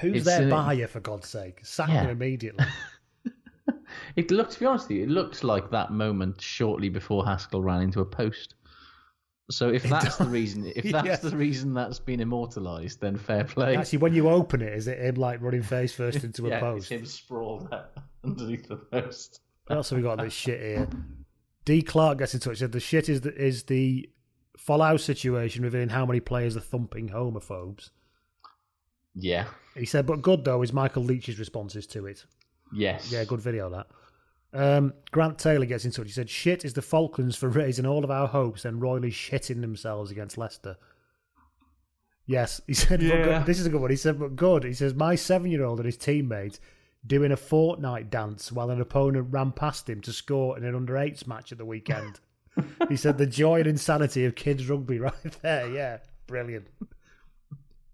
[0.00, 1.58] Who's It's their an- buyer, for God's sake?
[1.64, 2.02] Sack Yeah.
[2.04, 2.64] him immediately.
[4.16, 7.62] It looked, to be honest with you, it looked like that moment shortly before Haskell
[7.62, 8.54] ran into a post.
[9.50, 13.76] So if that's the reason, if that's the reason that's been immortalised, then fair play.
[13.76, 16.60] Actually, when you open it, is it him like running face first into a yeah,
[16.60, 16.90] post?
[16.90, 17.92] it's him sprawled out
[18.24, 19.40] underneath the post.
[19.66, 20.88] What else have we got this shit here?
[21.64, 21.82] D.
[21.82, 22.58] Clark gets in touch.
[22.58, 24.08] Said the shit is the, is the
[24.58, 27.90] Folau situation revealing how many players are thumping homophobes.
[29.14, 29.46] Yeah.
[29.74, 32.24] He said, but good though is Michael Leitch's responses to it.
[32.72, 33.10] Yes.
[33.12, 33.86] Yeah, good video that.
[34.52, 36.06] Um, Grant Taylor gets in touch.
[36.06, 39.60] He said, "Shit is the Falcons for raising all of our hopes and royally shitting
[39.60, 40.76] themselves against Leicester."
[42.26, 43.02] Yes, he said.
[43.02, 43.22] Yeah.
[43.24, 43.90] good- this is a good one.
[43.90, 46.60] He said, "But good." He says, "My seven-year-old and his teammates
[47.06, 51.26] doing a fortnight dance while an opponent ran past him to score in an under-eights
[51.26, 52.20] match at the weekend."
[52.88, 55.68] he said, "The joy and insanity of kids rugby, right there.
[55.70, 56.68] Yeah, brilliant."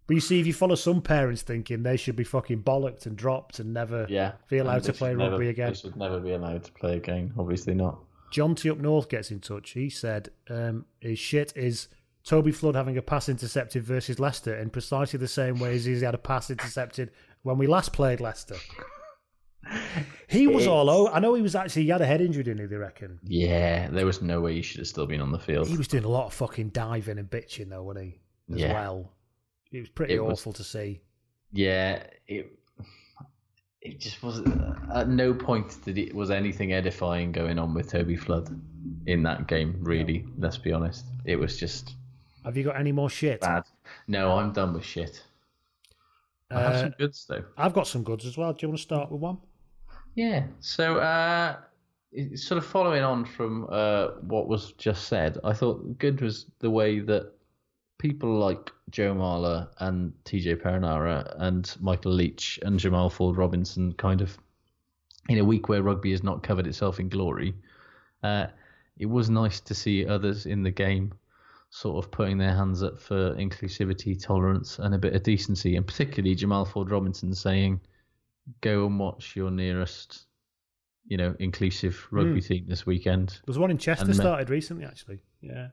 [0.06, 3.16] But you see, if you follow some parents thinking they should be fucking bollocked and
[3.16, 4.32] dropped and never Yeah.
[4.50, 5.68] be allowed to play rugby never- again.
[5.70, 7.32] They should never be allowed to play again.
[7.38, 7.98] Obviously not.
[8.30, 9.70] John T up north gets in touch.
[9.70, 11.88] He said um, his shit is
[12.24, 15.98] Toby Flood having a pass intercepted versus Leicester in precisely the same way as he
[16.00, 17.10] had a pass intercepted
[17.42, 18.56] when we last played Leicester.
[20.26, 21.10] He was all over.
[21.12, 22.66] I know he was actually he had a head injury, didn't he?
[22.66, 25.68] They reckon Yeah, there was no way he should have still been on the field.
[25.68, 28.20] he was doing a lot of fucking diving and bitching though, wasn't he?
[28.54, 28.72] As Yeah.
[28.74, 29.12] well.
[29.74, 31.00] It was pretty It was- awful to see.
[31.52, 32.58] Yeah, it
[33.80, 34.40] it just was
[34.94, 38.48] at no point did it was anything edifying going on with Toby Flood
[39.06, 39.76] in that game.
[39.80, 41.94] Really, let's be honest, it was just
[42.44, 43.40] Have you got any more shit?
[43.40, 43.64] bad.
[44.06, 45.22] No, I'm done with shit.
[46.50, 47.44] I have Uh, some goods though.
[47.56, 48.52] I've got some goods as well.
[48.52, 49.38] Do you want to start with one?
[50.14, 50.46] Yeah.
[50.60, 51.56] So, uh,
[52.36, 56.70] sort of following on from uh, what was just said, I thought good was the
[56.70, 57.32] way that
[57.98, 64.36] people like Joe Marler and TJ Perenara and Michael Leitch and Jamal Ford-Robinson kind of,
[65.28, 67.54] in a week where rugby has not covered itself in glory,
[68.22, 68.46] uh,
[68.98, 71.12] it was nice to see others in the game
[71.70, 75.86] sort of putting their hands up for inclusivity, tolerance, and a bit of decency, and
[75.86, 77.80] particularly Jamal Ford-Robinson saying,
[78.60, 80.26] go and watch your nearest,
[81.06, 83.40] you know, inclusive rugby team this weekend.
[83.44, 85.18] There's one in Chester And, started recently, actually.
[85.40, 85.68] Yeah.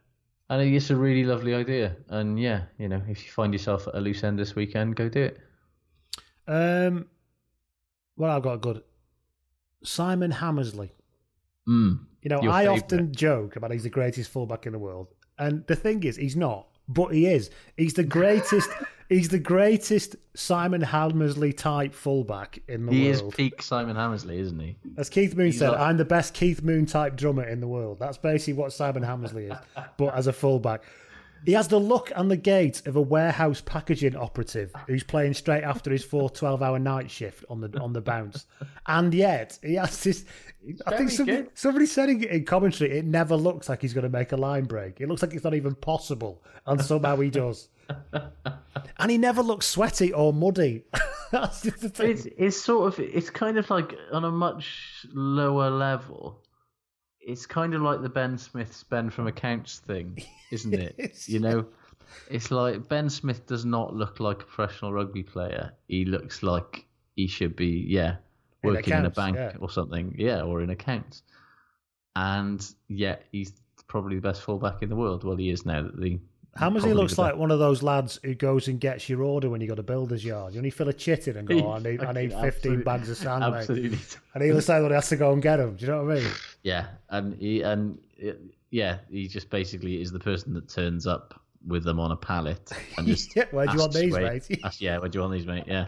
[0.58, 1.96] Think it's a really lovely idea.
[2.10, 5.08] And yeah, you know, if you find yourself at a loose end this weekend, go
[5.08, 5.40] do it.
[6.48, 7.08] Um,
[8.18, 8.84] well, I've got a good.
[9.84, 10.92] Simon Hammersley.
[11.68, 12.00] Mm.
[12.22, 12.84] You know, I favourite.
[12.84, 15.08] often joke about he's the greatest fullback in the world,
[15.40, 17.50] and the thing is, he's not, but he is.
[17.78, 18.70] He's the greatest.
[19.10, 23.02] he's the greatest Simon Hammersley type fullback in the world.
[23.04, 24.78] He is peak Simon Hammersley, isn't he?
[24.98, 27.68] As Keith Moon he's said, like- I'm the best Keith Moon type drummer in the
[27.68, 28.00] world.
[28.00, 29.58] That's basically what Simon Hammersley is,
[29.98, 30.84] but as a fullback.
[31.46, 35.64] He has the look and the gait of a warehouse packaging operative who's playing straight
[35.64, 38.46] after his four 12 hour night shift on the on the bounce.
[38.88, 40.26] And yet, he has this.
[40.86, 41.50] I think somebody, good.
[41.56, 44.66] somebody said in, in commentary, it never looks like he's going to make a line
[44.66, 45.02] break.
[45.02, 46.44] It looks like it's not even possible.
[46.68, 47.70] And somehow he does.
[49.00, 50.86] and he never looks sweaty or muddy.
[51.32, 52.12] That's just the thing.
[52.12, 56.44] It's it's sort of it's kind of like on a much lower level.
[57.22, 60.18] It's kind of like the Ben Smith's Ben from Accounts thing,
[60.52, 60.96] isn't it?
[60.98, 61.30] Yes.
[61.30, 61.66] You know,
[62.30, 65.72] it's like Ben Smith does not look like a professional rugby player.
[65.88, 66.86] He looks like
[67.16, 68.18] he should be, yeah,
[68.64, 69.54] In working in a bank yeah.
[69.60, 71.24] or something, yeah, or in accounts.
[72.16, 73.54] And yet he's
[73.88, 75.24] probably the best fullback in the world.
[75.24, 75.84] Well, he is now.
[75.84, 76.20] That the
[76.56, 79.68] Hammersley looks like one of those lads who goes and gets your order when you
[79.68, 80.54] got a builder's yard.
[80.54, 83.10] You only fill a chit in and go, oh, I need, I need 15 bags
[83.10, 83.60] of sand, mate.
[83.60, 84.00] Absolutely.
[84.34, 85.76] And he'll say that he has to go and get them.
[85.76, 86.32] Do you know what I mean?
[86.64, 88.32] Yeah, and he and uh,
[88.70, 92.72] yeah, he just basically is the person that turns up with them on a pallet
[92.98, 94.60] and just Yeah, where do you want these, mate?
[94.64, 95.64] asks, yeah, where do you want these, mate?
[95.68, 95.86] Yeah,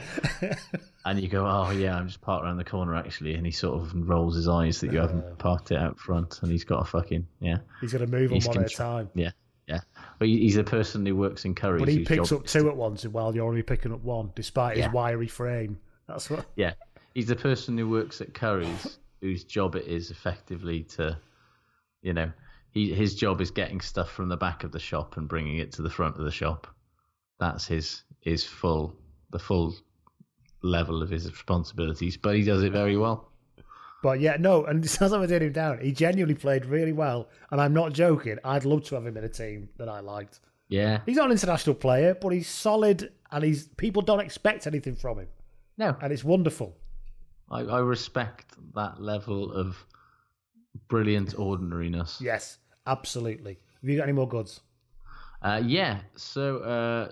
[1.05, 3.81] and you go, oh yeah, I'm just parked around the corner actually, and he sort
[3.81, 6.85] of rolls his eyes that you haven't parked it out front, and he's got a
[6.85, 9.09] fucking yeah, He's going to move them He's one at a time.
[9.15, 9.31] yeah,
[9.67, 9.79] yeah.
[10.19, 11.81] But he's the person who works in Curry's.
[11.81, 14.77] But he picks up two to- at once while you're only picking up one, despite
[14.77, 14.85] Yeah.
[14.85, 15.79] his wiry frame.
[16.07, 16.45] That's what.
[16.55, 16.73] Yeah,
[17.13, 21.17] he's the person who works at Curry's, whose job it is effectively to,
[22.01, 22.31] you know,
[22.71, 25.71] he his job is getting stuff from the back of the shop and bringing it
[25.73, 26.67] to the front of the shop.
[27.39, 28.95] That's his his full
[29.31, 29.75] the full
[30.61, 33.29] level of his responsibilities, but he does it very well.
[34.03, 35.79] But yeah, no, and it sounds like we're doing him down.
[35.79, 38.37] He genuinely played really well, and I'm not joking.
[38.43, 40.41] I'd love to have him in a team that I liked.
[40.67, 44.95] Yeah, He's not an international player, but he's solid, and he's people don't expect anything
[44.95, 45.27] from him,
[45.77, 46.75] no, and it's wonderful.
[47.49, 49.77] I, I respect that level of
[50.87, 52.19] brilliant ordinariness.
[52.19, 52.57] Yes,
[52.87, 53.59] absolutely.
[53.81, 54.61] Have you got any more goods?
[55.41, 57.11] Uh, yeah, so uh,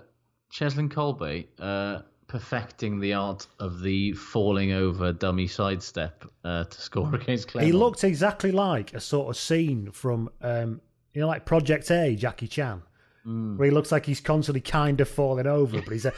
[0.52, 2.02] Cheslin Kolbe uh,
[2.32, 7.66] perfecting the art of the falling over dummy sidestep uh, to score against Clermont.
[7.66, 10.80] He looked exactly like a sort of scene from, um,
[11.12, 12.82] you know, like Project A, Jackie Chan,
[13.26, 13.56] Mm.
[13.56, 16.10] where he looks like he's constantly kind of falling over, but he's, uh,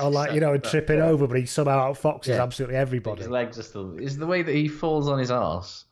[0.00, 2.42] or like, you know, tripping over, but he somehow outfoxes Yeah.
[2.42, 3.22] absolutely everybody.
[3.22, 3.98] His legs are still.
[3.98, 5.86] Is the way that he falls on his arse.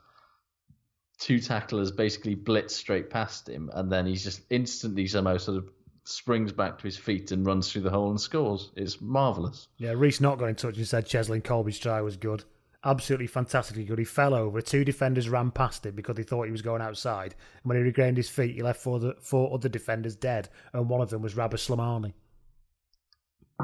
[1.18, 5.70] Two tacklers basically blitz straight past him, and then he's just instantly somehow sort of
[6.04, 8.70] springs back to his feet and runs through the hole and scores.
[8.76, 9.68] It's marvelous.
[9.76, 12.44] Yeah, Reese not got in touch and said Cheslin Kolbe's try was good.
[12.84, 13.98] Absolutely fantastically good.
[13.98, 14.62] He fell over.
[14.62, 17.34] Two defenders ran past him because they thought he was going outside.
[17.62, 20.48] And when he regained his feet, he left four, the, four other defenders dead.
[20.72, 22.14] And one of them was Rabah Slimani.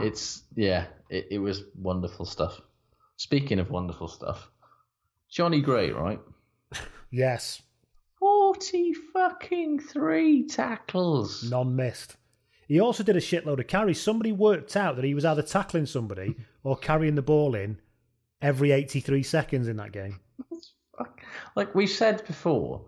[0.01, 2.61] It's yeah, it, it was wonderful stuff.
[3.17, 4.51] Speaking of wonderful stuff,
[5.31, 6.21] Jonny Gray, right?
[7.11, 7.63] Yes,
[8.19, 11.49] Forty fucking three tackles.
[11.49, 12.17] none missed.
[12.67, 14.01] He also did a shitload of carries.
[14.01, 16.35] Somebody worked out that he was either tackling somebody
[16.65, 17.79] or carrying the ball in
[18.43, 20.21] every 83 seconds in that game.
[21.55, 22.85] Like we said before,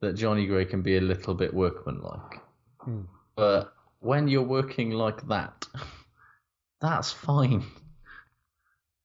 [0.00, 2.40] that Jonny Gray can be a little bit workmanlike,
[2.80, 3.02] Hmm.
[3.36, 5.66] but when you're working like that,
[6.80, 7.62] that's fine.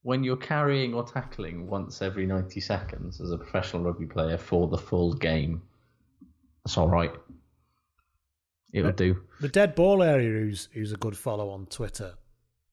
[0.03, 4.67] When you're carrying or tackling once every 90 seconds as a professional rugby player for
[4.67, 5.61] the full game,
[6.63, 7.11] that's all right.
[8.79, 9.21] It'll do.
[9.41, 12.15] The dead ball area, who's, who's a good follow on Twitter,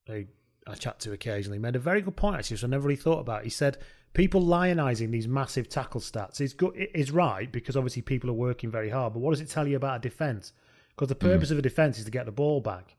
[0.07, 0.25] who
[0.67, 3.19] I chat to occasionally, made a very good point actually, which I never really thought
[3.19, 3.43] about.
[3.43, 3.77] He said
[4.13, 8.69] people lionising these massive tackle stats is good is right because obviously people are working
[8.69, 9.13] very hard.
[9.13, 10.53] But what does it tell you about a defence?
[10.89, 11.53] Because the purpose mm.
[11.53, 12.95] of a defence is to get the ball back.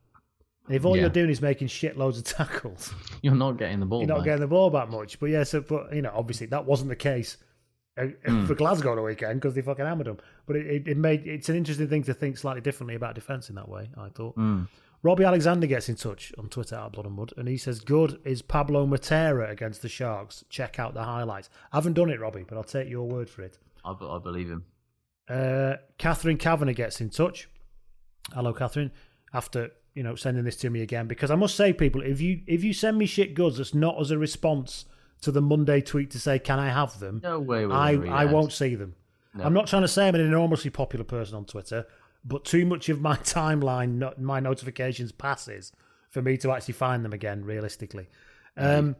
[0.66, 1.02] And if all Yeah.
[1.02, 4.00] you're doing is making shitloads of tackles, You're not getting the ball.
[4.00, 4.24] you're not back.
[4.24, 5.20] getting the ball back much.
[5.20, 7.36] But yeah, so but you know, obviously that wasn't the case
[7.96, 10.18] uh, for Glasgow on the weekend because they fucking hammered them.
[10.46, 13.48] But it, it, it made it's an interesting thing to think slightly differently about defence
[13.48, 13.90] in that way.
[13.96, 14.36] I thought.
[15.02, 18.18] Robbie Alexander gets in touch on Twitter at Blood and Mud, and he says, "Good
[18.24, 20.46] is Pablo Matera against the Sharks.
[20.48, 21.50] Check out the highlights.
[21.72, 24.48] I haven't done it, Robbie, but I'll take your word for it." I, I believe
[24.48, 24.64] him.
[25.28, 27.50] Uh, Catherine Kavanagh gets in touch.
[28.32, 28.92] Hello, Catherine.
[29.34, 32.40] After you know sending this to me again, because I must say, people, if you
[32.46, 34.86] if you send me shit goods that's not as a response
[35.24, 37.64] to the Monday tweet to say can I have them, No way.
[37.64, 38.94] I I won't see them.
[39.38, 41.86] I'm not trying to say I'm an enormously popular person on Twitter,
[42.24, 45.72] but too much of my timeline, no- my notifications passes
[46.10, 47.44] for me to actually find them again.
[47.44, 48.08] Realistically.
[48.56, 48.96] Um,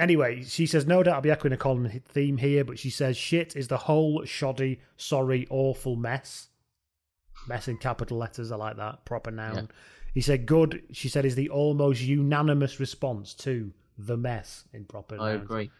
[0.00, 3.18] Anyway, she says, no doubt I'll be echoing a Colin theme here, but she says,
[3.18, 6.48] shit is the whole shoddy, sorry, awful mess.
[7.46, 9.04] Mess in capital letters, I like that.
[9.04, 9.54] Proper noun.
[9.54, 9.62] Yeah.
[10.14, 13.74] He said, good, she said, is the almost unanimous response to
[14.06, 15.42] the mess in proper I nouns.
[15.44, 15.70] agree.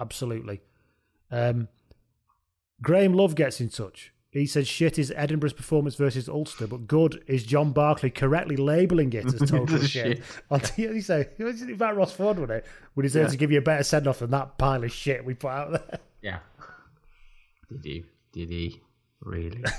[0.00, 0.60] Absolutely.
[1.30, 1.68] Um,
[2.82, 4.12] Graham Love gets in touch.
[4.30, 9.12] He says shit is Edinburgh's performance versus Ulster, but good is John Barclay correctly labelling
[9.14, 9.88] it as total shit.
[10.18, 10.22] Shit.
[10.50, 11.08] On T- he was
[11.62, 12.66] it about Ross Ford, wasn't it?
[12.94, 13.30] We deserve Yeah.
[13.30, 15.70] to give you a better send off than that pile of shit we put out
[15.72, 16.00] there.
[16.20, 16.38] Yeah.
[17.70, 18.04] Did he?
[18.32, 18.82] Did he?
[19.20, 19.64] Really?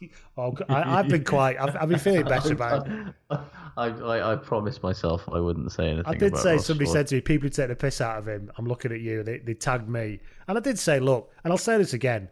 [0.36, 3.14] Oh, I, I've been quite, I've, I've been feeling better about it.
[3.76, 6.04] I, I I promised myself I wouldn't say anything.
[6.06, 6.94] I did say Ross somebody Ford.
[6.94, 8.50] said to me, people take the piss out of him.
[8.56, 9.22] I'm looking at you.
[9.22, 12.28] They, they tagged me, and I did say, look, and I'll say this again.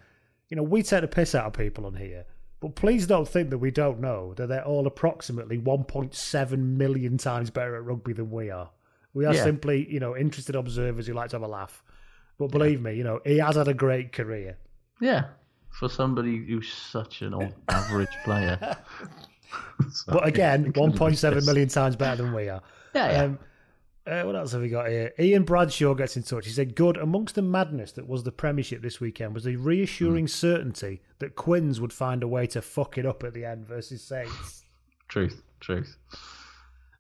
[0.49, 2.25] You know, we take the piss out of people on here,
[2.61, 7.51] but please don't think that we don't know that they're all approximately 1.7 million times
[7.51, 8.71] better at rugby than we are.
[9.13, 9.43] We are Yeah.
[9.43, 11.83] simply, you know, interested observers who like to have a laugh.
[12.39, 14.57] But believe me, you know, he has had a great career.
[15.01, 15.25] Yeah,
[15.79, 18.77] for somebody who's such an average player.
[20.09, 22.63] But again, 1.7 million times better than we are.
[22.95, 23.23] Yeah, yeah.
[23.23, 23.39] Um,
[24.07, 25.13] uh, what else have we got here?
[25.19, 26.47] Ian Bradshaw gets in touch.
[26.47, 26.97] He said, Good.
[26.97, 31.81] Amongst the madness that was the Premiership this weekend was the reassuring certainty that Quins
[31.81, 34.65] would find a way to fuck it up at the end versus Saints.
[35.09, 35.97] truth, truth.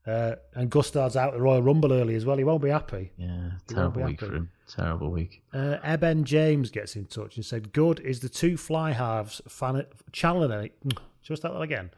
[0.06, 2.36] Uh, and Gustard's out the Royal Rumble early as well.
[2.36, 3.10] He won't be happy.
[3.16, 4.30] Yeah, He terrible be week happy.
[4.30, 4.50] for him.
[4.68, 5.42] Terrible week.
[5.54, 9.86] Uh, Eben James gets in touch and said, Good is the two fly halves fan-
[10.12, 10.70] channeling.
[10.92, 10.98] I
[11.42, 11.90] that again?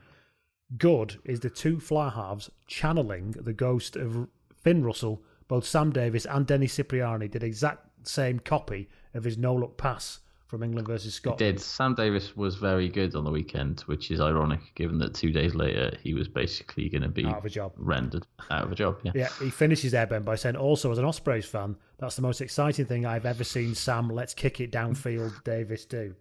[0.76, 4.28] Good is the two fly halves channeling the ghost of
[4.62, 5.22] Finn Russell.
[5.48, 10.20] Both Sam Davies and Danny Cipriani did exact same copy of his no look pass
[10.46, 11.38] from England versus He Scotland.
[11.38, 11.60] did.
[11.60, 15.54] Sam Davies was very good on the weekend, which is ironic given that two days
[15.54, 17.72] later he was basically going to be Out of a job.
[17.76, 18.98] rendered out of a job.
[19.04, 19.12] Yeah.
[19.14, 22.86] Yeah, he finishes Eben by saying, also, as an Ospreys fan, that's the most exciting
[22.86, 26.14] thing I've ever seen Sam Let's Kick It Downfield Davies do.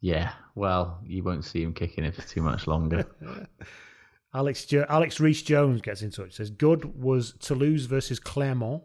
[0.00, 0.32] Yeah.
[0.54, 3.06] Well, you won't see him kicking it for too much longer.
[4.34, 6.34] Alex jo- Alex Reese Jones gets in touch.
[6.34, 8.82] Says good was Toulouse versus Clermont.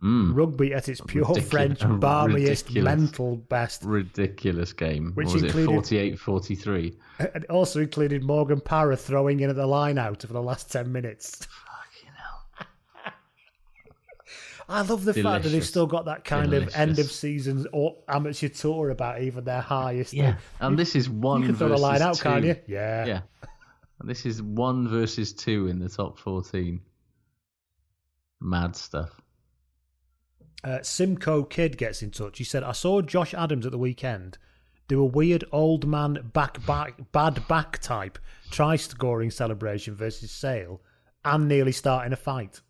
[0.00, 0.32] Hmm.
[0.32, 2.84] Rugby at its pure Ridiculous- French, barmiest, ridiculous.
[2.84, 3.82] mental best.
[3.84, 5.10] Ridiculous game.
[5.14, 6.18] Which what was included- it?
[6.18, 6.98] 48 43.
[7.20, 10.92] It also included Morgan Parra throwing in at the line out for the last ten
[10.92, 11.46] minutes.
[11.46, 13.12] Fucking hell.
[14.68, 17.16] I love the fact that they've still got that kind of end of Delicious.
[17.16, 20.12] season or amateur tour about even their highest.
[20.12, 20.32] Yeah.
[20.32, 20.40] thing.
[20.60, 22.22] And this is one you can throw the versus line out, two.
[22.22, 22.56] can't you?
[22.66, 23.06] Yeah.
[23.06, 23.20] Yeah.
[24.00, 26.80] And this is one versus two in the top 14.
[28.40, 29.20] Mad stuff.
[30.62, 32.38] Uh, Simcoe Kid gets in touch.
[32.38, 34.38] He said, I saw Josh Adams at the weekend
[34.88, 38.18] do a weird old man back back bad back type
[38.50, 40.80] try scoring celebration versus Sale
[41.24, 42.62] and nearly starting a fight.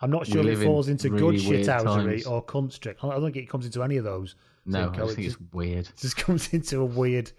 [0.00, 3.02] I'm not sure if it falls into really good shithousery or cunt strict.
[3.02, 4.36] I don't think it comes into any of those.
[4.64, 5.00] No, Simcoe.
[5.08, 5.86] I It think just, it's weird.
[5.86, 7.32] it just comes into a weird.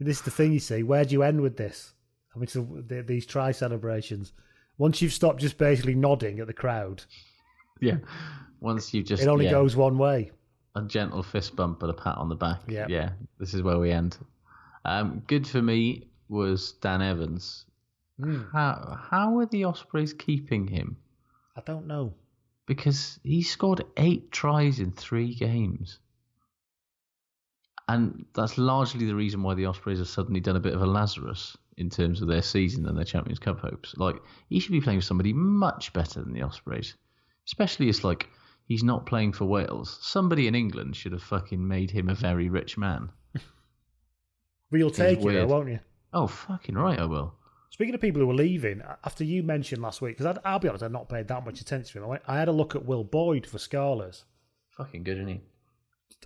[0.00, 0.82] This is the thing you see.
[0.82, 1.92] Where do you end with this?
[2.34, 4.32] I mean, so the, these try celebrations.
[4.76, 7.04] Once you've stopped just basically nodding at the crowd,
[7.80, 7.98] Yeah.
[8.60, 10.32] Once you just it only yeah, goes one way.
[10.74, 12.60] a gentle fist bump and a pat on the back.
[12.66, 12.86] Yeah.
[12.88, 13.10] Yeah.
[13.38, 14.16] This is where we end.
[14.84, 17.66] Um, good for me was Dan Evans.
[18.20, 18.42] Hmm.
[18.52, 20.96] How how are the Ospreys keeping him?
[21.56, 22.14] I don't know.
[22.66, 25.98] Because he scored eight tries in three games.
[27.86, 30.86] And that's largely the reason why the Ospreys have suddenly done a bit of a
[30.86, 33.94] Lazarus in terms of their season and their Champions Cup hopes.
[33.98, 34.16] Like,
[34.48, 36.94] he should be playing with somebody much better than the Ospreys.
[37.46, 38.30] Especially as, like,
[38.66, 39.98] he's not playing for Wales.
[40.00, 43.10] Somebody in England should have fucking made him a very rich man.
[44.70, 45.78] But you'll take it, though, won't you?
[46.12, 47.34] Oh, fucking right, I will.
[47.74, 50.84] Speaking of people who are leaving, after you mentioned last week, because I'll be honest,
[50.84, 52.20] I've not paid that much attention to him.
[52.28, 54.22] I, had a look at Will Boyde for Scarlets.
[54.76, 55.40] Fucking good, isn't he?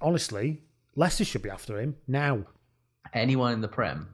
[0.02, 0.60] Honestly,
[0.94, 2.44] Leicester should be after him now.
[3.14, 4.10] Anyone in the Prem?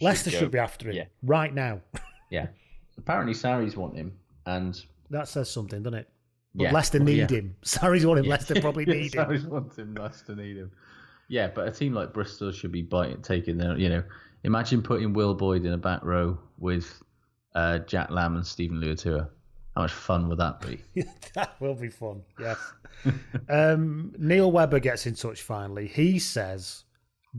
[0.00, 0.38] Leicester go.
[0.40, 1.04] should be after him Yeah.
[1.22, 1.80] right now.
[2.28, 2.48] Yeah.
[2.98, 4.12] Apparently, Sarries want him,
[4.44, 4.76] and
[5.10, 6.08] that says something, doesn't it?
[6.56, 6.72] But Yeah.
[6.72, 7.36] Leicester Well, need yeah.
[7.36, 7.56] him.
[7.62, 8.24] Sarries want him.
[8.24, 8.30] Yeah.
[8.32, 9.24] Leicester probably need him.
[9.24, 9.94] Sarries want him.
[9.94, 10.72] Leicester need him.
[11.28, 13.78] Yeah, but a team like Bristol should be biting, taking their.
[13.78, 14.02] You know,
[14.42, 17.02] imagine putting Will Boyde in a back row with
[17.54, 19.28] uh, Jack Lam and Steven Luatua.
[19.76, 20.82] How much fun would that be?
[21.34, 22.22] that will be fun.
[22.40, 22.58] Yes.
[23.48, 25.86] um, Neil Webber gets in touch finally.
[25.86, 26.84] He says,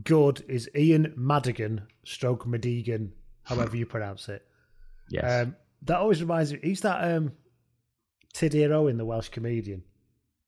[0.04, 3.12] "Good is Ian Madigan, stroke Madigan,
[3.42, 4.46] however you pronounce it."
[5.08, 5.46] Yes.
[5.46, 6.58] Um, that always reminds me.
[6.64, 7.30] He's that um,
[8.42, 9.84] Owen, the Welsh comedian.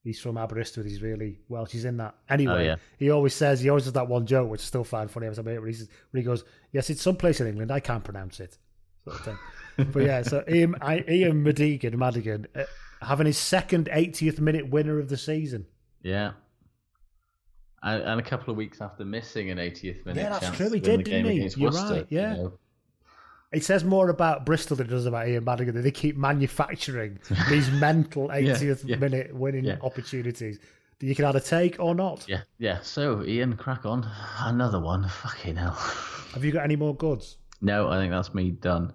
[0.02, 0.84] He's from Aberystwyth.
[0.84, 1.70] He's really Welsh.
[1.70, 2.16] He's in that.
[2.28, 2.76] Anyway, Oh, yeah.
[2.98, 5.28] he always says he always does that one joke, which I still find funny.
[5.28, 6.42] I When he, says, when he goes,
[6.72, 7.70] "Yes, it's some place in England.
[7.70, 8.58] I can't pronounce it."
[9.08, 9.24] Sort of
[9.76, 9.92] thing.
[9.92, 12.64] but yeah, so Ian, I, Ian Madigan, Madigan, uh,
[13.00, 15.66] having his second 80th minute winner of the season.
[16.02, 16.32] yeah.
[17.80, 20.80] And, and a couple of weeks after missing an 80th minute Yeah, that's true, he
[20.80, 21.48] did, didn't he?
[21.56, 22.34] You're Worcester, right, yeah.
[22.34, 22.52] you know.
[23.52, 25.74] It says more about Bristol than it does about Ian Madigan.
[25.76, 29.76] That they keep manufacturing these mental 80th yeah, minute winning yeah.
[29.82, 30.58] opportunities
[30.98, 32.26] that you can either take or not.
[32.28, 32.80] Yeah, yeah.
[32.82, 34.06] So, Ian, crack on.
[34.40, 35.08] Another one.
[35.08, 35.74] Fucking hell.
[36.34, 37.38] Have you got any more goods?
[37.60, 38.92] No, I think that's me done.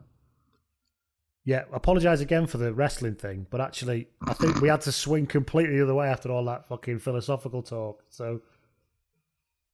[1.45, 5.25] Yeah, apologise again for the wrestling thing, but actually, I think we had to swing
[5.25, 8.01] completely the other way after all that fucking philosophical talk.
[8.09, 8.39] So,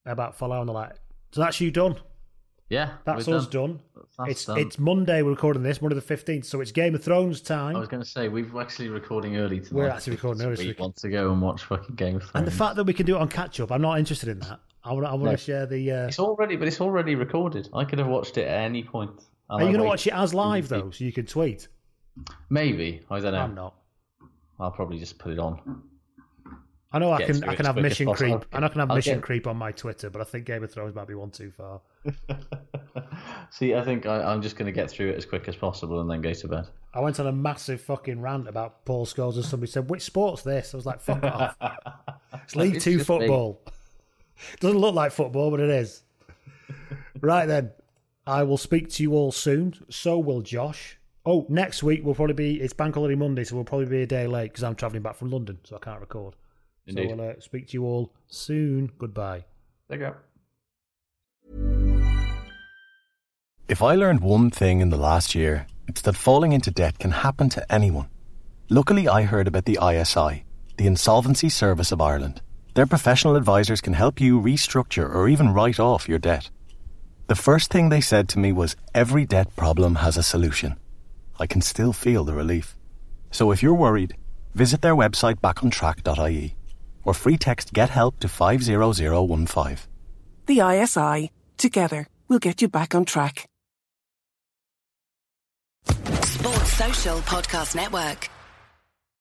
[0.06, 0.96] about Folau and the like.
[1.32, 1.96] So that's you done.
[2.70, 3.80] Yeah, That's us done.
[4.18, 4.60] That's it's done.
[4.60, 5.24] it's Monday.
[5.24, 7.76] We're recording this Monday the fifteenth, so it's Game of Thrones time.
[7.76, 9.74] I was going to say we've actually recording early tonight.
[9.74, 12.32] We're actually recording early, We we want to go and watch fucking Game of Thrones.
[12.36, 14.40] and the fact that we can do it on catch up, I'm not interested in
[14.42, 14.60] that.
[14.90, 15.32] I want I want No.
[15.32, 15.92] to share the.
[15.92, 17.70] Uh, it's already, but it's already recorded.
[17.74, 19.12] I could have watched it at any point.
[19.50, 21.68] are you going to watch it as live though, so you can tweet?
[22.50, 23.40] Maybe I don't know.
[23.40, 23.76] I'm not.
[24.60, 25.84] I'll probably just put it on.
[26.92, 28.44] I know I can I can have mission creep.
[28.52, 30.46] I know I can have I'll mission get- creep on my Twitter, but I think
[30.46, 31.82] Game of Thrones might be one too far.
[33.52, 36.02] See, I think I, I'm just going to get through it as quick as possible
[36.02, 36.68] and then go to bed.
[36.94, 40.42] I went on a massive fucking rant about Paul Scholes and somebody said, "Which sport's
[40.42, 41.56] this?" I was like, "Fuck off."
[42.44, 43.72] It's League It's Two football." me.
[44.40, 44.58] Football.
[44.60, 46.04] Doesn't look like football, but it is.
[47.22, 47.72] right then,
[48.26, 49.74] I will speak to you all soon.
[49.90, 50.98] So will Josh.
[51.26, 54.08] Oh, next week will probably be it's Bank Holiday Monday, so we'll probably be a
[54.08, 56.36] day late because I'm travelling back from London, so I can't record.
[56.88, 57.10] Indeed.
[57.10, 58.92] So I'll uh, speak to you all soon.
[58.98, 59.46] Goodbye.
[59.88, 60.16] There you go.
[63.68, 67.12] If I learned one thing in the last year, it's that falling into debt can
[67.12, 68.10] happen to anyone.
[68.70, 70.44] Luckily, I heard about the ISI,
[70.78, 72.42] the Insolvency Service of Ireland.
[72.74, 76.50] Their professional advisors can help you restructure or even write off your debt.
[77.28, 80.76] The first thing they said to me was every debt problem has a solution.
[81.40, 82.76] I can still feel the relief.
[83.32, 84.16] So if you're worried,
[84.56, 86.56] visit their website backontrack.ie
[87.04, 89.78] or free text get help to 50015.
[90.46, 91.32] The ISI.
[91.58, 93.48] Together, we'll get you back on track.
[95.86, 98.30] Sports Social Podcast Network.